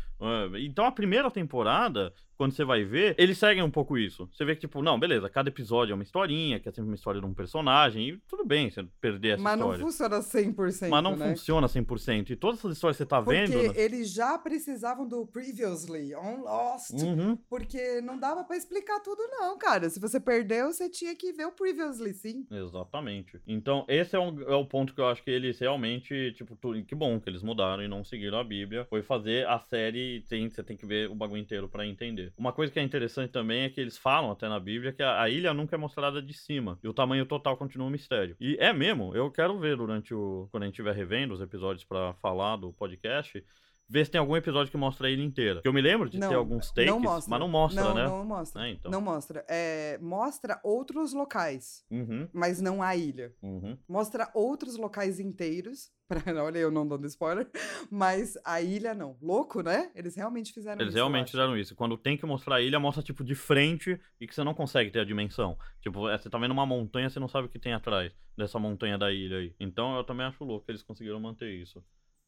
Então 0.61 0.85
a 0.85 0.93
primeira 0.93 1.31
temporada 1.31 2.13
quando 2.41 2.55
você 2.55 2.65
vai 2.65 2.83
ver, 2.85 3.15
eles 3.19 3.37
seguem 3.37 3.63
um 3.63 3.71
pouco 3.71 3.99
isso. 3.99 4.27
Você 4.33 4.47
vê 4.47 4.55
que, 4.55 4.63
tipo, 4.63 4.81
não, 4.81 4.99
beleza, 4.99 5.29
cada 5.29 5.51
episódio 5.51 5.93
é 5.93 5.95
uma 5.95 6.03
historinha, 6.03 6.59
que 6.59 6.71
é 6.71 6.73
sempre 6.73 6.89
uma 6.89 6.95
história 6.95 7.21
de 7.21 7.27
um 7.27 7.35
personagem, 7.35 8.09
e 8.09 8.17
tudo 8.27 8.47
bem 8.47 8.71
você 8.71 8.83
perder 8.99 9.35
essa 9.35 9.43
Mas 9.43 9.57
história. 9.57 9.73
Mas 9.73 9.79
não 9.79 9.87
funciona 9.87 10.21
100%. 10.21 10.89
Mas 10.89 11.03
não 11.03 11.17
né? 11.17 11.29
funciona 11.29 11.67
100%. 11.67 12.31
E 12.31 12.37
todas 12.37 12.61
essas 12.61 12.73
histórias 12.73 12.97
que 12.97 13.03
você 13.03 13.07
tá 13.07 13.21
porque 13.21 13.45
vendo. 13.45 13.63
Porque 13.63 13.79
eles 13.79 14.11
já 14.11 14.39
precisavam 14.39 15.07
do 15.07 15.27
Previously 15.27 16.15
on 16.15 16.41
Lost. 16.41 16.93
Uhum. 16.93 17.37
Porque 17.47 18.01
não 18.01 18.19
dava 18.19 18.43
para 18.43 18.57
explicar 18.57 19.01
tudo, 19.01 19.21
não, 19.29 19.59
cara. 19.59 19.91
Se 19.91 20.01
você 20.01 20.19
perdeu, 20.19 20.73
você 20.73 20.89
tinha 20.89 21.15
que 21.15 21.35
ver 21.35 21.45
o 21.45 21.53
Previously, 21.53 22.15
sim. 22.15 22.47
Exatamente. 22.51 23.39
Então, 23.47 23.85
esse 23.87 24.17
é, 24.17 24.19
um, 24.19 24.41
é 24.49 24.55
o 24.55 24.65
ponto 24.65 24.95
que 24.95 25.01
eu 25.03 25.07
acho 25.09 25.20
que 25.21 25.31
eles 25.31 25.59
realmente, 25.59 26.33
tipo, 26.33 26.57
tudo, 26.57 26.83
que 26.85 26.95
bom 26.95 27.21
que 27.21 27.29
eles 27.29 27.43
mudaram 27.43 27.83
e 27.83 27.89
não 27.89 28.03
seguiram 28.05 28.39
a 28.39 28.45
Bíblia. 28.45 28.87
Foi 28.87 29.03
fazer 29.03 29.47
a 29.47 29.59
série, 29.59 30.25
tem, 30.29 30.49
você 30.49 30.63
tem 30.63 30.77
que 30.77 30.87
ver 30.87 31.11
o 31.11 31.15
bagulho 31.15 31.41
inteiro 31.41 31.69
para 31.69 31.87
entender. 31.87 32.33
Uma 32.37 32.53
coisa 32.53 32.73
que 32.73 32.79
é 32.79 32.83
interessante 32.83 33.11
interessante 33.11 33.31
também 33.31 33.63
é 33.63 33.71
que 33.71 33.81
eles 33.81 33.97
falam 33.97 34.31
até 34.31 34.49
na 34.49 34.61
Bíblia 34.61 34.93
que 34.93 35.03
a, 35.03 35.23
a, 35.23 35.29
ilha 35.29 35.53
nunca 35.53 35.77
é 35.77 35.79
mostrada 35.79 36.23
de 36.23 36.33
cima 36.33 36.79
e 36.83 36.89
o 36.89 36.93
tamanho 36.93 37.27
total 37.27 37.57
continua 37.57 37.87
um 37.87 37.91
mistério. 37.91 38.37
E 38.41 38.57
é 38.61 38.73
mesmo, 38.73 39.15
eu 39.15 39.31
quero 39.31 39.59
ver 39.59 39.77
durante 39.77 40.15
o. 40.15 40.49
quando 40.51 40.65
a 40.65 40.67
gente 40.67 40.75
estiver 40.75 40.95
revendo 40.95 41.35
os 41.35 41.41
episódios 41.41 41.85
para 41.85 42.15
falar 42.15 42.57
do 42.57 42.73
podcast 42.73 43.43
ver 43.91 44.05
se 44.05 44.13
tem 44.13 44.21
algum 44.21 44.37
episódio 44.37 44.71
que 44.71 44.77
mostra 44.77 45.09
a 45.09 45.11
ilha 45.11 45.23
inteira. 45.23 45.61
Que 45.61 45.67
eu 45.67 45.73
me 45.73 45.83
lembro 45.83 46.09
de 46.09 46.17
não, 46.17 46.29
ter 46.29 46.37
alguns 46.37 46.71
takes, 46.71 46.91
não 46.91 47.01
mas 47.01 47.27
não 47.29 47.49
mostra, 47.49 47.83
não, 47.83 47.95
né? 47.95 48.05
Não 48.05 48.25
mostra. 48.25 48.69
É, 48.69 48.71
então. 48.71 48.91
Não 48.91 49.01
mostra. 49.01 49.45
É, 49.49 49.99
mostra 50.01 50.61
outros 50.63 51.13
locais, 51.13 51.85
uhum. 51.91 52.29
mas 52.33 52.61
não 52.61 52.81
a 52.81 52.95
ilha. 52.95 53.35
Uhum. 53.43 53.77
Mostra 53.89 54.31
outros 54.33 54.77
locais 54.77 55.19
inteiros. 55.19 55.91
Pra, 56.11 56.43
olha, 56.43 56.59
eu 56.59 56.73
não 56.73 56.89
dando 56.89 57.07
spoiler, 57.07 57.49
mas 57.89 58.37
a 58.45 58.61
ilha 58.61 58.93
não. 58.93 59.17
Louco, 59.23 59.63
né? 59.63 59.93
Eles 59.95 60.17
realmente 60.17 60.53
fizeram 60.53 60.81
Eles 60.81 60.89
isso. 60.89 60.97
Eles 60.97 60.97
realmente 60.97 61.31
fizeram 61.31 61.57
isso. 61.57 61.77
Quando 61.77 61.97
tem 61.97 62.17
que 62.17 62.27
mostrar 62.27 62.57
a 62.57 62.61
ilha, 62.61 62.81
mostra 62.81 63.01
tipo 63.01 63.23
de 63.23 63.37
frente 63.37 64.01
e 64.21 64.27
que 64.27 64.35
você 64.35 64.43
não 64.43 64.53
consegue 64.53 64.91
ter 64.91 64.99
a 64.99 65.05
dimensão. 65.05 65.57
Tipo, 65.81 66.09
é, 66.09 66.19
você 66.19 66.29
tá 66.29 66.37
vendo 66.37 66.51
uma 66.51 66.67
montanha, 66.67 67.09
você 67.09 67.21
não 67.21 67.29
sabe 67.29 67.47
o 67.47 67.49
que 67.49 67.61
tem 67.61 67.75
atrás 67.75 68.13
dessa 68.37 68.59
montanha 68.59 68.99
da 68.99 69.13
ilha 69.13 69.39
aí. 69.39 69.55
Então 69.61 69.97
eu 69.97 70.03
também 70.03 70.27
acho 70.27 70.43
louco 70.43 70.67
que 70.67 70.73
eles 70.73 70.83
conseguiram 70.83 71.21
manter 71.21 71.49
isso. 71.49 71.81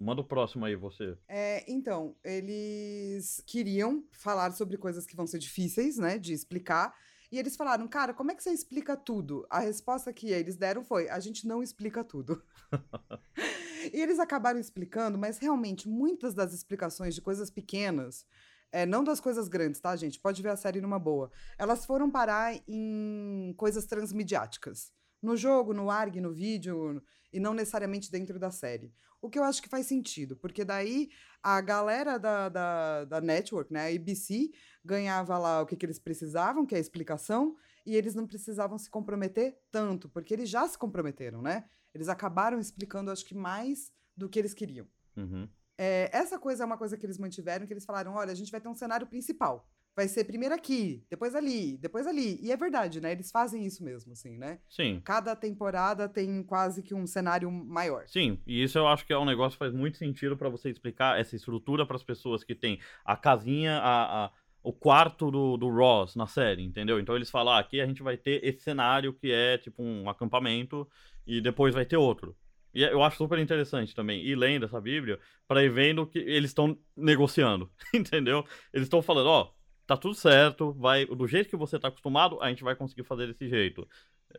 Manda 0.02 0.20
o 0.20 0.24
próximo 0.24 0.64
aí, 0.64 0.74
você. 0.74 1.16
É, 1.28 1.64
então, 1.70 2.16
eles 2.24 3.42
queriam 3.46 4.04
falar 4.10 4.50
sobre 4.52 4.76
coisas 4.76 5.06
que 5.06 5.14
vão 5.14 5.28
ser 5.28 5.38
difíceis, 5.38 5.96
né, 5.96 6.18
de 6.18 6.32
explicar. 6.32 6.92
E 7.30 7.38
eles 7.38 7.56
falaram, 7.56 7.86
cara, 7.86 8.12
como 8.12 8.32
é 8.32 8.34
que 8.34 8.42
você 8.42 8.50
explica 8.50 8.96
tudo? 8.96 9.46
A 9.48 9.60
resposta 9.60 10.12
que 10.12 10.30
eles 10.30 10.56
deram 10.56 10.84
foi: 10.84 11.08
a 11.08 11.20
gente 11.20 11.46
não 11.46 11.62
explica 11.62 12.02
tudo. 12.02 12.42
e 13.92 14.00
eles 14.00 14.18
acabaram 14.18 14.58
explicando, 14.58 15.16
mas 15.16 15.38
realmente 15.38 15.88
muitas 15.88 16.34
das 16.34 16.52
explicações 16.52 17.14
de 17.14 17.22
coisas 17.22 17.48
pequenas, 17.48 18.26
é, 18.72 18.84
não 18.84 19.04
das 19.04 19.20
coisas 19.20 19.48
grandes, 19.48 19.80
tá, 19.80 19.94
gente? 19.94 20.18
Pode 20.18 20.42
ver 20.42 20.50
a 20.50 20.56
série 20.56 20.80
numa 20.80 20.98
boa. 20.98 21.30
Elas 21.56 21.86
foram 21.86 22.10
parar 22.10 22.60
em 22.66 23.54
coisas 23.56 23.86
transmediáticas. 23.86 24.92
No 25.22 25.36
jogo, 25.36 25.72
no 25.72 25.88
ARG, 25.88 26.20
no 26.20 26.32
vídeo, 26.32 27.00
e 27.32 27.40
não 27.40 27.54
necessariamente 27.54 28.10
dentro 28.10 28.38
da 28.38 28.50
série. 28.50 28.92
O 29.20 29.30
que 29.30 29.38
eu 29.38 29.44
acho 29.44 29.62
que 29.62 29.68
faz 29.68 29.86
sentido, 29.86 30.36
porque 30.36 30.64
daí 30.64 31.08
a 31.42 31.60
galera 31.60 32.18
da, 32.18 32.48
da, 32.48 33.04
da 33.04 33.20
network, 33.20 33.72
né, 33.72 33.80
a 33.80 33.94
ABC, 33.94 34.50
ganhava 34.84 35.38
lá 35.38 35.62
o 35.62 35.66
que, 35.66 35.76
que 35.76 35.86
eles 35.86 35.98
precisavam, 35.98 36.66
que 36.66 36.74
é 36.74 36.78
a 36.78 36.80
explicação, 36.80 37.56
e 37.86 37.96
eles 37.96 38.14
não 38.14 38.26
precisavam 38.26 38.76
se 38.78 38.90
comprometer 38.90 39.58
tanto, 39.70 40.08
porque 40.08 40.34
eles 40.34 40.48
já 40.48 40.66
se 40.66 40.76
comprometeram, 40.76 41.40
né? 41.40 41.64
Eles 41.94 42.08
acabaram 42.08 42.58
explicando, 42.58 43.10
acho 43.10 43.24
que 43.24 43.34
mais 43.34 43.92
do 44.16 44.28
que 44.28 44.38
eles 44.38 44.54
queriam. 44.54 44.86
Uhum. 45.16 45.48
É, 45.78 46.10
essa 46.12 46.38
coisa 46.38 46.62
é 46.62 46.66
uma 46.66 46.78
coisa 46.78 46.96
que 46.96 47.06
eles 47.06 47.18
mantiveram, 47.18 47.66
que 47.66 47.72
eles 47.72 47.84
falaram, 47.84 48.14
olha, 48.14 48.32
a 48.32 48.36
gente 48.36 48.50
vai 48.50 48.60
ter 48.60 48.68
um 48.68 48.74
cenário 48.74 49.06
principal 49.06 49.68
vai 49.94 50.08
ser 50.08 50.24
primeiro 50.24 50.54
aqui, 50.54 51.04
depois 51.10 51.34
ali, 51.34 51.76
depois 51.78 52.06
ali. 52.06 52.38
E 52.42 52.50
é 52.50 52.56
verdade, 52.56 53.00
né? 53.00 53.12
Eles 53.12 53.30
fazem 53.30 53.64
isso 53.64 53.84
mesmo, 53.84 54.12
assim, 54.12 54.36
né? 54.38 54.58
Sim. 54.68 55.00
Cada 55.04 55.36
temporada 55.36 56.08
tem 56.08 56.42
quase 56.42 56.82
que 56.82 56.94
um 56.94 57.06
cenário 57.06 57.50
maior. 57.50 58.06
Sim, 58.06 58.38
e 58.46 58.62
isso 58.62 58.78
eu 58.78 58.86
acho 58.86 59.06
que 59.06 59.12
é 59.12 59.18
um 59.18 59.24
negócio 59.24 59.52
que 59.52 59.64
faz 59.64 59.72
muito 59.72 59.98
sentido 59.98 60.36
para 60.36 60.48
você 60.48 60.70
explicar 60.70 61.20
essa 61.20 61.36
estrutura 61.36 61.86
para 61.86 61.96
as 61.96 62.02
pessoas 62.02 62.42
que 62.42 62.54
tem 62.54 62.80
a 63.04 63.16
casinha, 63.16 63.78
a, 63.78 64.24
a 64.24 64.32
o 64.62 64.72
quarto 64.72 65.30
do, 65.30 65.56
do 65.56 65.68
Ross 65.68 66.14
na 66.14 66.26
série, 66.26 66.62
entendeu? 66.62 67.00
Então 67.00 67.16
eles 67.16 67.28
falam, 67.28 67.54
ah, 67.54 67.58
aqui 67.58 67.80
a 67.80 67.86
gente 67.86 68.02
vai 68.02 68.16
ter 68.16 68.44
esse 68.44 68.60
cenário 68.60 69.12
que 69.12 69.32
é 69.32 69.58
tipo 69.58 69.82
um 69.82 70.08
acampamento 70.08 70.88
e 71.26 71.40
depois 71.40 71.74
vai 71.74 71.84
ter 71.84 71.96
outro. 71.96 72.36
E 72.74 72.82
eu 72.82 73.02
acho 73.02 73.18
super 73.18 73.38
interessante 73.38 73.94
também 73.94 74.24
ir 74.24 74.34
lendo 74.34 74.64
essa 74.64 74.80
Bíblia 74.80 75.18
para 75.46 75.62
ir 75.62 75.70
vendo 75.70 76.06
que 76.06 76.18
eles 76.18 76.50
estão 76.50 76.78
negociando, 76.96 77.70
entendeu? 77.92 78.44
Eles 78.72 78.86
estão 78.86 79.02
falando, 79.02 79.26
ó, 79.26 79.42
oh, 79.42 79.61
tá 79.86 79.96
tudo 79.96 80.14
certo, 80.14 80.72
vai 80.72 81.06
do 81.06 81.26
jeito 81.26 81.48
que 81.48 81.56
você 81.56 81.78
tá 81.78 81.88
acostumado, 81.88 82.40
a 82.40 82.48
gente 82.48 82.64
vai 82.64 82.74
conseguir 82.74 83.04
fazer 83.04 83.26
desse 83.26 83.48
jeito, 83.48 83.86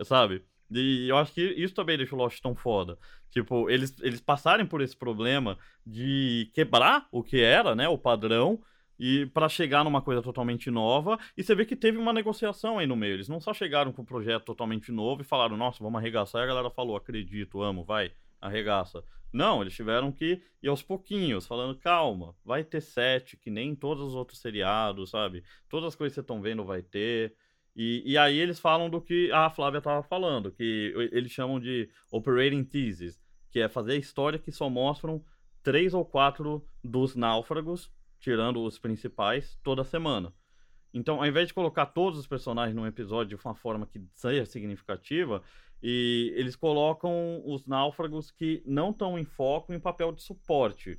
sabe? 0.03 0.43
E 0.71 1.07
eu 1.07 1.17
acho 1.17 1.33
que 1.33 1.41
isso 1.41 1.73
também 1.73 1.97
deixa 1.97 2.15
o 2.15 2.17
Lost 2.17 2.41
tão 2.41 2.55
foda. 2.55 2.97
Tipo, 3.29 3.69
eles, 3.69 3.95
eles 4.01 4.21
passarem 4.21 4.65
por 4.65 4.81
esse 4.81 4.95
problema 4.95 5.57
de 5.85 6.49
quebrar 6.53 7.07
o 7.11 7.23
que 7.23 7.41
era, 7.41 7.75
né, 7.75 7.87
o 7.87 7.97
padrão, 7.97 8.59
e 8.99 9.25
para 9.27 9.49
chegar 9.49 9.83
numa 9.83 10.01
coisa 10.01 10.21
totalmente 10.21 10.69
nova. 10.71 11.19
E 11.35 11.43
você 11.43 11.53
vê 11.55 11.65
que 11.65 11.75
teve 11.75 11.97
uma 11.97 12.13
negociação 12.13 12.79
aí 12.79 12.87
no 12.87 12.95
meio. 12.95 13.15
Eles 13.15 13.27
não 13.27 13.39
só 13.39 13.53
chegaram 13.53 13.91
com 13.91 14.01
um 14.03 14.05
projeto 14.05 14.45
totalmente 14.45 14.91
novo 14.91 15.21
e 15.21 15.25
falaram, 15.25 15.57
nossa, 15.57 15.83
vamos 15.83 15.99
arregaçar. 15.99 16.41
E 16.41 16.43
a 16.43 16.47
galera 16.47 16.69
falou, 16.69 16.95
acredito, 16.95 17.61
amo, 17.61 17.83
vai, 17.83 18.11
arregaça. 18.39 19.03
Não, 19.33 19.61
eles 19.61 19.73
tiveram 19.73 20.11
que 20.11 20.43
ir 20.61 20.67
aos 20.67 20.83
pouquinhos, 20.83 21.47
falando, 21.47 21.75
calma, 21.75 22.35
vai 22.45 22.63
ter 22.63 22.81
sete, 22.81 23.35
que 23.35 23.49
nem 23.49 23.73
todos 23.73 24.03
os 24.03 24.13
outros 24.13 24.39
seriados, 24.39 25.09
sabe? 25.09 25.43
Todas 25.67 25.87
as 25.87 25.95
coisas 25.95 26.13
que 26.13 26.15
vocês 26.15 26.23
estão 26.23 26.39
vendo 26.39 26.63
vai 26.63 26.83
ter. 26.83 27.35
E, 27.75 28.03
e 28.05 28.15
aí 28.15 28.37
eles 28.37 28.59
falam 28.59 28.91
do 28.91 29.01
que 29.01 29.31
a 29.31 29.49
Flávia 29.49 29.79
estava 29.79 30.03
falando, 30.03 30.51
que 30.51 30.93
eles 31.11 31.31
chamam 31.31 31.59
de 31.59 31.89
operating 32.11 32.63
thesis, 32.63 33.19
que 33.49 33.59
é 33.59 33.67
fazer 33.67 33.97
história 33.97 34.37
que 34.37 34.51
só 34.51 34.69
mostram 34.69 35.25
três 35.63 35.95
ou 35.95 36.05
quatro 36.05 36.63
dos 36.83 37.15
náufragos, 37.15 37.91
tirando 38.19 38.63
os 38.63 38.77
principais, 38.77 39.57
toda 39.63 39.83
semana. 39.83 40.31
Então, 40.93 41.17
ao 41.17 41.25
invés 41.25 41.47
de 41.47 41.53
colocar 41.53 41.87
todos 41.87 42.19
os 42.19 42.27
personagens 42.27 42.75
num 42.75 42.85
episódio 42.85 43.35
de 43.35 43.43
uma 43.43 43.55
forma 43.55 43.87
que 43.87 43.99
seja 44.13 44.45
significativa, 44.45 45.41
e 45.81 46.31
eles 46.35 46.55
colocam 46.55 47.41
os 47.45 47.65
náufragos 47.65 48.31
que 48.31 48.61
não 48.65 48.91
estão 48.91 49.17
em 49.17 49.25
foco 49.25 49.73
em 49.73 49.79
papel 49.79 50.11
de 50.11 50.21
suporte. 50.21 50.97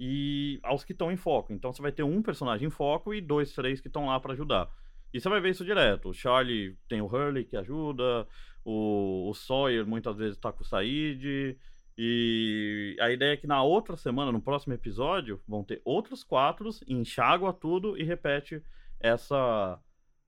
E 0.00 0.58
aos 0.64 0.82
que 0.82 0.92
estão 0.92 1.12
em 1.12 1.16
foco. 1.16 1.52
Então 1.52 1.72
você 1.72 1.80
vai 1.80 1.92
ter 1.92 2.02
um 2.02 2.20
personagem 2.20 2.66
em 2.66 2.70
foco 2.70 3.14
e 3.14 3.20
dois, 3.20 3.52
três 3.52 3.80
que 3.80 3.86
estão 3.86 4.06
lá 4.06 4.18
para 4.18 4.32
ajudar. 4.32 4.68
E 5.12 5.20
você 5.20 5.28
vai 5.28 5.40
ver 5.40 5.50
isso 5.50 5.64
direto. 5.64 6.08
O 6.08 6.14
Charlie 6.14 6.76
tem 6.88 7.00
o 7.00 7.06
Hurley 7.06 7.44
que 7.44 7.56
ajuda, 7.56 8.26
o, 8.64 9.30
o 9.30 9.34
Sawyer 9.34 9.86
muitas 9.86 10.16
vezes 10.16 10.36
tá 10.36 10.50
com 10.50 10.62
o 10.62 10.66
Said. 10.66 11.56
E 11.96 12.96
a 12.98 13.12
ideia 13.12 13.34
é 13.34 13.36
que 13.36 13.46
na 13.46 13.62
outra 13.62 13.96
semana, 13.96 14.32
no 14.32 14.42
próximo 14.42 14.74
episódio, 14.74 15.40
vão 15.46 15.62
ter 15.62 15.80
outros 15.84 16.24
quatro, 16.24 16.68
enxágua 16.88 17.52
tudo 17.52 17.96
e 17.96 18.02
repete 18.02 18.60
essa 19.04 19.80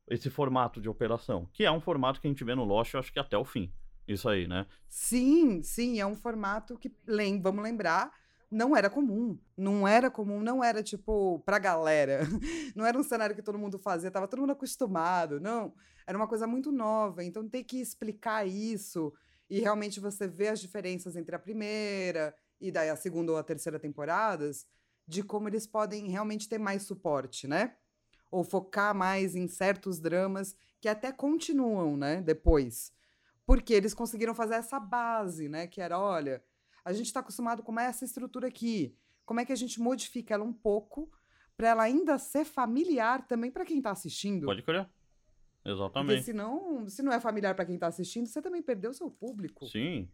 esse 0.08 0.30
formato 0.30 0.80
de 0.80 0.88
operação, 0.88 1.48
que 1.52 1.64
é 1.64 1.70
um 1.70 1.80
formato 1.80 2.20
que 2.20 2.28
a 2.28 2.30
gente 2.30 2.44
vê 2.44 2.54
no 2.54 2.62
Lost, 2.62 2.94
eu 2.94 3.00
acho 3.00 3.12
que 3.12 3.18
até 3.18 3.36
o 3.36 3.44
fim. 3.44 3.72
Isso 4.06 4.28
aí, 4.28 4.46
né? 4.46 4.64
Sim, 4.88 5.64
sim, 5.64 5.98
é 5.98 6.06
um 6.06 6.14
formato 6.14 6.78
que, 6.78 6.94
vamos 7.42 7.64
lembrar, 7.64 8.12
não 8.48 8.76
era 8.76 8.88
comum. 8.88 9.36
Não 9.56 9.88
era 9.88 10.08
comum, 10.08 10.40
não 10.40 10.62
era 10.62 10.80
tipo 10.80 11.40
pra 11.40 11.58
galera. 11.58 12.20
Não 12.76 12.86
era 12.86 12.96
um 12.96 13.02
cenário 13.02 13.34
que 13.34 13.42
todo 13.42 13.58
mundo 13.58 13.78
fazia, 13.78 14.10
tava 14.10 14.28
todo 14.28 14.40
mundo 14.40 14.52
acostumado. 14.52 15.40
Não, 15.40 15.74
era 16.06 16.16
uma 16.16 16.28
coisa 16.28 16.46
muito 16.46 16.70
nova. 16.70 17.24
Então 17.24 17.48
tem 17.48 17.64
que 17.64 17.80
explicar 17.80 18.46
isso 18.46 19.12
e 19.50 19.58
realmente 19.58 19.98
você 19.98 20.28
vê 20.28 20.48
as 20.48 20.60
diferenças 20.60 21.16
entre 21.16 21.34
a 21.34 21.38
primeira 21.38 22.34
e 22.60 22.70
daí 22.70 22.90
a 22.90 22.96
segunda 22.96 23.32
ou 23.32 23.38
a 23.38 23.42
terceira 23.42 23.78
temporadas, 23.80 24.66
de 25.06 25.22
como 25.22 25.48
eles 25.48 25.66
podem 25.66 26.08
realmente 26.08 26.48
ter 26.48 26.58
mais 26.58 26.82
suporte, 26.82 27.48
né? 27.48 27.74
Ou 28.36 28.44
focar 28.44 28.94
mais 28.94 29.34
em 29.34 29.48
certos 29.48 29.98
dramas 29.98 30.54
que 30.78 30.88
até 30.88 31.10
continuam, 31.10 31.96
né, 31.96 32.20
depois. 32.20 32.92
Porque 33.46 33.72
eles 33.72 33.94
conseguiram 33.94 34.34
fazer 34.34 34.56
essa 34.56 34.78
base, 34.78 35.48
né, 35.48 35.66
que 35.66 35.80
era, 35.80 35.98
olha, 35.98 36.44
a 36.84 36.92
gente 36.92 37.06
está 37.06 37.20
acostumado 37.20 37.62
com 37.62 37.80
essa 37.80 38.04
estrutura 38.04 38.48
aqui. 38.48 38.94
Como 39.24 39.40
é 39.40 39.46
que 39.46 39.54
a 39.54 39.56
gente 39.56 39.80
modifica 39.80 40.34
ela 40.34 40.44
um 40.44 40.52
pouco 40.52 41.10
para 41.56 41.68
ela 41.68 41.82
ainda 41.84 42.18
ser 42.18 42.44
familiar 42.44 43.26
também 43.26 43.50
para 43.50 43.64
quem 43.64 43.78
está 43.78 43.90
assistindo? 43.90 44.44
Pode 44.44 44.62
crer. 44.62 44.86
Exatamente. 45.64 46.16
Porque 46.16 46.22
senão, 46.22 46.86
se 46.86 47.02
não 47.02 47.10
é 47.10 47.18
familiar 47.18 47.54
para 47.54 47.64
quem 47.64 47.76
está 47.76 47.86
assistindo, 47.86 48.26
você 48.26 48.42
também 48.42 48.60
perdeu 48.60 48.92
seu 48.92 49.10
público. 49.10 49.66
Sim. 49.66 50.10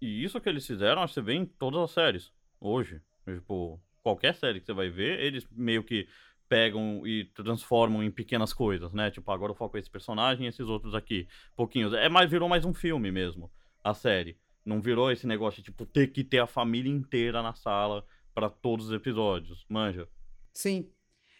E 0.00 0.24
isso 0.24 0.40
que 0.40 0.48
eles 0.48 0.66
fizeram, 0.66 1.06
você 1.06 1.20
vê 1.20 1.34
em 1.34 1.44
todas 1.44 1.82
as 1.82 1.90
séries 1.90 2.32
hoje. 2.58 3.02
Tipo, 3.26 3.78
qualquer 4.02 4.34
série 4.34 4.60
que 4.60 4.66
você 4.66 4.72
vai 4.72 4.88
ver, 4.88 5.20
eles 5.20 5.46
meio 5.50 5.84
que 5.84 6.08
pegam 6.48 7.06
e 7.06 7.24
transformam 7.34 8.02
em 8.02 8.10
pequenas 8.10 8.52
coisas, 8.52 8.92
né? 8.92 9.10
Tipo, 9.10 9.30
agora 9.30 9.52
eu 9.52 9.56
foco 9.56 9.76
esse 9.78 9.90
personagem 9.90 10.46
e 10.46 10.48
esses 10.48 10.66
outros 10.66 10.94
aqui. 10.94 11.28
Pouquinhos. 11.54 11.92
É 11.92 12.08
mais, 12.08 12.30
virou 12.30 12.48
mais 12.48 12.64
um 12.64 12.74
filme 12.74 13.10
mesmo, 13.10 13.50
a 13.82 13.94
série. 13.94 14.38
Não 14.64 14.80
virou 14.80 15.10
esse 15.10 15.26
negócio 15.26 15.62
de, 15.62 15.70
tipo, 15.70 15.86
ter 15.86 16.08
que 16.08 16.24
ter 16.24 16.38
a 16.38 16.46
família 16.46 16.90
inteira 16.90 17.42
na 17.42 17.54
sala 17.54 18.04
para 18.34 18.50
todos 18.50 18.86
os 18.86 18.92
episódios. 18.92 19.64
Manja. 19.68 20.08
Sim. 20.52 20.90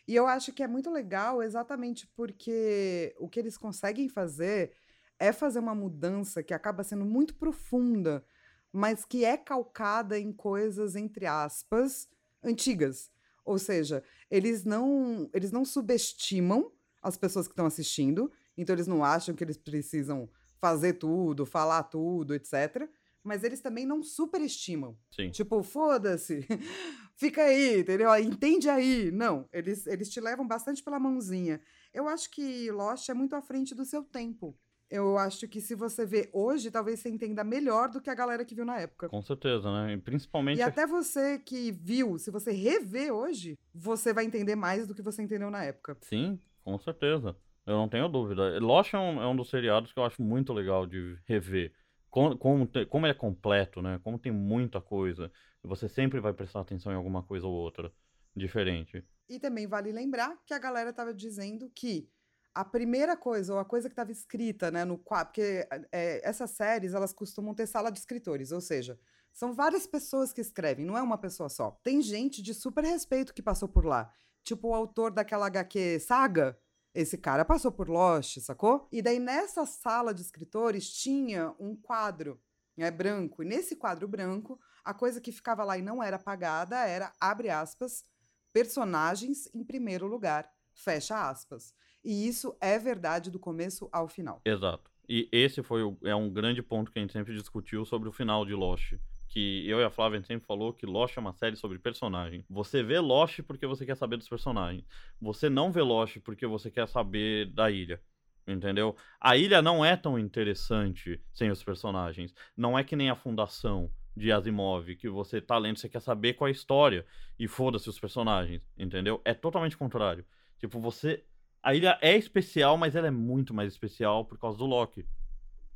E 0.08 0.14
eu 0.14 0.26
acho 0.26 0.52
que 0.52 0.62
é 0.62 0.68
muito 0.68 0.90
legal 0.90 1.42
exatamente 1.42 2.06
porque 2.14 3.14
o 3.18 3.28
que 3.28 3.40
eles 3.40 3.58
conseguem 3.58 4.08
fazer 4.08 4.72
é 5.18 5.32
fazer 5.32 5.58
uma 5.58 5.74
mudança 5.74 6.42
que 6.42 6.54
acaba 6.54 6.84
sendo 6.84 7.04
muito 7.04 7.34
profunda, 7.34 8.24
mas 8.72 9.04
que 9.04 9.24
é 9.24 9.36
calcada 9.36 10.18
em 10.18 10.32
coisas, 10.32 10.94
entre 10.94 11.26
aspas, 11.26 12.08
antigas. 12.42 13.10
Ou 13.44 13.58
seja, 13.58 14.02
eles 14.30 14.64
não, 14.64 15.28
eles 15.32 15.52
não 15.52 15.64
subestimam 15.64 16.72
as 17.02 17.16
pessoas 17.16 17.46
que 17.46 17.52
estão 17.52 17.66
assistindo, 17.66 18.30
então 18.56 18.74
eles 18.74 18.86
não 18.86 19.04
acham 19.04 19.34
que 19.34 19.44
eles 19.44 19.56
precisam 19.56 20.28
fazer 20.58 20.94
tudo, 20.94 21.46
falar 21.46 21.84
tudo, 21.84 22.34
etc 22.34 22.88
mas 23.26 23.42
eles 23.42 23.60
também 23.60 23.84
não 23.84 24.02
superestimam. 24.02 24.96
Sim. 25.10 25.30
Tipo, 25.30 25.60
foda-se, 25.62 26.46
fica 27.16 27.42
aí, 27.42 27.80
entendeu? 27.80 28.16
Entende 28.16 28.68
aí. 28.68 29.10
Não, 29.10 29.48
eles, 29.52 29.84
eles 29.86 30.08
te 30.08 30.20
levam 30.20 30.46
bastante 30.46 30.82
pela 30.82 31.00
mãozinha. 31.00 31.60
Eu 31.92 32.06
acho 32.06 32.30
que 32.30 32.70
Lost 32.70 33.08
é 33.08 33.14
muito 33.14 33.34
à 33.34 33.42
frente 33.42 33.74
do 33.74 33.84
seu 33.84 34.04
tempo. 34.04 34.56
Eu 34.90 35.18
acho 35.18 35.48
que 35.48 35.60
se 35.60 35.74
você 35.74 36.06
vê 36.06 36.30
hoje, 36.32 36.70
talvez 36.70 37.00
você 37.00 37.08
entenda 37.08 37.42
melhor 37.42 37.88
do 37.88 38.00
que 38.00 38.08
a 38.08 38.14
galera 38.14 38.44
que 38.44 38.54
viu 38.54 38.64
na 38.64 38.78
época. 38.78 39.08
Com 39.08 39.20
certeza, 39.22 39.70
né? 39.72 39.94
E 39.94 39.98
principalmente. 39.98 40.58
E 40.58 40.62
até 40.62 40.86
você 40.86 41.38
que 41.38 41.72
viu, 41.72 42.18
se 42.18 42.30
você 42.30 42.52
rever 42.52 43.12
hoje, 43.12 43.58
você 43.74 44.12
vai 44.12 44.24
entender 44.24 44.54
mais 44.54 44.86
do 44.86 44.94
que 44.94 45.02
você 45.02 45.22
entendeu 45.22 45.50
na 45.50 45.64
época. 45.64 45.96
Sim, 46.02 46.38
com 46.64 46.78
certeza. 46.78 47.36
Eu 47.66 47.74
não 47.74 47.88
tenho 47.88 48.08
dúvida. 48.08 48.60
Lost 48.60 48.94
é 48.94 48.98
um, 48.98 49.20
é 49.20 49.26
um 49.26 49.34
dos 49.34 49.50
seriados 49.50 49.92
que 49.92 49.98
eu 49.98 50.04
acho 50.04 50.22
muito 50.22 50.52
legal 50.52 50.86
de 50.86 51.18
rever 51.26 51.72
como, 52.16 52.38
como, 52.38 52.68
como 52.88 53.04
ele 53.04 53.10
é 53.12 53.14
completo, 53.14 53.82
né? 53.82 54.00
Como 54.02 54.18
tem 54.18 54.32
muita 54.32 54.80
coisa, 54.80 55.30
você 55.62 55.86
sempre 55.86 56.18
vai 56.18 56.32
prestar 56.32 56.60
atenção 56.60 56.90
em 56.90 56.96
alguma 56.96 57.22
coisa 57.22 57.46
ou 57.46 57.52
outra 57.52 57.92
diferente. 58.34 59.04
E 59.28 59.38
também 59.38 59.66
vale 59.66 59.92
lembrar 59.92 60.34
que 60.46 60.54
a 60.54 60.58
galera 60.58 60.90
estava 60.90 61.12
dizendo 61.12 61.70
que 61.74 62.08
a 62.56 62.64
primeira 62.64 63.18
coisa, 63.18 63.52
ou 63.52 63.58
a 63.58 63.66
coisa 63.66 63.86
que 63.86 63.92
estava 63.92 64.10
escrita, 64.10 64.70
né, 64.70 64.82
no 64.82 64.96
quadro, 64.96 65.26
porque 65.26 65.68
é, 65.92 66.26
essas 66.26 66.52
séries, 66.52 66.94
elas 66.94 67.12
costumam 67.12 67.54
ter 67.54 67.66
sala 67.66 67.92
de 67.92 67.98
escritores, 67.98 68.50
ou 68.50 68.62
seja, 68.62 68.98
são 69.30 69.52
várias 69.52 69.86
pessoas 69.86 70.32
que 70.32 70.40
escrevem, 70.40 70.86
não 70.86 70.96
é 70.96 71.02
uma 71.02 71.18
pessoa 71.18 71.50
só. 71.50 71.72
Tem 71.84 72.00
gente 72.00 72.40
de 72.40 72.54
super 72.54 72.82
respeito 72.82 73.34
que 73.34 73.42
passou 73.42 73.68
por 73.68 73.84
lá. 73.84 74.10
Tipo 74.42 74.68
o 74.68 74.74
autor 74.74 75.10
daquela 75.10 75.48
HQ 75.48 76.00
Saga, 76.00 76.58
esse 76.94 77.18
cara 77.18 77.44
passou 77.44 77.70
por 77.70 77.90
Lost, 77.90 78.38
sacou? 78.38 78.88
E 78.90 79.02
daí 79.02 79.18
nessa 79.18 79.66
sala 79.66 80.14
de 80.14 80.22
escritores 80.22 80.90
tinha 80.90 81.54
um 81.60 81.76
quadro, 81.76 82.40
né, 82.74 82.90
branco. 82.90 83.42
E 83.42 83.46
nesse 83.46 83.76
quadro 83.76 84.08
branco, 84.08 84.58
a 84.82 84.94
coisa 84.94 85.20
que 85.20 85.30
ficava 85.30 85.62
lá 85.62 85.76
e 85.76 85.82
não 85.82 86.02
era 86.02 86.16
apagada 86.16 86.78
era, 86.86 87.12
abre 87.20 87.50
aspas, 87.50 88.02
personagens 88.50 89.46
em 89.54 89.62
primeiro 89.62 90.06
lugar, 90.06 90.50
fecha 90.72 91.28
aspas. 91.28 91.74
E 92.06 92.26
isso 92.26 92.56
é 92.60 92.78
verdade 92.78 93.30
do 93.30 93.38
começo 93.38 93.88
ao 93.92 94.08
final. 94.08 94.40
Exato. 94.44 94.90
E 95.08 95.28
esse 95.30 95.62
foi 95.62 95.82
o, 95.82 95.98
é 96.04 96.14
um 96.14 96.30
grande 96.30 96.62
ponto 96.62 96.90
que 96.90 96.98
a 96.98 97.02
gente 97.02 97.12
sempre 97.12 97.34
discutiu 97.34 97.84
sobre 97.84 98.08
o 98.08 98.12
final 98.12 98.46
de 98.46 98.54
Lost 98.54 98.94
que 99.36 99.68
eu 99.68 99.80
e 99.80 99.84
a 99.84 99.90
Flávia 99.90 100.22
sempre 100.22 100.46
falou 100.46 100.72
que 100.72 100.86
Lost 100.86 101.14
é 101.14 101.20
uma 101.20 101.34
série 101.34 101.56
sobre 101.56 101.78
personagem. 101.78 102.42
Você 102.48 102.82
vê 102.82 102.98
Lost 102.98 103.40
porque 103.42 103.66
você 103.66 103.84
quer 103.84 103.94
saber 103.94 104.16
dos 104.16 104.30
personagens. 104.30 104.82
Você 105.20 105.50
não 105.50 105.70
vê 105.70 105.82
Lost 105.82 106.18
porque 106.20 106.46
você 106.46 106.70
quer 106.70 106.88
saber 106.88 107.52
da 107.52 107.70
ilha. 107.70 108.00
Entendeu? 108.46 108.96
A 109.20 109.36
ilha 109.36 109.60
não 109.60 109.84
é 109.84 109.94
tão 109.94 110.18
interessante 110.18 111.20
sem 111.34 111.50
os 111.50 111.62
personagens. 111.62 112.32
Não 112.56 112.78
é 112.78 112.82
que 112.82 112.96
nem 112.96 113.10
a 113.10 113.14
fundação 113.14 113.90
de 114.16 114.32
Asimov, 114.32 114.96
que 114.96 115.06
você 115.06 115.38
tá 115.38 115.58
lendo, 115.58 115.78
você 115.78 115.88
quer 115.90 116.00
saber 116.00 116.32
qual 116.32 116.48
é 116.48 116.50
a 116.50 116.52
história 116.52 117.04
e 117.38 117.46
foda-se 117.46 117.90
os 117.90 118.00
personagens, 118.00 118.62
entendeu? 118.78 119.20
É 119.22 119.34
totalmente 119.34 119.76
contrário. 119.76 120.24
Tipo, 120.58 120.80
você. 120.80 121.22
A 121.66 121.74
ilha 121.74 121.98
é 122.00 122.16
especial, 122.16 122.78
mas 122.78 122.94
ela 122.94 123.08
é 123.08 123.10
muito 123.10 123.52
mais 123.52 123.72
especial 123.72 124.24
por 124.24 124.38
causa 124.38 124.56
do 124.56 124.64
Loki. 124.64 125.04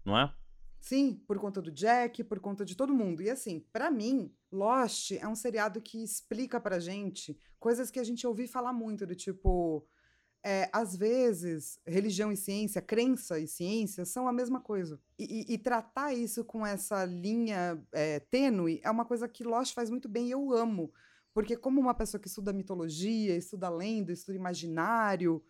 Não 0.05 0.16
é? 0.16 0.33
Sim, 0.79 1.20
por 1.26 1.37
conta 1.40 1.61
do 1.61 1.72
Jack, 1.72 2.22
por 2.22 2.38
conta 2.38 2.64
de 2.64 2.76
todo 2.76 2.94
mundo. 2.94 3.20
E 3.20 3.29
assim, 3.29 3.59
para 3.72 3.90
mim, 3.90 4.33
Lost 4.53 5.11
é 5.11 5.26
um 5.26 5.35
seriado 5.35 5.81
que 5.81 6.00
explica 6.00 6.61
pra 6.61 6.79
gente 6.79 7.37
coisas 7.59 7.90
que 7.90 7.98
a 7.98 8.05
gente 8.05 8.24
ouviu 8.24 8.46
falar 8.46 8.72
muito, 8.72 9.05
do 9.05 9.16
tipo. 9.16 9.85
É, 10.44 10.70
às 10.72 10.94
vezes, 10.94 11.81
religião 11.85 12.31
e 12.31 12.37
ciência, 12.37 12.81
crença 12.81 13.40
e 13.40 13.48
ciência 13.48 14.05
são 14.05 14.29
a 14.29 14.33
mesma 14.33 14.61
coisa. 14.61 14.96
E, 15.18 15.44
e, 15.50 15.55
e 15.55 15.59
tratar 15.59 16.14
isso 16.14 16.44
com 16.44 16.64
essa 16.64 17.05
linha 17.05 17.85
é, 17.90 18.20
tênue 18.20 18.81
é 18.85 18.90
uma 18.92 19.05
coisa 19.05 19.29
que 19.29 19.42
Lost 19.42 19.74
faz 19.74 19.90
muito 19.90 20.09
bem 20.09 20.29
e 20.29 20.31
eu 20.31 20.53
amo. 20.53 20.92
Porque, 21.35 21.57
como 21.57 21.81
uma 21.81 21.94
pessoa 21.94 22.20
que 22.20 22.29
estuda 22.29 22.53
mitologia, 22.53 23.37
estuda 23.37 23.68
lenda, 23.68 24.12
estuda 24.12 24.38
imaginário, 24.38 25.42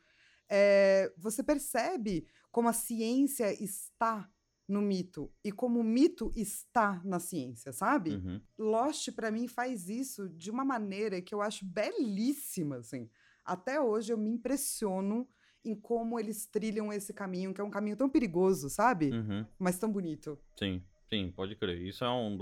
é, 0.50 1.12
você 1.16 1.42
percebe 1.42 2.26
como 2.50 2.68
a 2.68 2.72
ciência 2.72 3.52
está 3.62 4.28
no 4.68 4.80
mito 4.80 5.32
e 5.44 5.50
como 5.50 5.80
o 5.80 5.84
mito 5.84 6.32
está 6.36 7.00
na 7.04 7.18
ciência, 7.18 7.72
sabe? 7.72 8.11
Uhum. 8.11 8.40
Lost 8.59 9.11
para 9.12 9.30
mim 9.30 9.48
faz 9.48 9.88
isso 9.88 10.28
de 10.28 10.51
uma 10.51 10.64
maneira 10.64 11.20
que 11.20 11.34
eu 11.34 11.40
acho 11.40 11.64
belíssima, 11.64 12.76
assim. 12.76 13.09
Até 13.44 13.80
hoje 13.80 14.12
eu 14.12 14.18
me 14.18 14.30
impressiono 14.30 15.28
em 15.64 15.74
como 15.74 16.18
eles 16.18 16.46
trilham 16.46 16.92
esse 16.92 17.12
caminho, 17.12 17.53
que 17.53 17.61
é 17.61 17.64
um 17.64 17.70
caminho 17.70 17.96
tão 17.96 18.09
perigoso, 18.09 18.70
sabe? 18.70 19.11
Uhum. 19.11 19.44
Mas 19.59 19.78
tão 19.78 19.90
bonito. 19.90 20.38
Sim, 20.57 20.82
sim, 21.09 21.32
pode 21.34 21.55
crer. 21.57 21.80
Isso 21.82 22.05
é 22.05 22.11
um, 22.11 22.38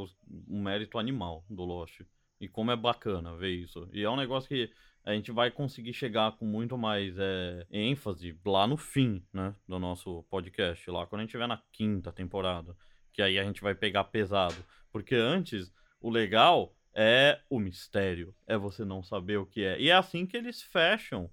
um 0.48 0.62
mérito 0.62 0.98
animal 0.98 1.44
do 1.48 1.64
Lost. 1.64 2.02
E 2.40 2.46
como 2.46 2.70
é 2.70 2.76
bacana 2.76 3.36
ver 3.36 3.50
isso. 3.50 3.88
E 3.92 4.02
é 4.02 4.10
um 4.10 4.16
negócio 4.16 4.48
que 4.48 4.70
a 5.08 5.14
gente 5.14 5.32
vai 5.32 5.50
conseguir 5.50 5.94
chegar 5.94 6.32
com 6.32 6.44
muito 6.44 6.76
mais 6.76 7.16
é, 7.18 7.66
ênfase 7.70 8.38
lá 8.44 8.66
no 8.66 8.76
fim, 8.76 9.24
né, 9.32 9.54
do 9.66 9.78
nosso 9.78 10.22
podcast, 10.24 10.90
lá 10.90 11.06
quando 11.06 11.20
a 11.20 11.22
gente 11.22 11.30
estiver 11.30 11.48
na 11.48 11.62
quinta 11.72 12.12
temporada, 12.12 12.76
que 13.10 13.22
aí 13.22 13.38
a 13.38 13.44
gente 13.44 13.62
vai 13.62 13.74
pegar 13.74 14.04
pesado, 14.04 14.62
porque 14.92 15.14
antes 15.14 15.72
o 15.98 16.10
legal 16.10 16.76
é 16.94 17.40
o 17.48 17.58
mistério, 17.58 18.34
é 18.46 18.58
você 18.58 18.84
não 18.84 19.02
saber 19.02 19.38
o 19.38 19.46
que 19.46 19.64
é. 19.64 19.80
E 19.80 19.88
é 19.88 19.94
assim 19.94 20.26
que 20.26 20.36
eles 20.36 20.60
fecham 20.60 21.30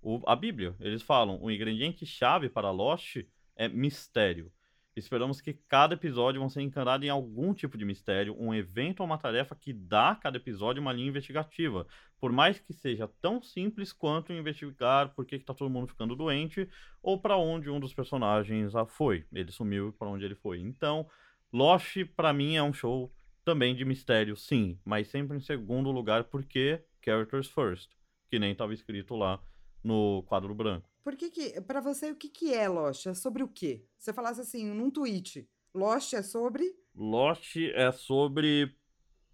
o, 0.00 0.22
a 0.26 0.34
Bíblia. 0.34 0.74
Eles 0.80 1.02
falam, 1.02 1.38
o 1.42 1.50
ingrediente 1.50 2.06
chave 2.06 2.48
para 2.48 2.70
Lost 2.70 3.18
é 3.54 3.68
mistério. 3.68 4.50
Esperamos 4.98 5.40
que 5.40 5.52
cada 5.52 5.94
episódio 5.94 6.40
vão 6.40 6.50
ser 6.50 6.62
encarado 6.62 7.04
em 7.04 7.08
algum 7.08 7.54
tipo 7.54 7.78
de 7.78 7.84
mistério, 7.84 8.36
um 8.38 8.52
evento 8.52 9.00
ou 9.00 9.06
uma 9.06 9.16
tarefa 9.16 9.54
que 9.54 9.72
dá 9.72 10.10
a 10.10 10.16
cada 10.16 10.36
episódio 10.36 10.82
uma 10.82 10.92
linha 10.92 11.08
investigativa. 11.08 11.86
Por 12.20 12.32
mais 12.32 12.58
que 12.58 12.72
seja 12.72 13.08
tão 13.20 13.40
simples 13.40 13.92
quanto 13.92 14.32
investigar 14.32 15.14
por 15.14 15.24
que 15.24 15.36
está 15.36 15.54
todo 15.54 15.70
mundo 15.70 15.88
ficando 15.88 16.16
doente 16.16 16.68
ou 17.02 17.20
para 17.20 17.36
onde 17.36 17.70
um 17.70 17.78
dos 17.78 17.94
personagens 17.94 18.72
foi. 18.88 19.24
Ele 19.32 19.52
sumiu 19.52 19.92
para 19.92 20.08
onde 20.08 20.24
ele 20.24 20.34
foi. 20.34 20.60
Então, 20.60 21.08
Lost 21.52 21.96
para 22.16 22.32
mim 22.32 22.56
é 22.56 22.62
um 22.62 22.72
show 22.72 23.12
também 23.44 23.74
de 23.74 23.84
mistério, 23.84 24.36
sim, 24.36 24.78
mas 24.84 25.08
sempre 25.08 25.36
em 25.36 25.40
segundo 25.40 25.90
lugar 25.90 26.24
porque 26.24 26.82
characters 27.02 27.48
first, 27.48 27.90
que 28.28 28.38
nem 28.38 28.52
estava 28.52 28.74
escrito 28.74 29.16
lá 29.16 29.40
no 29.82 30.22
quadro 30.24 30.54
branco. 30.54 30.90
Por 31.08 31.16
que 31.16 31.30
que, 31.30 31.58
pra 31.62 31.80
você, 31.80 32.10
o 32.10 32.14
que 32.14 32.28
que 32.28 32.52
é 32.52 32.68
Lost? 32.68 33.06
É 33.06 33.14
sobre 33.14 33.42
o 33.42 33.48
quê? 33.48 33.82
Você 33.96 34.12
falasse 34.12 34.42
assim, 34.42 34.66
num 34.66 34.90
tweet, 34.90 35.48
Lost 35.74 36.12
é 36.12 36.20
sobre... 36.20 36.76
Lost 36.94 37.56
é 37.56 37.90
sobre 37.92 38.76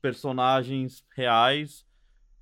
personagens 0.01 1.05
reais 1.17 1.85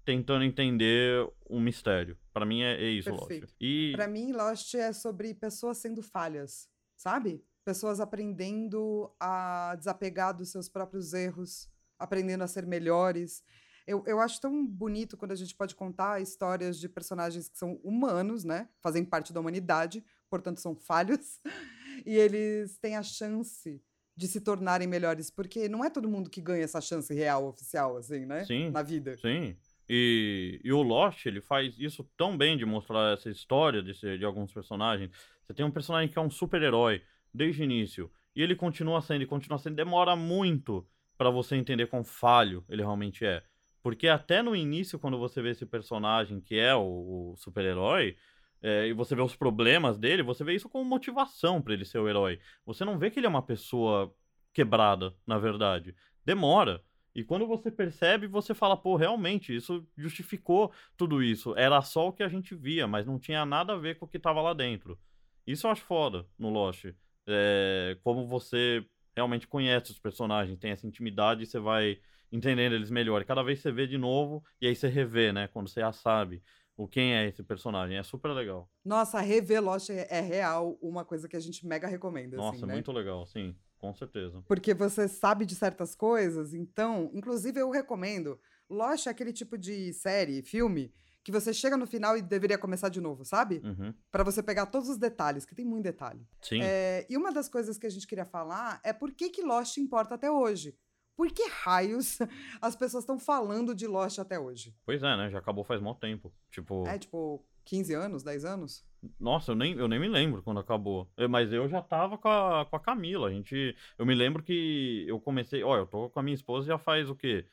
tentando 0.05 0.45
entender 0.45 1.27
um 1.49 1.63
mistério. 1.63 2.19
Para 2.31 2.45
mim 2.45 2.61
é, 2.61 2.75
é 2.75 2.91
isso, 2.91 3.09
Perfeito. 3.09 3.45
Lost. 3.45 3.57
E 3.59 3.93
Pra 3.93 4.07
mim, 4.07 4.33
Lost 4.33 4.75
é 4.75 4.93
sobre 4.93 5.33
pessoas 5.33 5.79
sendo 5.79 6.03
falhas, 6.03 6.69
sabe? 6.95 7.43
Pessoas 7.65 8.01
aprendendo 8.01 9.11
a 9.19 9.75
desapegar 9.79 10.37
dos 10.37 10.51
seus 10.51 10.69
próprios 10.69 11.15
erros, 11.15 11.71
aprendendo 11.99 12.45
a 12.45 12.47
ser 12.47 12.67
melhores. 12.67 13.43
Eu, 13.87 14.03
eu 14.07 14.21
acho 14.21 14.41
tão 14.41 14.67
bonito 14.67 15.17
quando 15.17 15.33
a 15.33 15.37
gente 15.37 15.55
pode 15.55 15.75
contar 15.75 16.21
histórias 16.21 16.79
de 16.79 16.89
personagens 16.89 17.49
que 17.49 17.59
são 17.59 17.81
humanos, 17.83 18.45
né? 18.45 18.69
Fazem 18.81 19.05
parte 19.05 19.33
da 19.33 19.41
humanidade, 19.41 20.05
portanto 20.31 20.61
são 20.61 20.75
falhos. 20.75 21.41
E 22.05 22.17
eles 22.17 22.79
têm 22.79 22.97
a 22.97 23.03
chance 23.03 23.81
de 24.17 24.27
se 24.27 24.41
tornarem 24.41 24.89
melhores, 24.89 25.31
porque 25.31 25.69
não 25.69 25.85
é 25.85 25.91
todo 25.91 26.09
mundo 26.09 26.31
que 26.31 26.41
ganha 26.41 26.65
essa 26.65 26.81
chance 26.81 27.13
real, 27.15 27.47
oficial, 27.47 27.97
assim, 27.97 28.25
né? 28.27 28.45
Sim. 28.45 28.71
Na 28.71 28.83
vida. 28.83 29.17
Sim. 29.19 29.57
E, 29.89 30.61
e 30.65 30.73
o 30.73 30.83
Lost, 30.83 31.27
ele 31.27 31.41
faz 31.41 31.79
isso 31.79 32.03
tão 32.17 32.37
bem 32.37 32.57
de 32.57 32.65
mostrar 32.65 33.13
essa 33.13 33.31
história 33.31 33.83
de, 33.83 33.95
ser- 33.95 34.19
de 34.19 34.25
alguns 34.25 34.53
personagens. 34.53 35.11
Você 35.45 35.55
tem 35.55 35.65
um 35.65 35.71
personagem 35.71 36.09
que 36.11 36.19
é 36.19 36.23
um 36.23 36.31
super-herói 36.31 37.03
desde 37.33 37.63
o 37.63 37.65
início. 37.65 38.11
E 38.35 38.43
ele 38.43 38.57
continua 38.57 39.01
sendo, 39.03 39.23
e 39.23 39.27
continua 39.27 39.59
sendo. 39.59 39.77
Demora 39.77 40.17
muito 40.17 40.87
pra 41.17 41.31
você 41.31 41.57
entender 41.57 41.87
quão 41.87 42.03
falho 42.03 42.65
ele 42.69 42.83
realmente 42.83 43.25
é. 43.25 43.45
Porque 43.83 44.09
até 44.09 44.43
no 44.43 44.55
início, 44.55 44.99
quando 44.99 45.19
você 45.19 45.43
vê 45.43 45.51
esse 45.51 45.67
personagem 45.67 46.41
que 46.41 46.59
é 46.59 46.75
o, 46.75 47.33
o 47.33 47.37
super-herói, 47.37 48.17
é, 48.63 48.87
e 48.87 48.93
você 48.93 49.15
vê 49.15 49.23
os 49.23 49.35
problemas 49.35 49.99
dele, 49.99 50.23
você 50.23 50.45
vê 50.45 50.55
isso 50.55 50.69
como 50.69 50.85
motivação 50.85 51.61
pra 51.61 51.75
ele 51.75 51.85
ser 51.85 51.99
o 51.99 52.09
herói. 52.09 52.39
Você 52.65 52.85
não 52.85 52.97
vê 52.97 53.11
que 53.11 53.19
ele 53.19 53.27
é 53.27 53.29
uma 53.29 53.43
pessoa 53.43 54.15
quebrada, 54.53 55.15
na 55.27 55.37
verdade. 55.37 55.95
Demora. 56.25 56.81
E 57.15 57.25
quando 57.25 57.47
você 57.47 57.71
percebe, 57.71 58.27
você 58.27 58.55
fala, 58.55 58.77
pô, 58.77 58.97
realmente, 58.97 59.55
isso 59.55 59.87
justificou 59.97 60.73
tudo 60.97 61.23
isso. 61.23 61.55
Era 61.57 61.83
só 61.83 62.09
o 62.09 62.13
que 62.13 62.23
a 62.23 62.29
gente 62.29 62.55
via, 62.55 62.87
mas 62.87 63.07
não 63.07 63.19
tinha 63.19 63.45
nada 63.45 63.75
a 63.75 63.79
ver 63.79 63.99
com 63.99 64.07
o 64.07 64.09
que 64.09 64.19
tava 64.19 64.41
lá 64.41 64.55
dentro. 64.55 64.99
Isso 65.47 65.67
eu 65.67 65.71
acho 65.71 65.83
foda 65.83 66.27
no 66.39 66.49
Lost. 66.49 66.87
É, 67.27 67.99
como 68.03 68.27
você 68.27 68.87
realmente 69.15 69.47
conhece 69.47 69.91
os 69.91 69.99
personagens, 69.99 70.59
tem 70.59 70.71
essa 70.71 70.87
intimidade 70.87 71.43
e 71.43 71.47
você 71.47 71.59
vai 71.59 71.99
entendendo 72.33 72.75
eles 72.75 72.91
melhor. 72.91 73.21
E 73.21 73.25
cada 73.25 73.43
vez 73.43 73.61
você 73.61 73.71
vê 73.71 73.87
de 73.87 73.99
novo 73.99 74.43
e 74.61 74.67
aí 74.67 74.75
você 74.75 74.89
revê, 74.89 75.33
né? 75.33 75.47
Quando 75.49 75.69
você 75.69 75.81
já 75.81 75.93
sabe 75.93 76.43
o 76.77 76.89
quem 76.89 77.15
é 77.15 77.29
esse 77.29 77.43
personagem. 77.43 77.97
É 77.97 78.03
super 78.03 78.33
legal. 78.33 78.69
Nossa, 78.85 79.21
rever 79.21 79.63
Lost 79.63 79.91
é, 79.91 80.07
é 80.11 80.21
real 80.21 80.79
uma 80.81 81.05
coisa 81.05 81.29
que 81.29 81.37
a 81.37 81.41
gente 81.41 81.67
mega 81.67 81.87
recomenda, 81.87 82.37
Nossa, 82.37 82.57
assim, 82.57 82.67
né? 82.67 82.73
muito 82.75 82.91
legal, 82.91 83.27
sim, 83.27 83.55
com 83.79 83.95
certeza. 83.95 84.43
Porque 84.49 84.75
você 84.75 85.07
sabe 85.07 85.45
de 85.45 85.55
certas 85.55 85.95
coisas, 85.95 86.55
então, 86.55 87.11
inclusive 87.13 87.61
eu 87.61 87.71
recomendo. 87.71 88.41
Lost 88.69 89.07
é 89.07 89.11
aquele 89.11 89.33
tipo 89.33 89.59
de 89.59 89.93
série, 89.93 90.43
filme, 90.43 90.91
que 91.23 91.31
você 91.31 91.53
chega 91.53 91.77
no 91.77 91.87
final 91.87 92.17
e 92.17 92.23
deveria 92.23 92.59
começar 92.59 92.89
de 92.89 93.01
novo, 93.01 93.25
sabe? 93.25 93.61
Uhum. 93.63 93.95
Pra 94.11 94.25
você 94.25 94.43
pegar 94.43 94.67
todos 94.67 94.89
os 94.89 94.99
detalhes, 94.99 95.45
que 95.45 95.55
tem 95.55 95.65
muito 95.65 95.85
detalhe. 95.85 96.27
Sim. 96.41 96.61
É, 96.63 97.07
e 97.09 97.17
uma 97.17 97.31
das 97.31 97.49
coisas 97.49 97.79
que 97.79 97.87
a 97.87 97.91
gente 97.91 98.07
queria 98.07 98.25
falar 98.25 98.81
é 98.83 98.93
por 98.93 99.13
que, 99.13 99.31
que 99.31 99.43
Lost 99.43 99.77
importa 99.77 100.15
até 100.15 100.31
hoje. 100.31 100.75
Por 101.17 101.29
que 101.31 101.49
raios 101.49 102.19
as 102.61 102.75
pessoas 102.75 103.03
estão 103.05 103.19
falando 103.19 103.75
de 103.75 103.87
Lost 103.87 104.19
até 104.19 104.39
hoje? 104.39 104.75
Pois 104.85 105.03
é, 105.03 105.17
né? 105.17 105.31
Já 105.31 105.39
acabou 105.39 105.65
faz 105.65 105.81
mó 105.81 105.95
tempo. 105.95 106.33
Tipo. 106.51 106.87
É 106.87 106.99
tipo 106.99 107.45
15 107.65 107.95
anos, 107.95 108.23
10 108.23 108.45
anos? 108.45 108.85
Nossa, 109.19 109.51
eu 109.53 109.57
nem, 109.57 109.75
eu 109.75 109.89
nem 109.89 109.99
me 110.01 110.09
lembro 110.09 110.43
quando 110.43 110.61
acabou. 110.61 111.11
Eu- 111.17 111.29
Mas 111.29 111.53
eu 111.53 111.69
já 111.69 111.83
tava 111.83 112.17
com 112.17 112.29
a, 112.29 112.65
com 112.67 112.77
a 112.77 112.81
Camila. 112.81 113.29
A 113.29 113.33
gente. 113.33 113.77
Eu 113.99 114.07
me 114.07 114.15
lembro 114.15 114.43
que 114.43 115.05
eu 115.07 115.21
comecei. 115.21 115.63
Ó, 115.63 115.77
eu 115.77 115.87
tô 115.87 116.09
com 116.11 116.21
a 116.21 116.23
minha 116.23 116.35
esposa 116.35 116.67
já 116.67 116.79
faz 116.79 117.09
o 117.11 117.15
quê? 117.15 117.47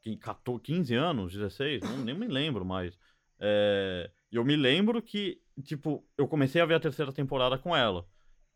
Quin- 0.00 0.16
14, 0.18 0.60
15 0.62 0.94
anos, 0.94 1.32
16? 1.32 1.82
Não, 1.82 1.98
nem 1.98 2.16
me 2.18 2.26
lembro 2.26 2.64
mais. 2.64 2.98
É, 3.38 4.10
eu 4.30 4.44
me 4.44 4.56
lembro 4.56 5.02
que, 5.02 5.40
tipo, 5.64 6.04
eu 6.16 6.26
comecei 6.28 6.60
a 6.60 6.66
ver 6.66 6.74
a 6.74 6.80
terceira 6.80 7.12
temporada 7.12 7.58
com 7.58 7.74
ela. 7.76 8.06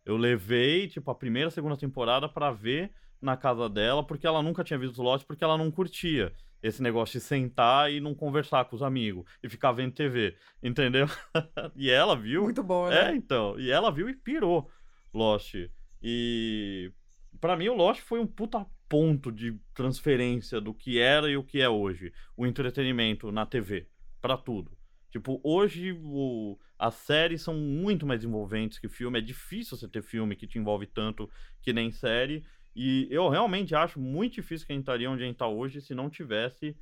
Eu 0.04 0.16
levei, 0.16 0.86
tipo, 0.88 1.10
a 1.10 1.14
primeira, 1.14 1.50
segunda 1.50 1.76
temporada 1.76 2.28
pra 2.28 2.52
ver 2.52 2.92
na 3.20 3.36
casa 3.36 3.68
dela, 3.68 4.04
porque 4.04 4.26
ela 4.26 4.42
nunca 4.42 4.62
tinha 4.64 4.78
visto 4.78 5.02
Lost, 5.02 5.26
porque 5.26 5.42
ela 5.44 5.56
não 5.58 5.70
curtia 5.70 6.32
esse 6.62 6.82
negócio 6.82 7.18
de 7.18 7.24
sentar 7.24 7.92
e 7.92 8.00
não 8.00 8.14
conversar 8.14 8.64
com 8.64 8.74
os 8.76 8.82
amigos 8.82 9.24
e 9.42 9.48
ficar 9.48 9.72
vendo 9.72 9.92
TV, 9.94 10.36
entendeu? 10.62 11.06
e 11.76 11.90
ela 11.90 12.16
viu. 12.16 12.42
Muito 12.44 12.62
bom, 12.62 12.90
É, 12.90 13.06
né? 13.10 13.16
então. 13.16 13.58
E 13.58 13.70
ela 13.70 13.90
viu 13.92 14.08
e 14.08 14.14
pirou 14.14 14.70
Lost. 15.12 15.54
E 16.02 16.92
pra 17.40 17.56
mim 17.56 17.68
o 17.68 17.74
Lost 17.74 18.00
foi 18.00 18.18
um 18.18 18.26
puta 18.26 18.66
ponto 18.88 19.32
de 19.32 19.58
transferência 19.74 20.60
do 20.60 20.72
que 20.72 20.98
era 20.98 21.30
e 21.30 21.36
o 21.36 21.42
que 21.44 21.60
é 21.60 21.68
hoje. 21.68 22.12
O 22.36 22.46
entretenimento 22.46 23.30
na 23.32 23.44
TV. 23.46 23.88
Pra 24.20 24.36
tudo. 24.36 24.76
Tipo, 25.10 25.40
hoje 25.42 25.92
o... 26.02 26.58
as 26.78 26.94
séries 26.94 27.42
são 27.42 27.54
muito 27.54 28.06
mais 28.06 28.24
envolventes 28.24 28.78
que 28.78 28.88
filme. 28.88 29.18
É 29.18 29.22
difícil 29.22 29.76
você 29.76 29.88
ter 29.88 30.02
filme 30.02 30.36
que 30.36 30.46
te 30.46 30.58
envolve 30.58 30.86
tanto 30.86 31.30
que 31.62 31.72
nem 31.72 31.90
série. 31.90 32.44
E 32.76 33.08
eu 33.10 33.30
realmente 33.30 33.74
acho 33.74 33.98
muito 33.98 34.34
difícil 34.34 34.66
que 34.66 34.72
a 34.72 34.76
gente 34.76 34.82
estaria 34.82 35.10
onde 35.10 35.22
a 35.22 35.26
gente 35.26 35.36
tá 35.36 35.48
hoje 35.48 35.80
se 35.80 35.94
não 35.94 36.10
tivesse 36.10 36.76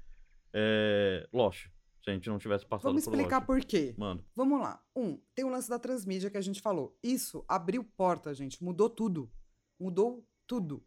é... 0.53 1.29
Lost. 1.33 1.69
Se 2.03 2.11
a 2.11 2.13
gente 2.13 2.29
não 2.29 2.37
tivesse 2.37 2.67
passado 2.67 2.91
Vamos 2.91 3.05
por 3.05 3.13
explicar 3.13 3.37
Lost. 3.37 3.47
por 3.47 3.65
quê. 3.65 3.95
Mano, 3.97 4.23
Vamos 4.35 4.61
lá. 4.61 4.83
Um, 4.95 5.19
tem 5.35 5.45
o 5.45 5.49
lance 5.49 5.71
da 5.71 5.79
transmídia 5.79 6.29
que 6.29 6.37
a 6.37 6.41
gente 6.41 6.61
falou. 6.61 6.99
Isso 7.01 7.45
abriu 7.49 7.85
porta, 7.97 8.35
gente. 8.35 8.63
Mudou 8.63 8.91
tudo. 8.91 9.31
Mudou 9.79 10.27
tudo. 10.49 10.85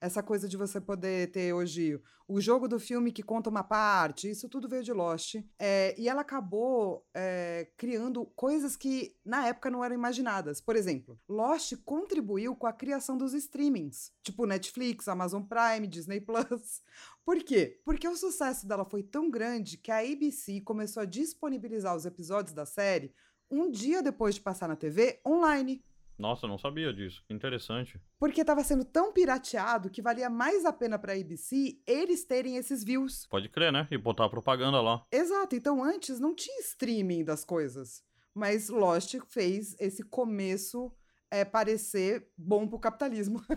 Essa 0.00 0.22
coisa 0.22 0.48
de 0.48 0.56
você 0.56 0.80
poder 0.80 1.30
ter 1.32 1.52
hoje 1.52 2.00
o 2.28 2.40
jogo 2.40 2.68
do 2.68 2.78
filme 2.78 3.10
que 3.10 3.22
conta 3.22 3.50
uma 3.50 3.64
parte, 3.64 4.30
isso 4.30 4.48
tudo 4.48 4.68
veio 4.68 4.84
de 4.84 4.92
Lost. 4.92 5.36
É, 5.58 5.94
e 5.98 6.08
ela 6.08 6.20
acabou 6.20 7.04
é, 7.14 7.68
criando 7.76 8.26
coisas 8.36 8.76
que 8.76 9.16
na 9.24 9.48
época 9.48 9.70
não 9.70 9.82
eram 9.82 9.94
imaginadas. 9.94 10.60
Por 10.60 10.76
exemplo, 10.76 11.18
Lost 11.28 11.74
contribuiu 11.84 12.54
com 12.54 12.66
a 12.66 12.72
criação 12.72 13.16
dos 13.16 13.32
streamings, 13.34 14.12
tipo 14.22 14.46
Netflix, 14.46 15.08
Amazon 15.08 15.42
Prime, 15.42 15.86
Disney 15.86 16.20
Plus. 16.20 16.82
Por 17.24 17.42
quê? 17.42 17.80
Porque 17.84 18.06
o 18.06 18.16
sucesso 18.16 18.66
dela 18.66 18.84
foi 18.84 19.02
tão 19.02 19.30
grande 19.30 19.76
que 19.78 19.90
a 19.90 19.98
ABC 19.98 20.60
começou 20.60 21.02
a 21.02 21.06
disponibilizar 21.06 21.96
os 21.96 22.06
episódios 22.06 22.54
da 22.54 22.66
série 22.66 23.12
um 23.50 23.70
dia 23.70 24.02
depois 24.02 24.34
de 24.34 24.40
passar 24.42 24.68
na 24.68 24.76
TV 24.76 25.20
online. 25.26 25.82
Nossa, 26.18 26.46
não 26.46 26.58
sabia 26.58 26.92
disso. 26.92 27.22
Que 27.26 27.32
interessante. 27.32 28.00
Porque 28.18 28.40
estava 28.40 28.64
sendo 28.64 28.84
tão 28.84 29.12
pirateado 29.12 29.88
que 29.90 30.02
valia 30.02 30.28
mais 30.28 30.64
a 30.64 30.72
pena 30.72 30.98
para 30.98 31.12
a 31.12 31.16
ABC 31.16 31.80
eles 31.86 32.24
terem 32.24 32.56
esses 32.56 32.82
views. 32.82 33.26
Pode 33.26 33.48
crer, 33.48 33.72
né? 33.72 33.86
E 33.90 33.96
botar 33.96 34.24
a 34.24 34.30
propaganda 34.30 34.80
lá. 34.80 35.04
Exato, 35.12 35.54
então 35.54 35.82
antes 35.82 36.18
não 36.18 36.34
tinha 36.34 36.60
streaming 36.60 37.24
das 37.24 37.44
coisas. 37.44 38.02
Mas 38.34 38.68
Lost 38.68 39.14
fez 39.28 39.76
esse 39.78 40.02
começo 40.02 40.92
é, 41.30 41.44
parecer 41.44 42.28
bom 42.36 42.66
pro 42.66 42.78
capitalismo. 42.78 43.42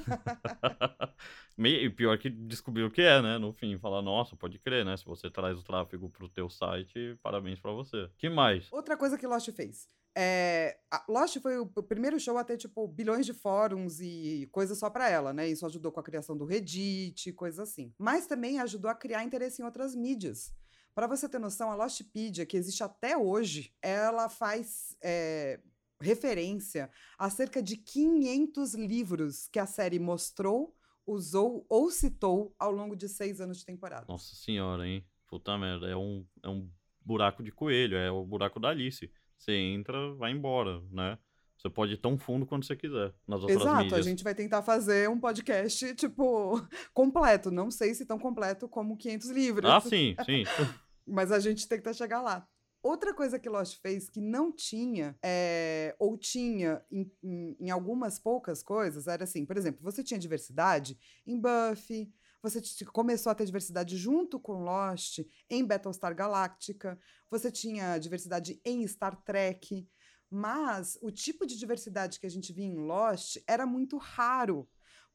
E 1.57 1.89
pior 1.91 2.17
que 2.17 2.29
descobriu 2.29 2.87
o 2.87 2.91
que 2.91 3.01
é, 3.01 3.21
né? 3.21 3.37
No 3.37 3.53
fim, 3.53 3.77
falar, 3.77 4.01
nossa, 4.01 4.35
pode 4.35 4.57
crer, 4.57 4.83
né? 4.83 4.97
Se 4.97 5.05
você 5.05 5.29
traz 5.29 5.59
o 5.59 5.63
tráfego 5.63 6.09
pro 6.09 6.27
teu 6.27 6.49
site, 6.49 7.15
parabéns 7.21 7.59
pra 7.59 7.71
você. 7.71 8.09
que 8.17 8.29
mais? 8.29 8.71
Outra 8.71 8.97
coisa 8.97 9.17
que 9.17 9.27
Lost 9.27 9.51
fez. 9.51 9.87
É, 10.15 10.77
a 10.91 11.03
Lost 11.07 11.39
foi 11.39 11.57
o 11.57 11.65
primeiro 11.65 12.19
show 12.19 12.37
a 12.37 12.43
ter, 12.43 12.57
tipo, 12.57 12.87
bilhões 12.87 13.25
de 13.25 13.33
fóruns 13.33 14.01
e 14.01 14.47
coisas 14.51 14.77
só 14.77 14.89
pra 14.89 15.09
ela, 15.09 15.31
né? 15.31 15.47
Isso 15.47 15.65
ajudou 15.65 15.91
com 15.91 15.99
a 15.99 16.03
criação 16.03 16.35
do 16.35 16.45
Reddit, 16.45 17.31
coisas 17.33 17.59
assim. 17.59 17.93
Mas 17.97 18.27
também 18.27 18.59
ajudou 18.59 18.91
a 18.91 18.95
criar 18.95 19.23
interesse 19.23 19.61
em 19.61 19.65
outras 19.65 19.95
mídias. 19.95 20.53
Pra 20.93 21.07
você 21.07 21.29
ter 21.29 21.39
noção, 21.39 21.71
a 21.71 21.75
Lostpedia, 21.75 22.45
que 22.45 22.57
existe 22.57 22.83
até 22.83 23.15
hoje, 23.15 23.73
ela 23.81 24.27
faz 24.27 24.97
é, 25.01 25.61
referência 26.01 26.91
a 27.17 27.29
cerca 27.29 27.63
de 27.63 27.77
500 27.77 28.73
livros 28.75 29.47
que 29.47 29.59
a 29.59 29.65
série 29.65 29.99
mostrou, 29.99 30.75
usou 31.07 31.65
ou 31.69 31.89
citou 31.89 32.53
ao 32.59 32.71
longo 32.71 32.95
de 32.95 33.07
seis 33.07 33.39
anos 33.39 33.59
de 33.59 33.65
temporada. 33.65 34.05
Nossa 34.09 34.35
senhora, 34.35 34.85
hein? 34.85 35.05
Puta 35.27 35.57
merda, 35.57 35.87
é 35.87 35.95
um, 35.95 36.25
é 36.43 36.49
um 36.49 36.69
buraco 36.99 37.41
de 37.41 37.51
coelho, 37.51 37.95
é 37.95 38.11
o 38.11 38.25
buraco 38.25 38.59
da 38.59 38.69
Alice. 38.69 39.09
Você 39.41 39.53
entra, 39.53 40.13
vai 40.13 40.31
embora, 40.31 40.83
né? 40.91 41.17
Você 41.57 41.67
pode 41.67 41.93
ir 41.93 41.97
tão 41.97 42.15
fundo 42.15 42.45
quanto 42.45 42.67
você 42.67 42.75
quiser 42.75 43.11
nas 43.27 43.41
outras 43.41 43.59
Exato, 43.59 43.83
mídias. 43.83 43.99
a 43.99 44.01
gente 44.03 44.23
vai 44.23 44.35
tentar 44.35 44.61
fazer 44.61 45.09
um 45.09 45.19
podcast, 45.19 45.93
tipo, 45.95 46.61
completo. 46.93 47.49
Não 47.49 47.71
sei 47.71 47.95
se 47.95 48.05
tão 48.05 48.19
completo 48.19 48.69
como 48.69 48.95
500 48.95 49.29
livros. 49.31 49.69
Ah, 49.69 49.81
sim, 49.81 50.15
sim. 50.23 50.43
Mas 51.07 51.31
a 51.31 51.39
gente 51.39 51.67
tenta 51.67 51.91
chegar 51.91 52.21
lá. 52.21 52.47
Outra 52.83 53.15
coisa 53.15 53.39
que 53.39 53.49
Lost 53.49 53.79
fez 53.81 54.11
que 54.11 54.21
não 54.21 54.51
tinha, 54.51 55.15
é, 55.23 55.95
ou 55.97 56.17
tinha 56.17 56.83
em, 56.91 57.11
em, 57.23 57.57
em, 57.59 57.69
algumas 57.71 58.19
poucas 58.19 58.61
coisas, 58.61 59.07
era 59.07 59.23
assim, 59.23 59.43
por 59.43 59.57
exemplo, 59.57 59.81
você 59.83 60.03
tinha 60.03 60.19
diversidade 60.19 60.97
em 61.25 61.39
Buffy, 61.39 62.11
você 62.41 62.61
começou 62.85 63.31
a 63.31 63.35
ter 63.35 63.45
diversidade 63.45 63.97
junto 63.97 64.39
com 64.39 64.63
Lost 64.63 65.19
em 65.49 65.65
Battlestar 65.65 66.15
Galactica, 66.15 66.99
você 67.29 67.51
tinha 67.51 67.97
diversidade 67.97 68.59
em 68.65 68.85
Star 68.87 69.15
Trek, 69.23 69.87
mas 70.29 70.97
o 71.01 71.11
tipo 71.11 71.45
de 71.45 71.57
diversidade 71.57 72.19
que 72.19 72.25
a 72.25 72.29
gente 72.29 72.51
via 72.53 72.65
em 72.65 72.75
Lost 72.75 73.37
era 73.47 73.65
muito 73.65 73.97
raro 73.97 74.67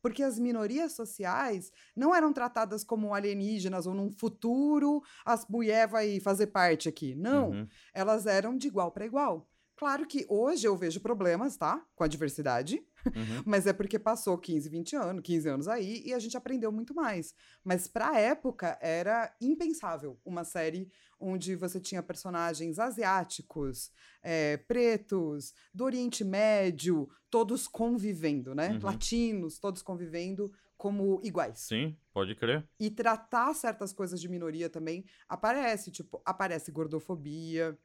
porque 0.06 0.22
as 0.22 0.38
minorias 0.38 0.92
sociais 0.92 1.72
não 1.96 2.14
eram 2.14 2.32
tratadas 2.32 2.84
como 2.84 3.12
alienígenas 3.12 3.88
ou 3.88 3.94
num 3.94 4.08
futuro 4.08 5.02
as 5.24 5.44
mulheres 5.48 5.90
vai 5.90 6.20
fazer 6.20 6.46
parte 6.48 6.88
aqui. 6.88 7.16
Não, 7.16 7.50
uhum. 7.50 7.68
elas 7.92 8.24
eram 8.24 8.56
de 8.56 8.68
igual 8.68 8.92
para 8.92 9.04
igual. 9.04 9.50
Claro 9.76 10.06
que 10.06 10.24
hoje 10.28 10.66
eu 10.66 10.76
vejo 10.76 11.00
problemas, 11.00 11.56
tá? 11.56 11.84
Com 11.96 12.04
a 12.04 12.06
diversidade. 12.06 12.86
Uhum. 13.14 13.42
Mas 13.44 13.66
é 13.66 13.72
porque 13.72 13.98
passou 13.98 14.36
15, 14.38 14.68
20 14.68 14.96
anos, 14.96 15.22
15 15.22 15.48
anos 15.48 15.68
aí 15.68 16.02
e 16.04 16.12
a 16.12 16.18
gente 16.18 16.36
aprendeu 16.36 16.70
muito 16.72 16.94
mais. 16.94 17.34
Mas 17.64 17.86
pra 17.86 18.18
época 18.18 18.78
era 18.80 19.34
impensável 19.40 20.18
uma 20.24 20.44
série 20.44 20.90
onde 21.18 21.54
você 21.54 21.80
tinha 21.80 22.02
personagens 22.02 22.78
asiáticos, 22.78 23.90
é, 24.22 24.56
pretos, 24.58 25.54
do 25.72 25.84
Oriente 25.84 26.24
Médio, 26.24 27.08
todos 27.30 27.66
convivendo, 27.66 28.54
né? 28.54 28.70
Uhum. 28.70 28.80
Latinos, 28.82 29.58
todos 29.58 29.82
convivendo 29.82 30.52
como 30.76 31.20
iguais. 31.24 31.60
Sim, 31.60 31.96
pode 32.12 32.34
crer. 32.34 32.68
E 32.78 32.90
tratar 32.90 33.54
certas 33.54 33.92
coisas 33.92 34.20
de 34.20 34.28
minoria 34.28 34.68
também 34.68 35.04
aparece, 35.28 35.90
tipo, 35.90 36.20
aparece 36.24 36.70
gordofobia, 36.70 37.76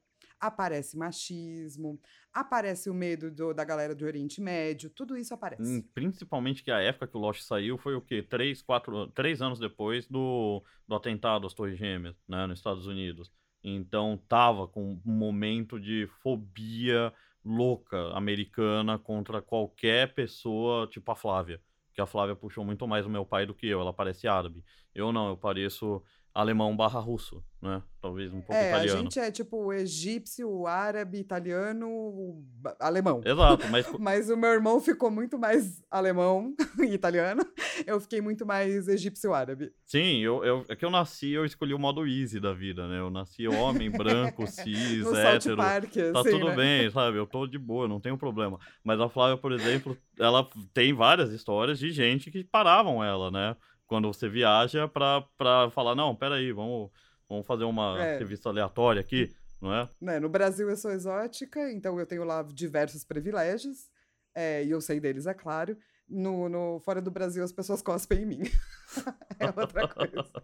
aparece 0.42 0.98
machismo, 0.98 2.02
aparece 2.34 2.90
o 2.90 2.94
medo 2.94 3.30
do, 3.30 3.54
da 3.54 3.64
galera 3.64 3.94
do 3.94 4.04
Oriente 4.04 4.42
Médio, 4.42 4.90
tudo 4.90 5.16
isso 5.16 5.34
aparece. 5.34 5.62
Hum, 5.62 5.84
principalmente 5.94 6.64
que 6.64 6.72
a 6.72 6.80
época 6.80 7.08
que 7.08 7.16
o 7.16 7.20
Lost 7.20 7.42
saiu 7.42 7.78
foi 7.78 7.96
o 7.96 8.02
quê? 8.02 8.24
Três, 8.24 8.62
quatro, 8.62 9.08
três 9.08 9.42
anos 9.42 9.60
depois 9.60 10.08
do, 10.08 10.64
do 10.88 10.96
atentado 10.96 11.46
às 11.46 11.54
Torres 11.54 11.78
Gêmeas, 11.78 12.16
né, 12.28 12.48
nos 12.48 12.58
Estados 12.58 12.88
Unidos. 12.88 13.32
Então 13.64 14.20
tava 14.28 14.68
com 14.68 15.00
um 15.06 15.14
momento 15.14 15.80
de 15.80 16.08
fobia 16.24 17.14
louca 17.46 18.12
americana 18.14 18.98
contra 18.98 19.42
qualquer 19.42 20.14
pessoa, 20.14 20.88
tipo 20.88 21.12
a 21.12 21.16
Flávia. 21.16 21.62
Que 21.94 22.02
a 22.02 22.06
Flávia 22.06 22.36
puxou 22.36 22.66
muito 22.66 22.88
mais 22.88 23.06
o 23.06 23.10
meu 23.10 23.26
pai 23.26 23.46
do 23.46 23.54
que 23.54 23.68
eu, 23.68 23.82
ela 23.82 23.94
parece 23.94 24.28
árabe. 24.28 24.64
Eu 24.96 25.12
não, 25.12 25.30
eu 25.30 25.38
pareço 25.38 26.02
alemão 26.34 26.76
barra 26.76 27.00
russo, 27.00 27.44
né? 27.62 27.82
Talvez 28.02 28.34
um 28.34 28.42
pouco 28.42 28.54
é, 28.54 28.70
italiano. 28.70 29.00
a 29.00 29.04
gente 29.04 29.20
é 29.20 29.30
tipo 29.30 29.72
egípcio, 29.74 30.66
árabe, 30.66 31.20
italiano, 31.20 32.44
alemão. 32.80 33.22
Exato, 33.24 33.68
mas... 33.70 33.86
mas 34.00 34.30
o 34.30 34.38
meu 34.38 34.50
irmão 34.50 34.80
ficou 34.80 35.12
muito 35.12 35.38
mais 35.38 35.84
alemão 35.92 36.56
e 36.80 36.94
italiano. 36.94 37.46
Eu 37.86 38.00
fiquei 38.00 38.22
muito 38.22 38.46
mais 38.46 38.88
egípcio-árabe. 38.88 39.72
Sim, 39.86 40.20
eu, 40.20 40.44
eu, 40.44 40.66
é 40.68 40.76
que 40.76 40.86
eu 40.86 40.90
nasci, 40.90 41.32
eu 41.32 41.46
escolhi 41.46 41.74
o 41.74 41.80
modo 41.80 42.08
easy 42.08 42.40
da 42.40 42.54
vida, 42.54 42.88
né? 42.88 43.00
Eu 43.00 43.10
nasci 43.10 43.48
homem, 43.48 43.92
branco, 43.92 44.48
cis, 44.48 45.04
no 45.04 45.16
hétero. 45.16 45.58
Park, 45.58 45.94
tá 45.94 46.22
assim, 46.22 46.32
tudo 46.32 46.48
né? 46.48 46.56
bem, 46.56 46.92
sabe? 46.92 47.18
Eu 47.18 47.28
tô 47.28 47.46
de 47.46 47.60
boa, 47.60 47.88
não 47.88 48.00
tenho 48.00 48.18
problema. 48.18 48.60
Mas 48.84 49.00
a 49.00 49.10
Flávia, 49.10 49.38
por 49.38 49.52
exemplo, 49.52 49.98
ela 50.18 50.48
tem 50.74 50.94
várias 50.94 51.32
histórias 51.32 51.78
de 51.78 51.92
gente 51.92 52.32
que 52.32 52.44
paravam 52.44 53.04
ela, 53.04 53.30
né? 53.30 53.56
Quando 53.92 54.08
você 54.08 54.30
viaja 54.30 54.88
para 54.88 55.70
falar, 55.72 55.96
não, 55.96 56.16
peraí, 56.16 56.54
vamos, 56.54 56.90
vamos 57.28 57.46
fazer 57.46 57.66
uma 57.66 58.02
é. 58.02 58.18
revista 58.18 58.48
aleatória 58.48 59.02
aqui, 59.02 59.36
não 59.62 59.74
é? 59.74 59.90
Né, 60.00 60.18
no 60.18 60.30
Brasil 60.30 60.70
eu 60.70 60.78
sou 60.78 60.92
exótica, 60.92 61.70
então 61.74 62.00
eu 62.00 62.06
tenho 62.06 62.24
lá 62.24 62.42
diversos 62.42 63.04
privilégios, 63.04 63.90
é, 64.34 64.64
e 64.64 64.72
eu 64.72 64.80
sei 64.80 65.02
deles, 65.02 65.26
é 65.26 65.34
claro. 65.34 65.78
No, 66.08 66.48
no, 66.48 66.80
fora 66.80 67.02
do 67.02 67.12
Brasil 67.12 67.44
as 67.44 67.52
pessoas 67.52 67.82
cospem 67.82 68.22
em 68.22 68.26
mim. 68.26 68.44
é 69.38 69.48
outra 69.48 69.86
coisa. 69.90 70.44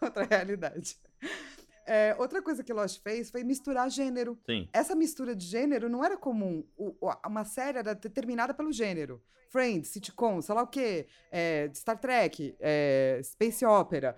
outra 0.00 0.24
realidade. 0.24 0.96
É, 1.88 2.14
outra 2.18 2.42
coisa 2.42 2.62
que 2.62 2.72
Lost 2.72 3.02
fez 3.02 3.30
foi 3.30 3.42
misturar 3.42 3.90
gênero. 3.90 4.38
Sim. 4.44 4.68
Essa 4.72 4.94
mistura 4.94 5.34
de 5.34 5.46
gênero 5.46 5.88
não 5.88 6.04
era 6.04 6.16
comum. 6.16 6.62
O, 6.76 6.94
uma 7.26 7.44
série 7.44 7.78
era 7.78 7.94
determinada 7.94 8.52
pelo 8.52 8.70
gênero. 8.70 9.22
Friends, 9.48 9.88
sitcom, 9.88 10.42
sei 10.42 10.54
lá 10.54 10.62
o 10.62 10.66
quê, 10.66 11.06
é, 11.32 11.70
Star 11.72 11.98
Trek, 11.98 12.54
é, 12.60 13.18
Space 13.24 13.64
Opera. 13.64 14.14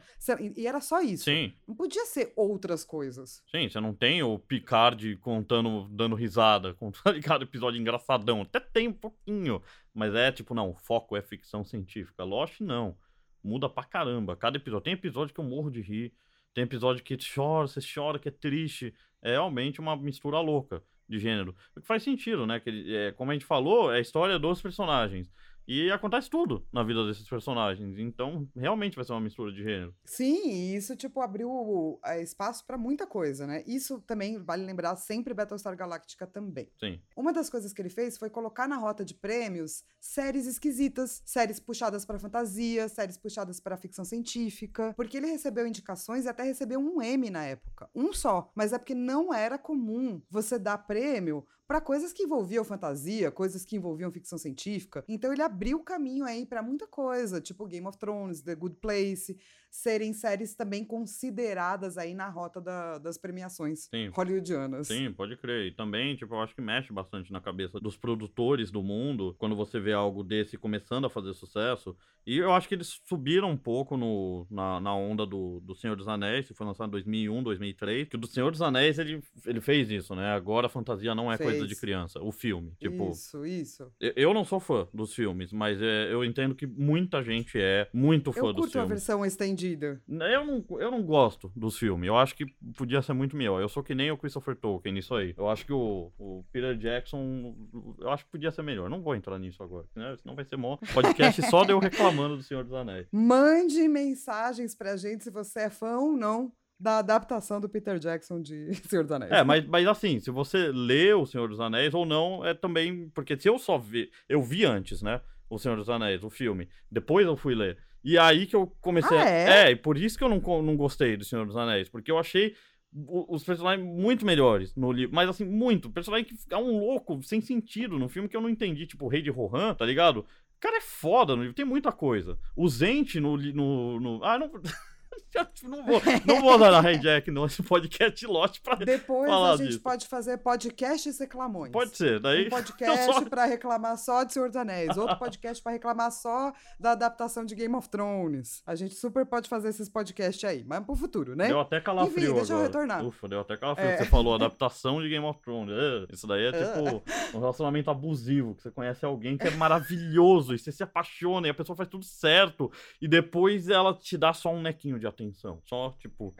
E 0.56 0.66
era 0.66 0.80
só 0.80 1.00
isso. 1.00 1.24
Sim. 1.24 1.52
Não 1.68 1.76
podia 1.76 2.04
ser 2.04 2.32
outras 2.34 2.84
coisas. 2.84 3.40
Sim, 3.48 3.68
você 3.68 3.78
não 3.78 3.94
tem 3.94 4.24
o 4.24 4.40
Picard 4.40 5.16
contando, 5.18 5.88
dando 5.88 6.16
risada, 6.16 6.74
com 6.80 6.90
cada 7.24 7.44
episódio 7.44 7.80
engraçadão. 7.80 8.42
Até 8.42 8.58
tem 8.58 8.88
um 8.88 8.92
pouquinho. 8.92 9.62
Mas 9.94 10.14
é 10.16 10.32
tipo, 10.32 10.52
não, 10.52 10.70
o 10.70 10.74
foco 10.74 11.16
é 11.16 11.22
ficção 11.22 11.64
científica. 11.64 12.24
Lost, 12.24 12.60
não. 12.60 12.96
Muda 13.42 13.68
pra 13.68 13.84
caramba. 13.84 14.36
Cada 14.36 14.56
episódio. 14.56 14.84
Tem 14.84 14.94
episódio 14.94 15.32
que 15.32 15.40
eu 15.40 15.44
morro 15.44 15.70
de 15.70 15.80
rir. 15.80 16.12
Tem 16.54 16.64
episódio 16.64 17.02
que 17.04 17.16
chora, 17.16 17.66
você 17.66 17.80
chora, 17.80 18.18
que 18.18 18.28
é 18.28 18.32
triste. 18.32 18.94
É 19.22 19.32
realmente 19.32 19.80
uma 19.80 19.96
mistura 19.96 20.40
louca 20.40 20.82
de 21.08 21.18
gênero. 21.18 21.54
O 21.76 21.80
que 21.80 21.86
faz 21.86 22.02
sentido, 22.02 22.46
né? 22.46 22.60
Que, 22.60 22.94
é, 22.94 23.12
como 23.12 23.30
a 23.30 23.34
gente 23.34 23.44
falou, 23.44 23.92
é 23.92 23.98
a 23.98 24.00
história 24.00 24.38
dos 24.38 24.60
personagens. 24.62 25.30
E 25.72 25.88
acontece 25.92 26.28
tudo 26.28 26.66
na 26.72 26.82
vida 26.82 27.06
desses 27.06 27.28
personagens. 27.28 27.96
Então, 27.96 28.48
realmente 28.56 28.96
vai 28.96 29.04
ser 29.04 29.12
uma 29.12 29.20
mistura 29.20 29.52
de 29.52 29.62
gênero. 29.62 29.94
Sim, 30.04 30.50
e 30.50 30.74
isso, 30.74 30.96
tipo, 30.96 31.20
abriu 31.20 32.00
é, 32.04 32.20
espaço 32.20 32.66
para 32.66 32.76
muita 32.76 33.06
coisa, 33.06 33.46
né? 33.46 33.62
Isso 33.64 34.00
também, 34.00 34.36
vale 34.36 34.64
lembrar, 34.64 34.96
sempre 34.96 35.32
Battlestar 35.32 35.76
Galactica 35.76 36.26
também. 36.26 36.68
Sim. 36.76 37.00
Uma 37.14 37.32
das 37.32 37.48
coisas 37.48 37.72
que 37.72 37.80
ele 37.80 37.88
fez 37.88 38.18
foi 38.18 38.28
colocar 38.28 38.66
na 38.66 38.78
rota 38.78 39.04
de 39.04 39.14
prêmios 39.14 39.84
séries 40.00 40.44
esquisitas, 40.44 41.22
séries 41.24 41.60
puxadas 41.60 42.04
para 42.04 42.18
fantasia, 42.18 42.88
séries 42.88 43.16
puxadas 43.16 43.60
para 43.60 43.76
ficção 43.76 44.04
científica, 44.04 44.92
porque 44.96 45.18
ele 45.18 45.28
recebeu 45.28 45.68
indicações 45.68 46.24
e 46.24 46.28
até 46.28 46.42
recebeu 46.42 46.80
um 46.80 47.00
M 47.00 47.30
na 47.30 47.44
época. 47.44 47.88
Um 47.94 48.12
só. 48.12 48.50
Mas 48.56 48.72
é 48.72 48.78
porque 48.78 48.94
não 48.94 49.32
era 49.32 49.56
comum 49.56 50.20
você 50.28 50.58
dar 50.58 50.78
prêmio 50.78 51.46
para 51.70 51.80
coisas 51.80 52.12
que 52.12 52.24
envolviam 52.24 52.64
fantasia, 52.64 53.30
coisas 53.30 53.64
que 53.64 53.76
envolviam 53.76 54.10
ficção 54.10 54.36
científica. 54.36 55.04
Então 55.06 55.32
ele 55.32 55.40
abriu 55.40 55.78
o 55.78 55.84
caminho 55.84 56.24
aí 56.24 56.44
para 56.44 56.64
muita 56.64 56.84
coisa, 56.84 57.40
tipo 57.40 57.64
Game 57.64 57.86
of 57.86 57.96
Thrones, 57.96 58.42
The 58.42 58.56
Good 58.56 58.78
Place, 58.80 59.38
serem 59.70 60.12
séries 60.12 60.54
também 60.56 60.84
consideradas 60.84 61.96
aí 61.96 62.12
na 62.12 62.28
rota 62.28 62.60
da, 62.60 62.98
das 62.98 63.16
premiações 63.16 63.88
Sim. 63.88 64.08
hollywoodianas. 64.08 64.88
Sim, 64.88 65.12
pode 65.12 65.36
crer. 65.36 65.68
E 65.68 65.70
também, 65.70 66.16
tipo, 66.16 66.34
eu 66.34 66.40
acho 66.40 66.56
que 66.56 66.60
mexe 66.60 66.92
bastante 66.92 67.32
na 67.32 67.40
cabeça 67.40 67.78
dos 67.78 67.96
produtores 67.96 68.72
do 68.72 68.82
mundo 68.82 69.36
quando 69.38 69.54
você 69.54 69.78
vê 69.78 69.92
algo 69.92 70.24
desse 70.24 70.58
começando 70.58 71.04
a 71.04 71.10
fazer 71.10 71.32
sucesso. 71.34 71.96
E 72.26 72.36
eu 72.36 72.52
acho 72.52 72.68
que 72.68 72.74
eles 72.74 73.00
subiram 73.08 73.50
um 73.50 73.56
pouco 73.56 73.96
no, 73.96 74.46
na, 74.50 74.80
na 74.80 74.94
onda 74.94 75.24
do, 75.24 75.60
do 75.60 75.74
Senhor 75.74 75.96
dos 75.96 76.08
Anéis, 76.08 76.46
que 76.46 76.54
foi 76.54 76.66
lançado 76.66 76.88
em 76.88 76.92
2001, 76.92 77.42
2003. 77.42 78.08
Que 78.08 78.16
o 78.16 78.18
do 78.18 78.26
Senhor 78.26 78.50
dos 78.50 78.60
Anéis, 78.60 78.98
ele, 78.98 79.22
ele 79.46 79.60
fez 79.60 79.90
isso, 79.90 80.14
né? 80.14 80.32
Agora 80.32 80.66
a 80.66 80.70
fantasia 80.70 81.14
não 81.14 81.32
é 81.32 81.36
fez. 81.36 81.48
coisa 81.48 81.59
de 81.66 81.76
criança. 81.76 82.20
O 82.22 82.32
filme, 82.32 82.72
tipo... 82.78 83.10
Isso, 83.10 83.46
isso. 83.46 83.92
Eu, 84.00 84.12
eu 84.16 84.34
não 84.34 84.44
sou 84.44 84.60
fã 84.60 84.88
dos 84.92 85.14
filmes, 85.14 85.52
mas 85.52 85.80
é, 85.80 86.12
eu 86.12 86.24
entendo 86.24 86.54
que 86.54 86.66
muita 86.66 87.22
gente 87.22 87.58
é 87.60 87.88
muito 87.92 88.32
fã 88.32 88.40
eu 88.40 88.52
dos 88.52 88.70
filmes. 88.70 88.74
Eu 88.74 88.80
curto 88.80 88.92
a 88.92 88.94
versão 88.94 89.26
estendida 89.26 90.00
eu 90.08 90.44
não, 90.44 90.64
eu 90.78 90.90
não 90.90 91.02
gosto 91.02 91.50
dos 91.54 91.78
filmes. 91.78 92.06
Eu 92.06 92.16
acho 92.16 92.34
que 92.34 92.46
podia 92.76 93.02
ser 93.02 93.12
muito 93.12 93.36
melhor. 93.36 93.60
Eu 93.60 93.68
sou 93.68 93.82
que 93.82 93.94
nem 93.94 94.10
o 94.10 94.16
Christopher 94.16 94.56
Tolkien 94.56 94.94
nisso 94.94 95.14
aí. 95.14 95.34
Eu 95.36 95.48
acho 95.48 95.64
que 95.64 95.72
o, 95.72 96.12
o 96.18 96.44
Peter 96.52 96.76
Jackson. 96.76 97.54
Eu 97.98 98.10
acho 98.10 98.24
que 98.24 98.30
podia 98.30 98.50
ser 98.50 98.62
melhor. 98.62 98.88
Não 98.88 99.02
vou 99.02 99.14
entrar 99.14 99.38
nisso 99.38 99.62
agora, 99.62 99.86
né? 99.94 100.16
Senão 100.20 100.34
vai 100.34 100.44
ser 100.44 100.56
mó 100.56 100.76
podcast 100.92 101.42
só 101.48 101.64
de 101.64 101.72
eu 101.72 101.78
reclamando 101.78 102.36
do 102.36 102.42
Senhor 102.42 102.64
dos 102.64 102.72
Anéis. 102.72 103.06
Mande 103.12 103.86
mensagens 103.88 104.74
pra 104.74 104.96
gente 104.96 105.24
se 105.24 105.30
você 105.30 105.60
é 105.60 105.70
fã 105.70 105.98
ou 105.98 106.12
não 106.12 106.52
da 106.80 106.98
adaptação 106.98 107.60
do 107.60 107.68
Peter 107.68 107.98
Jackson 107.98 108.40
de 108.40 108.72
Senhor 108.88 109.02
dos 109.02 109.12
Anéis. 109.12 109.30
É, 109.30 109.44
mas, 109.44 109.66
mas 109.66 109.86
assim, 109.86 110.18
se 110.18 110.30
você 110.30 110.72
lê 110.72 111.12
o 111.12 111.26
Senhor 111.26 111.46
dos 111.48 111.60
Anéis 111.60 111.92
ou 111.92 112.06
não, 112.06 112.44
é 112.44 112.54
também. 112.54 113.10
Porque 113.10 113.38
se 113.38 113.48
eu 113.48 113.58
só 113.58 113.78
vi. 113.78 114.10
Eu 114.26 114.40
vi 114.40 114.64
antes, 114.64 115.02
né? 115.02 115.20
O 115.50 115.58
Senhor 115.58 115.76
dos 115.76 115.90
Anéis, 115.90 116.24
o 116.24 116.30
filme. 116.30 116.68
Depois 116.90 117.26
eu 117.26 117.36
fui 117.36 117.54
ler. 117.54 117.76
E 118.02 118.16
aí 118.16 118.46
que 118.46 118.56
eu 118.56 118.66
comecei 118.80 119.18
ah, 119.18 119.22
a... 119.22 119.28
É, 119.28 119.62
é, 119.66 119.70
e 119.72 119.76
por 119.76 119.98
isso 119.98 120.16
que 120.16 120.24
eu 120.24 120.28
não, 120.28 120.40
não 120.62 120.74
gostei 120.74 121.18
do 121.18 121.24
Senhor 121.24 121.44
dos 121.44 121.56
Anéis. 121.56 121.88
Porque 121.88 122.10
eu 122.10 122.18
achei 122.18 122.54
os 122.92 123.44
personagens 123.44 123.86
muito 123.86 124.24
melhores 124.24 124.74
no 124.74 124.90
livro. 124.90 125.14
Mas 125.14 125.28
assim, 125.28 125.44
muito. 125.44 125.88
O 125.88 125.92
personagem 125.92 126.24
que 126.24 126.34
é 126.50 126.56
um 126.56 126.78
louco, 126.78 127.22
sem 127.22 127.40
sentido, 127.40 127.98
no 127.98 128.08
filme 128.08 128.28
que 128.28 128.36
eu 128.36 128.40
não 128.40 128.48
entendi. 128.48 128.86
Tipo, 128.86 129.04
o 129.04 129.08
Rei 129.08 129.20
de 129.20 129.30
Rohan, 129.30 129.74
tá 129.74 129.84
ligado? 129.84 130.20
O 130.20 130.60
cara 130.60 130.78
é 130.78 130.80
foda 130.80 131.36
no 131.36 131.42
livro, 131.42 131.54
tem 131.54 131.64
muita 131.64 131.92
coisa. 131.92 132.38
O 132.56 132.68
Zente 132.68 133.20
no. 133.20 133.36
no, 133.36 134.00
no... 134.00 134.24
Ah, 134.24 134.38
não. 134.38 134.50
não 135.64 135.84
vou, 135.84 136.00
não 136.24 136.40
vou 136.40 136.58
dar 136.58 136.82
na 136.82 136.92
hijack, 136.92 137.30
não, 137.30 137.46
esse 137.46 137.62
podcast 137.62 138.26
Lost 138.26 138.60
pra 138.62 138.74
Depois 138.76 139.30
a 139.30 139.56
gente 139.56 139.66
disso. 139.68 139.80
pode 139.80 140.06
fazer 140.06 140.38
podcasts 140.38 141.18
reclamões. 141.18 141.72
Pode 141.72 141.96
ser, 141.96 142.20
daí... 142.20 142.46
Um 142.46 142.50
podcast 142.50 143.04
só- 143.06 143.24
pra 143.24 143.44
reclamar 143.44 143.96
só 143.98 144.24
de 144.24 144.32
Senhor 144.32 144.48
dos 144.48 144.56
Anéis, 144.56 144.96
outro 144.96 145.16
podcast 145.18 145.62
pra 145.62 145.72
reclamar 145.72 146.10
só 146.12 146.52
da 146.78 146.92
adaptação 146.92 147.44
de 147.44 147.54
Game 147.54 147.74
of 147.74 147.88
Thrones. 147.88 148.62
A 148.66 148.74
gente 148.74 148.94
super 148.94 149.26
pode 149.26 149.48
fazer 149.48 149.68
esses 149.68 149.88
podcasts 149.88 150.42
aí, 150.44 150.64
mas 150.64 150.84
pro 150.84 150.94
futuro, 150.94 151.34
né? 151.36 151.48
Deu 151.48 151.60
até 151.60 151.80
calafrio 151.80 152.24
Enfim, 152.24 152.34
deixa 152.34 152.52
eu 152.52 152.56
agora. 152.58 152.62
retornar. 152.68 153.04
Ufa, 153.04 153.28
deu 153.28 153.40
até 153.40 153.56
calafrio. 153.56 153.88
É. 153.88 153.96
Você 153.98 154.04
falou 154.06 154.34
adaptação 154.34 155.00
de 155.02 155.08
Game 155.08 155.24
of 155.24 155.40
Thrones. 155.40 155.74
É, 155.74 156.14
Isso 156.14 156.26
daí 156.26 156.46
é 156.46 156.52
tipo 156.52 157.02
um 157.36 157.40
relacionamento 157.40 157.90
abusivo, 157.90 158.54
que 158.54 158.62
você 158.62 158.70
conhece 158.70 159.04
alguém 159.04 159.36
que 159.36 159.46
é 159.46 159.50
maravilhoso 159.52 160.54
e 160.54 160.58
você 160.58 160.70
se 160.72 160.82
apaixona 160.82 161.46
e 161.46 161.50
a 161.50 161.54
pessoa 161.54 161.76
faz 161.76 161.88
tudo 161.88 162.04
certo 162.04 162.70
e 163.00 163.08
depois 163.08 163.68
ela 163.68 163.94
te 163.94 164.16
dá 164.16 164.32
só 164.32 164.52
um 164.52 164.60
nequinho 164.62 164.98
de 165.00 165.06
atenção. 165.06 165.60
Só, 165.64 165.90
tipo, 165.98 166.34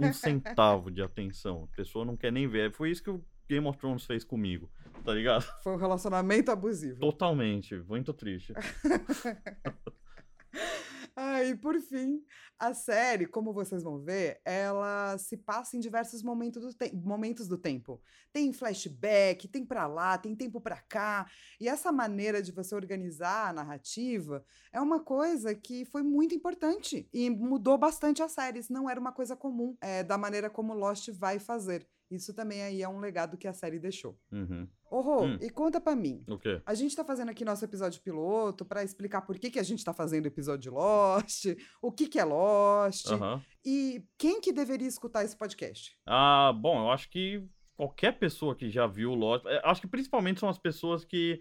um 0.00 0.12
centavo 0.12 0.90
de 0.90 1.02
atenção. 1.02 1.68
A 1.72 1.76
pessoa 1.76 2.04
não 2.04 2.16
quer 2.16 2.32
nem 2.32 2.48
ver. 2.48 2.72
Foi 2.72 2.90
isso 2.90 3.02
que 3.02 3.10
o 3.10 3.24
Game 3.48 3.66
of 3.66 3.78
Thrones 3.78 4.04
fez 4.04 4.24
comigo, 4.24 4.70
tá 5.04 5.12
ligado? 5.12 5.42
Foi 5.62 5.72
um 5.72 5.76
relacionamento 5.76 6.50
abusivo. 6.50 7.00
Totalmente. 7.00 7.76
Muito 7.88 8.12
triste. 8.12 8.52
Ah, 11.16 11.42
e 11.44 11.54
por 11.56 11.78
fim, 11.80 12.24
a 12.58 12.72
série, 12.72 13.26
como 13.26 13.52
vocês 13.52 13.82
vão 13.82 13.98
ver, 14.00 14.40
ela 14.44 15.18
se 15.18 15.36
passa 15.36 15.76
em 15.76 15.80
diversos 15.80 16.22
momentos 16.22 16.62
do, 16.62 16.72
te- 16.72 16.94
momentos 16.94 17.46
do 17.48 17.58
tempo. 17.58 18.00
Tem 18.32 18.52
flashback, 18.52 19.46
tem 19.48 19.64
pra 19.66 19.86
lá, 19.86 20.16
tem 20.16 20.34
tempo 20.34 20.60
pra 20.60 20.80
cá. 20.82 21.26
E 21.60 21.68
essa 21.68 21.92
maneira 21.92 22.42
de 22.42 22.52
você 22.52 22.74
organizar 22.74 23.48
a 23.50 23.52
narrativa 23.52 24.44
é 24.72 24.80
uma 24.80 25.00
coisa 25.02 25.54
que 25.54 25.84
foi 25.84 26.02
muito 26.02 26.34
importante 26.34 27.08
e 27.12 27.28
mudou 27.28 27.76
bastante 27.76 28.22
as 28.22 28.32
séries. 28.32 28.68
Não 28.70 28.88
era 28.88 28.98
uma 29.00 29.12
coisa 29.12 29.36
comum 29.36 29.76
é, 29.80 30.02
da 30.02 30.16
maneira 30.16 30.48
como 30.48 30.72
Lost 30.74 31.08
vai 31.10 31.38
fazer. 31.38 31.86
Isso 32.10 32.34
também 32.34 32.62
aí 32.62 32.82
é 32.82 32.88
um 32.88 32.98
legado 32.98 33.36
que 33.38 33.46
a 33.46 33.52
série 33.52 33.78
deixou. 33.78 34.18
Uhum. 34.32 34.66
Ô, 34.90 35.00
Rô, 35.00 35.24
Hum. 35.24 35.38
e 35.40 35.48
conta 35.48 35.80
pra 35.80 35.94
mim. 35.94 36.24
O 36.28 36.36
quê? 36.36 36.60
A 36.66 36.74
gente 36.74 36.96
tá 36.96 37.04
fazendo 37.04 37.28
aqui 37.30 37.44
nosso 37.44 37.64
episódio 37.64 38.02
piloto 38.02 38.64
pra 38.64 38.82
explicar 38.82 39.20
por 39.22 39.38
que, 39.38 39.50
que 39.50 39.58
a 39.60 39.62
gente 39.62 39.84
tá 39.84 39.94
fazendo 39.94 40.24
o 40.24 40.28
episódio 40.28 40.62
de 40.62 40.70
Lost, 40.70 41.44
o 41.80 41.92
que, 41.92 42.08
que 42.08 42.18
é 42.18 42.24
Lost 42.24 43.06
Aham. 43.10 43.40
e 43.64 44.04
quem 44.18 44.40
que 44.40 44.52
deveria 44.52 44.88
escutar 44.88 45.24
esse 45.24 45.36
podcast. 45.36 45.96
Ah, 46.04 46.52
bom, 46.52 46.80
eu 46.86 46.90
acho 46.90 47.08
que 47.08 47.46
qualquer 47.76 48.18
pessoa 48.18 48.56
que 48.56 48.68
já 48.68 48.86
viu 48.88 49.14
Lost, 49.14 49.46
é, 49.46 49.60
acho 49.64 49.80
que 49.80 49.86
principalmente 49.86 50.40
são 50.40 50.48
as 50.48 50.58
pessoas 50.58 51.04
que 51.04 51.40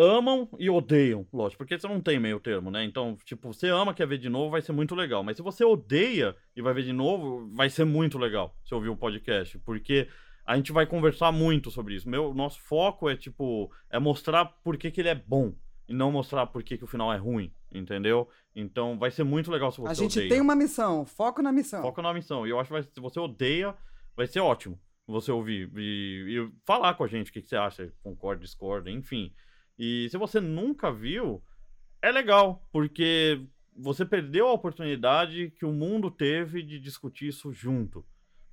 amam 0.00 0.48
e 0.58 0.70
odeiam 0.70 1.26
Lost, 1.30 1.56
porque 1.58 1.78
você 1.78 1.86
não 1.86 2.00
tem 2.00 2.18
meio 2.18 2.40
termo, 2.40 2.70
né? 2.70 2.82
Então, 2.84 3.16
tipo, 3.24 3.52
você 3.52 3.68
ama, 3.68 3.92
quer 3.92 4.06
ver 4.06 4.16
de 4.18 4.30
novo, 4.30 4.50
vai 4.50 4.62
ser 4.62 4.72
muito 4.72 4.94
legal. 4.94 5.22
Mas 5.22 5.36
se 5.36 5.42
você 5.42 5.62
odeia 5.62 6.34
e 6.56 6.62
vai 6.62 6.72
ver 6.72 6.84
de 6.84 6.92
novo, 6.92 7.48
vai 7.54 7.68
ser 7.68 7.84
muito 7.84 8.16
legal 8.18 8.56
se 8.64 8.74
ouvir 8.74 8.88
o 8.88 8.96
podcast, 8.96 9.58
porque 9.58 10.08
a 10.46 10.56
gente 10.56 10.72
vai 10.72 10.86
conversar 10.86 11.30
muito 11.30 11.70
sobre 11.70 11.94
isso. 11.94 12.08
Meu, 12.08 12.32
nosso 12.32 12.60
foco 12.62 13.10
é, 13.10 13.16
tipo, 13.16 13.70
é 13.90 13.98
mostrar 13.98 14.46
por 14.46 14.78
que, 14.78 14.90
que 14.90 15.02
ele 15.02 15.10
é 15.10 15.14
bom 15.14 15.52
e 15.86 15.92
não 15.92 16.10
mostrar 16.10 16.46
por 16.46 16.62
que, 16.62 16.78
que 16.78 16.84
o 16.84 16.88
final 16.88 17.12
é 17.12 17.18
ruim, 17.18 17.52
entendeu? 17.70 18.26
Então, 18.56 18.98
vai 18.98 19.10
ser 19.10 19.24
muito 19.24 19.50
legal 19.50 19.70
se 19.70 19.80
você 19.80 19.90
a 19.90 19.94
gente 19.94 20.18
odeia. 20.18 20.30
tem 20.30 20.40
uma 20.40 20.56
missão, 20.56 21.04
foco 21.04 21.42
na 21.42 21.52
missão. 21.52 21.82
Foca 21.82 22.00
na 22.00 22.14
missão. 22.14 22.46
E 22.46 22.50
eu 22.50 22.58
acho 22.58 22.68
que 22.68 22.72
vai- 22.72 22.82
se 22.82 23.00
você 23.00 23.20
odeia, 23.20 23.74
vai 24.16 24.26
ser 24.26 24.40
ótimo 24.40 24.80
você 25.06 25.30
ouvir 25.32 25.68
e, 25.76 26.38
e 26.38 26.50
falar 26.64 26.94
com 26.94 27.02
a 27.04 27.08
gente 27.08 27.30
o 27.30 27.32
que, 27.32 27.42
que 27.42 27.48
você 27.48 27.56
acha, 27.56 27.92
concorda, 28.02 28.42
discorda, 28.42 28.90
enfim. 28.90 29.32
E 29.82 30.10
se 30.10 30.18
você 30.18 30.42
nunca 30.42 30.92
viu, 30.92 31.42
é 32.02 32.12
legal, 32.12 32.68
porque 32.70 33.40
você 33.74 34.04
perdeu 34.04 34.46
a 34.46 34.52
oportunidade 34.52 35.52
que 35.52 35.64
o 35.64 35.72
mundo 35.72 36.10
teve 36.10 36.62
de 36.62 36.78
discutir 36.78 37.28
isso 37.28 37.50
junto, 37.50 38.04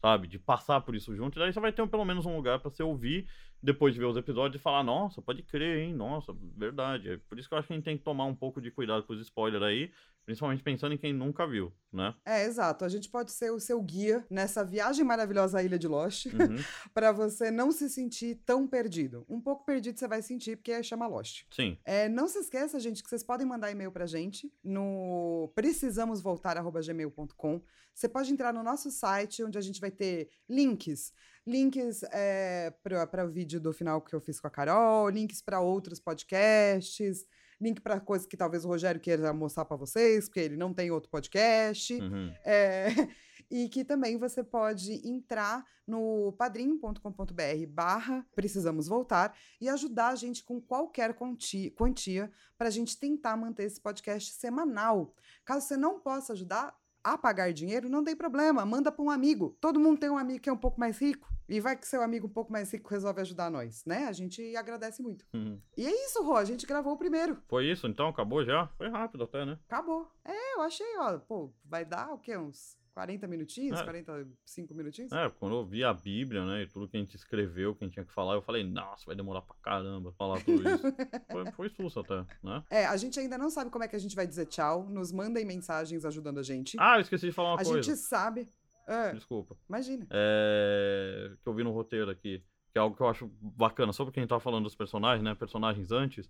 sabe? 0.01 0.25
De 0.25 0.39
passar 0.39 0.79
por 0.79 0.95
isso 0.95 1.13
junto. 1.13 1.37
E 1.37 1.39
daí 1.39 1.51
você 1.51 1.59
vai 1.59 1.73
ter 1.73 1.85
pelo 1.89 2.05
menos 2.05 2.25
um 2.25 2.33
lugar 2.33 2.59
pra 2.59 2.69
você 2.69 2.81
ouvir 2.81 3.27
depois 3.61 3.93
de 3.93 3.99
ver 3.99 4.05
os 4.05 4.15
episódios 4.15 4.57
e 4.57 4.63
falar: 4.63 4.83
nossa, 4.83 5.21
pode 5.21 5.43
crer, 5.43 5.79
hein? 5.79 5.93
Nossa, 5.93 6.33
verdade. 6.55 7.09
É 7.09 7.17
por 7.17 7.37
isso 7.37 7.49
que 7.49 7.53
eu 7.53 7.57
acho 7.57 7.67
que 7.67 7.73
a 7.73 7.75
gente 7.75 7.83
tem 7.83 7.97
que 7.97 8.05
tomar 8.05 8.23
um 8.23 8.35
pouco 8.35 8.61
de 8.61 8.71
cuidado 8.71 9.03
com 9.03 9.11
os 9.11 9.19
spoilers 9.19 9.63
aí, 9.63 9.91
principalmente 10.27 10.61
pensando 10.61 10.93
em 10.93 10.97
quem 10.97 11.13
nunca 11.13 11.47
viu, 11.47 11.71
né? 11.91 12.13
É, 12.25 12.43
exato. 12.43 12.83
A 12.83 12.89
gente 12.89 13.07
pode 13.09 13.31
ser 13.31 13.49
o 13.49 13.61
seu 13.61 13.81
guia 13.81 14.25
nessa 14.29 14.61
viagem 14.61 15.05
maravilhosa 15.05 15.59
à 15.59 15.63
Ilha 15.63 15.79
de 15.79 15.87
Lost 15.87 16.25
Uhum. 16.25 16.57
pra 16.93 17.13
você 17.13 17.49
não 17.49 17.71
se 17.71 17.89
sentir 17.89 18.35
tão 18.45 18.67
perdido. 18.67 19.25
Um 19.29 19.39
pouco 19.39 19.63
perdido 19.65 19.97
você 19.97 20.05
vai 20.05 20.21
sentir 20.21 20.57
porque 20.57 20.83
chama 20.83 21.07
Lost. 21.07 21.45
Sim. 21.49 21.77
É, 21.85 22.09
não 22.09 22.27
se 22.27 22.39
esqueça, 22.39 22.77
gente, 22.77 23.01
que 23.01 23.07
vocês 23.09 23.23
podem 23.23 23.47
mandar 23.47 23.71
e-mail 23.71 23.89
pra 23.89 24.05
gente 24.05 24.51
no 24.61 25.49
precisamosvoltar.gmail.com. 25.55 27.61
Você 27.93 28.09
pode 28.09 28.33
entrar 28.33 28.53
no 28.53 28.61
nosso 28.61 28.91
site, 28.91 29.45
onde 29.45 29.57
a 29.57 29.61
gente 29.61 29.79
vai 29.79 29.91
ter 29.91 30.29
links. 30.49 31.13
Links 31.47 32.03
é, 32.11 32.73
para 32.83 33.25
o 33.25 33.29
vídeo 33.29 33.61
do 33.61 33.71
final 33.71 34.01
que 34.01 34.13
eu 34.13 34.19
fiz 34.19 34.41
com 34.41 34.47
a 34.47 34.51
Carol, 34.51 35.07
links 35.09 35.41
para 35.41 35.61
outros 35.61 36.01
podcasts, 36.01 37.25
link 37.59 37.81
para 37.81 37.99
coisas 37.99 38.27
que 38.27 38.37
talvez 38.37 38.63
o 38.63 38.67
Rogério 38.67 39.01
queira 39.01 39.33
mostrar 39.33 39.65
para 39.65 39.77
vocês, 39.77 40.25
porque 40.25 40.39
ele 40.39 40.57
não 40.57 40.73
tem 40.73 40.91
outro 40.91 41.09
podcast. 41.09 41.93
Uhum. 41.93 42.33
É, 42.45 42.87
e 43.49 43.69
que 43.69 43.83
também 43.83 44.17
você 44.17 44.43
pode 44.43 45.07
entrar 45.07 45.63
no 45.87 46.33
padrim.com.br 46.33 47.67
barra 47.69 48.25
precisamos 48.35 48.87
voltar 48.87 49.33
e 49.59 49.69
ajudar 49.69 50.09
a 50.09 50.15
gente 50.15 50.43
com 50.43 50.59
qualquer 50.59 51.13
quanti- 51.13 51.71
quantia 51.71 52.29
para 52.57 52.67
a 52.67 52.71
gente 52.71 52.97
tentar 52.99 53.37
manter 53.37 53.63
esse 53.63 53.79
podcast 53.79 54.33
semanal. 54.33 55.13
Caso 55.45 55.65
você 55.65 55.77
não 55.77 55.99
possa 55.99 56.33
ajudar 56.33 56.75
a 57.03 57.17
pagar 57.17 57.53
dinheiro, 57.53 57.87
não 57.87 58.03
tem 58.03 58.15
problema, 58.15 58.65
manda 58.65 58.91
para 58.91 59.03
um 59.03 59.09
amigo. 59.09 59.55
Todo 59.61 59.79
mundo 59.79 59.99
tem 59.99 60.09
um 60.09 60.17
amigo 60.17 60.41
que 60.41 60.49
é 60.49 60.53
um 60.53 60.57
pouco 60.57 60.79
mais 60.79 60.97
rico 60.99 61.36
e 61.47 61.59
vai 61.59 61.75
que 61.77 61.87
seu 61.87 62.01
amigo 62.01 62.27
um 62.27 62.31
pouco 62.31 62.51
mais 62.51 62.71
rico 62.71 62.89
resolve 62.89 63.21
ajudar 63.21 63.49
nós, 63.49 63.83
né? 63.85 64.05
A 64.05 64.11
gente 64.11 64.55
agradece 64.55 65.01
muito. 65.01 65.25
Uhum. 65.33 65.59
E 65.77 65.85
é 65.85 66.05
isso, 66.05 66.23
Rô, 66.23 66.35
a 66.35 66.45
gente 66.45 66.65
gravou 66.65 66.93
o 66.93 66.97
primeiro. 66.97 67.37
Foi 67.47 67.65
isso 67.65 67.87
então? 67.87 68.07
Acabou 68.07 68.43
já? 68.43 68.67
Foi 68.77 68.89
rápido 68.89 69.23
até, 69.23 69.45
né? 69.45 69.57
Acabou. 69.67 70.11
É, 70.25 70.55
eu 70.55 70.61
achei, 70.61 70.97
ó, 70.97 71.17
pô, 71.19 71.53
vai 71.63 71.85
dar 71.85 72.11
o 72.13 72.19
quê? 72.19 72.37
Uns 72.37 72.77
40 72.97 73.27
minutinhos? 73.27 73.79
É. 73.79 73.83
45 73.83 74.73
minutinhos? 74.73 75.11
É, 75.11 75.29
quando 75.29 75.55
eu 75.55 75.63
vi 75.63 75.83
a 75.83 75.93
Bíblia, 75.93 76.43
né, 76.43 76.63
e 76.63 76.67
tudo 76.67 76.87
que 76.87 76.97
a 76.97 76.99
gente 76.99 77.15
escreveu, 77.15 77.75
que 77.75 77.83
a 77.83 77.87
gente 77.87 77.93
tinha 77.93 78.05
que 78.05 78.11
falar, 78.11 78.33
eu 78.33 78.41
falei, 78.41 78.63
nossa, 78.63 79.05
vai 79.05 79.15
demorar 79.15 79.43
pra 79.43 79.55
caramba 79.61 80.11
falar 80.13 80.43
tudo 80.43 80.67
isso. 80.67 80.83
foi, 81.31 81.51
foi 81.51 81.69
susto 81.69 81.99
até, 81.99 82.25
né? 82.41 82.63
É, 82.71 82.87
a 82.87 82.97
gente 82.97 83.19
ainda 83.19 83.37
não 83.37 83.51
sabe 83.51 83.69
como 83.69 83.83
é 83.83 83.87
que 83.87 83.95
a 83.95 83.99
gente 83.99 84.15
vai 84.15 84.25
dizer 84.25 84.47
tchau. 84.47 84.89
Nos 84.89 85.11
mandem 85.11 85.45
mensagens 85.45 86.05
ajudando 86.05 86.39
a 86.39 86.43
gente. 86.43 86.75
Ah, 86.79 86.97
eu 86.97 87.01
esqueci 87.01 87.27
de 87.27 87.31
falar 87.31 87.49
uma 87.49 87.61
a 87.61 87.63
coisa. 87.63 87.83
gente 87.83 87.95
sabe. 87.97 88.47
Ah, 88.87 89.11
Desculpa. 89.11 89.57
imagina. 89.67 90.07
É, 90.09 91.31
que 91.43 91.47
eu 91.47 91.53
vi 91.53 91.63
no 91.63 91.71
roteiro 91.71 92.09
aqui, 92.09 92.41
que 92.71 92.77
é 92.77 92.79
algo 92.79 92.95
que 92.95 93.01
eu 93.01 93.07
acho 93.07 93.29
bacana, 93.41 93.91
sobre 93.91 94.13
quem 94.13 94.25
tava 94.25 94.39
falando 94.39 94.63
dos 94.63 94.75
personagens, 94.75 95.23
né, 95.23 95.35
personagens 95.35 95.91
antes, 95.91 96.29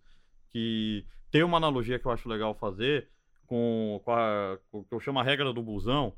que 0.50 1.06
tem 1.30 1.44
uma 1.44 1.58
analogia 1.58 2.00
que 2.00 2.06
eu 2.08 2.12
acho 2.12 2.28
legal 2.28 2.56
fazer 2.56 3.10
com, 3.46 4.02
com, 4.04 4.12
a, 4.12 4.58
com 4.72 4.80
o 4.80 4.84
que 4.84 4.94
eu 4.94 5.00
chamo 5.00 5.20
a 5.20 5.24
regra 5.24 5.54
do 5.54 5.62
busão, 5.62 6.14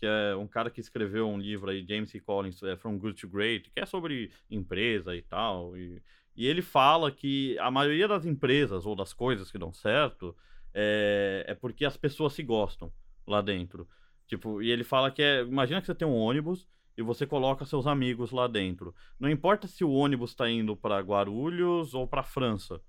que 0.00 0.06
é 0.06 0.34
um 0.36 0.48
cara 0.48 0.70
que 0.70 0.80
escreveu 0.80 1.28
um 1.28 1.38
livro 1.38 1.70
aí, 1.70 1.86
James 1.86 2.10
C. 2.10 2.18
Collins, 2.18 2.62
é 2.62 2.76
From 2.76 2.98
Good 2.98 3.20
to 3.20 3.28
Great, 3.28 3.70
que 3.70 3.80
é 3.80 3.86
sobre 3.86 4.32
empresa 4.50 5.14
e 5.14 5.22
tal, 5.22 5.76
e, 5.76 6.02
e 6.36 6.46
ele 6.46 6.60
fala 6.60 7.12
que 7.12 7.56
a 7.58 7.70
maioria 7.70 8.08
das 8.08 8.26
empresas 8.26 8.84
ou 8.84 8.96
das 8.96 9.12
coisas 9.12 9.50
que 9.50 9.58
dão 9.58 9.72
certo 9.72 10.36
é, 10.74 11.44
é 11.48 11.54
porque 11.54 11.84
as 11.84 11.96
pessoas 11.96 12.32
se 12.32 12.42
gostam 12.42 12.92
lá 13.26 13.40
dentro. 13.40 13.88
Tipo, 14.26 14.62
e 14.62 14.70
ele 14.70 14.84
fala 14.84 15.10
que 15.10 15.22
é. 15.22 15.42
Imagina 15.42 15.80
que 15.80 15.86
você 15.86 15.94
tem 15.94 16.06
um 16.08 16.16
ônibus 16.16 16.66
e 16.96 17.02
você 17.02 17.26
coloca 17.26 17.64
seus 17.64 17.86
amigos 17.86 18.30
lá 18.30 18.46
dentro. 18.46 18.94
Não 19.18 19.28
importa 19.28 19.66
se 19.66 19.84
o 19.84 19.90
ônibus 19.90 20.30
está 20.30 20.48
indo 20.48 20.76
para 20.76 21.00
Guarulhos 21.00 21.94
ou 21.94 22.06
para 22.06 22.22
França. 22.22 22.80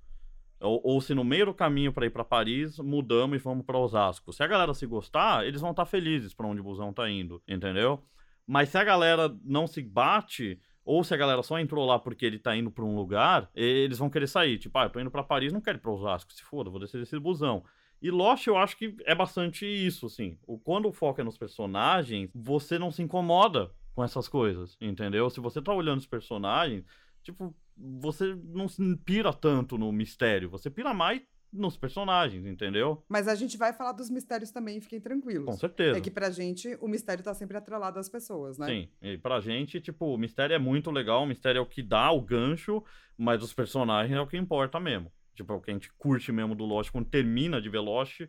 Ou, 0.59 0.79
ou 0.83 1.01
se 1.01 1.13
no 1.13 1.23
meio 1.23 1.47
do 1.47 1.53
caminho 1.53 1.91
para 1.91 2.05
ir 2.05 2.09
para 2.09 2.23
Paris, 2.23 2.79
mudamos 2.79 3.37
e 3.37 3.43
vamos 3.43 3.65
para 3.65 3.77
Osasco. 3.77 4.31
Se 4.31 4.41
a 4.43 4.47
galera 4.47 4.73
se 4.73 4.85
gostar, 4.85 5.45
eles 5.45 5.61
vão 5.61 5.71
estar 5.71 5.85
felizes 5.85 6.33
para 6.33 6.47
onde 6.47 6.61
o 6.61 6.63
busão 6.63 6.93
tá 6.93 7.09
indo, 7.09 7.41
entendeu? 7.47 8.03
Mas 8.47 8.69
se 8.69 8.77
a 8.77 8.83
galera 8.83 9.35
não 9.43 9.67
se 9.67 9.81
bate, 9.81 10.59
ou 10.83 11.03
se 11.03 11.13
a 11.13 11.17
galera 11.17 11.41
só 11.41 11.59
entrou 11.59 11.85
lá 11.85 11.97
porque 11.99 12.25
ele 12.25 12.39
tá 12.39 12.55
indo 12.55 12.71
para 12.71 12.85
um 12.85 12.95
lugar, 12.95 13.49
eles 13.55 13.97
vão 13.97 14.09
querer 14.09 14.27
sair. 14.27 14.57
Tipo, 14.57 14.77
ah, 14.77 14.83
eu 14.83 14.89
tô 14.89 14.99
indo 14.99 15.11
para 15.11 15.23
Paris, 15.23 15.51
não 15.51 15.59
quero 15.59 15.77
ir 15.77 15.81
para 15.81 15.91
Osasco. 15.91 16.31
Se 16.31 16.43
foda, 16.43 16.69
vou 16.69 16.79
descer 16.79 16.99
desse 16.99 17.19
busão. 17.19 17.63
E 18.01 18.11
Lost, 18.11 18.45
eu 18.47 18.57
acho 18.57 18.77
que 18.77 18.95
é 19.05 19.15
bastante 19.15 19.65
isso, 19.65 20.05
assim. 20.05 20.37
O, 20.45 20.59
quando 20.59 20.87
o 20.87 20.93
foco 20.93 21.21
é 21.21 21.23
nos 21.23 21.37
personagens, 21.37 22.29
você 22.33 22.77
não 22.77 22.91
se 22.91 23.01
incomoda 23.01 23.71
com 23.93 24.03
essas 24.03 24.27
coisas, 24.27 24.77
entendeu? 24.79 25.29
Se 25.29 25.39
você 25.39 25.61
tá 25.61 25.73
olhando 25.73 25.99
os 25.99 26.05
personagens, 26.05 26.83
tipo, 27.23 27.55
você 27.77 28.37
não 28.43 28.67
se 28.67 28.95
pira 28.97 29.33
tanto 29.33 29.77
no 29.77 29.91
mistério, 29.91 30.49
você 30.49 30.69
pira 30.69 30.93
mais 30.93 31.21
nos 31.51 31.77
personagens, 31.77 32.45
entendeu? 32.45 33.03
Mas 33.07 33.27
a 33.27 33.35
gente 33.35 33.57
vai 33.57 33.71
falar 33.71 33.93
dos 33.93 34.09
mistérios 34.09 34.51
também, 34.51 34.81
fiquem 34.81 34.99
tranquilos. 34.99 35.45
Com 35.45 35.53
certeza. 35.53 35.97
É 35.97 36.01
que 36.01 36.11
pra 36.11 36.29
gente 36.29 36.77
o 36.81 36.87
mistério 36.87 37.23
tá 37.23 37.33
sempre 37.33 37.55
atrelado 37.55 37.97
às 37.97 38.09
pessoas, 38.09 38.57
né? 38.57 38.67
Sim, 38.67 38.89
e 39.01 39.17
pra 39.17 39.39
gente, 39.39 39.79
tipo, 39.79 40.13
o 40.13 40.17
mistério 40.17 40.53
é 40.53 40.59
muito 40.59 40.91
legal, 40.91 41.23
o 41.23 41.25
mistério 41.25 41.59
é 41.59 41.61
o 41.61 41.65
que 41.65 41.81
dá 41.81 42.11
o 42.11 42.21
gancho, 42.21 42.83
mas 43.17 43.41
os 43.41 43.53
personagens 43.53 44.15
é 44.15 44.21
o 44.21 44.27
que 44.27 44.37
importa 44.37 44.79
mesmo. 44.79 45.11
Tipo, 45.35 45.53
é 45.53 45.55
o 45.55 45.61
que 45.61 45.71
a 45.71 45.73
gente 45.73 45.91
curte 45.93 46.31
mesmo 46.31 46.55
do 46.55 46.65
Lost, 46.65 46.91
quando 46.91 47.09
termina 47.09 47.61
de 47.61 47.69
ver 47.69 47.79
Lost, 47.79 48.21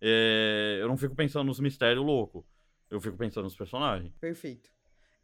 é, 0.00 0.78
eu 0.80 0.88
não 0.88 0.96
fico 0.96 1.14
pensando 1.14 1.46
nos 1.46 1.60
mistérios 1.60 2.04
loucos. 2.04 2.44
eu 2.90 3.00
fico 3.00 3.16
pensando 3.16 3.44
nos 3.44 3.56
personagens. 3.56 4.12
Perfeito. 4.20 4.70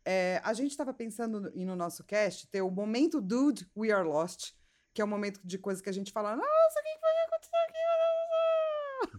É, 0.04 0.40
a 0.42 0.52
gente 0.54 0.70
estava 0.70 0.94
pensando 0.94 1.40
no, 1.40 1.50
no 1.50 1.76
nosso 1.76 2.04
cast 2.04 2.46
ter 2.48 2.62
o 2.62 2.70
momento 2.70 3.20
Dude, 3.20 3.66
We 3.76 3.90
Are 3.90 4.06
Lost, 4.06 4.52
que 4.94 5.00
é 5.00 5.04
o 5.04 5.08
momento 5.08 5.40
de 5.44 5.58
coisa 5.58 5.82
que 5.82 5.88
a 5.88 5.92
gente 5.92 6.12
fala, 6.12 6.34
nossa, 6.34 6.80
o 6.80 6.82
que 6.82 6.98
foi 6.98 7.12
que 7.12 7.18
aconteceu 7.28 7.58
aqui? 7.68 8.19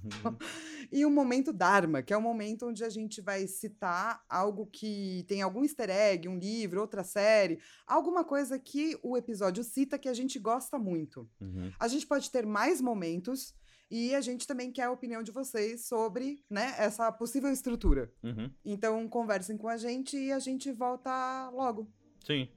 Uhum. 0.04 0.38
e 0.92 1.06
o 1.06 1.10
momento 1.10 1.54
Dharma, 1.54 2.02
que 2.02 2.14
é 2.14 2.18
o 2.18 2.22
momento 2.22 2.68
onde 2.68 2.84
a 2.84 2.90
gente 2.90 3.22
vai 3.22 3.48
citar 3.48 4.24
algo 4.30 4.66
que 4.66 5.26
tem 5.28 5.42
algum 5.42 5.64
easter 5.64 5.90
egg, 5.90 6.28
um 6.28 6.38
livro, 6.38 6.82
outra 6.82 7.04
série, 7.04 7.60
alguma 7.86 8.24
coisa 8.24 8.60
que 8.60 8.98
o 9.02 9.18
episódio 9.18 9.64
cita 9.64 9.98
que 9.98 10.10
a 10.10 10.14
gente 10.14 10.40
gosta 10.40 10.78
muito. 10.78 11.30
Uhum. 11.40 11.72
A 11.80 11.88
gente 11.88 12.06
pode 12.06 12.30
ter 12.30 12.46
mais 12.46 12.82
momentos 12.82 13.54
e 13.90 14.16
a 14.16 14.22
gente 14.22 14.48
também 14.48 14.72
quer 14.72 14.84
a 14.84 14.92
opinião 14.92 15.22
de 15.22 15.32
vocês 15.32 15.86
sobre 15.86 16.42
né, 16.50 16.74
essa 16.78 17.12
possível 17.12 17.52
estrutura. 17.52 18.10
Uhum. 18.24 18.50
Então 18.64 19.08
conversem 19.10 19.58
com 19.58 19.68
a 19.68 19.76
gente 19.76 20.18
e 20.18 20.32
a 20.32 20.40
gente 20.40 20.72
volta 20.72 21.50
logo. 21.50 21.92
Sim. 22.26 22.48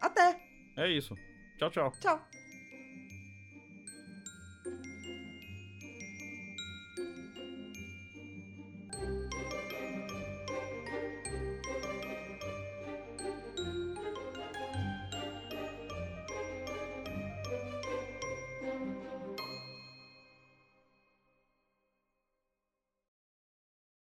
Até! 0.00 0.40
É 0.76 0.90
isso. 0.90 1.14
Tchau, 1.58 1.70
tchau. 1.70 1.92
Tchau! 2.00 2.29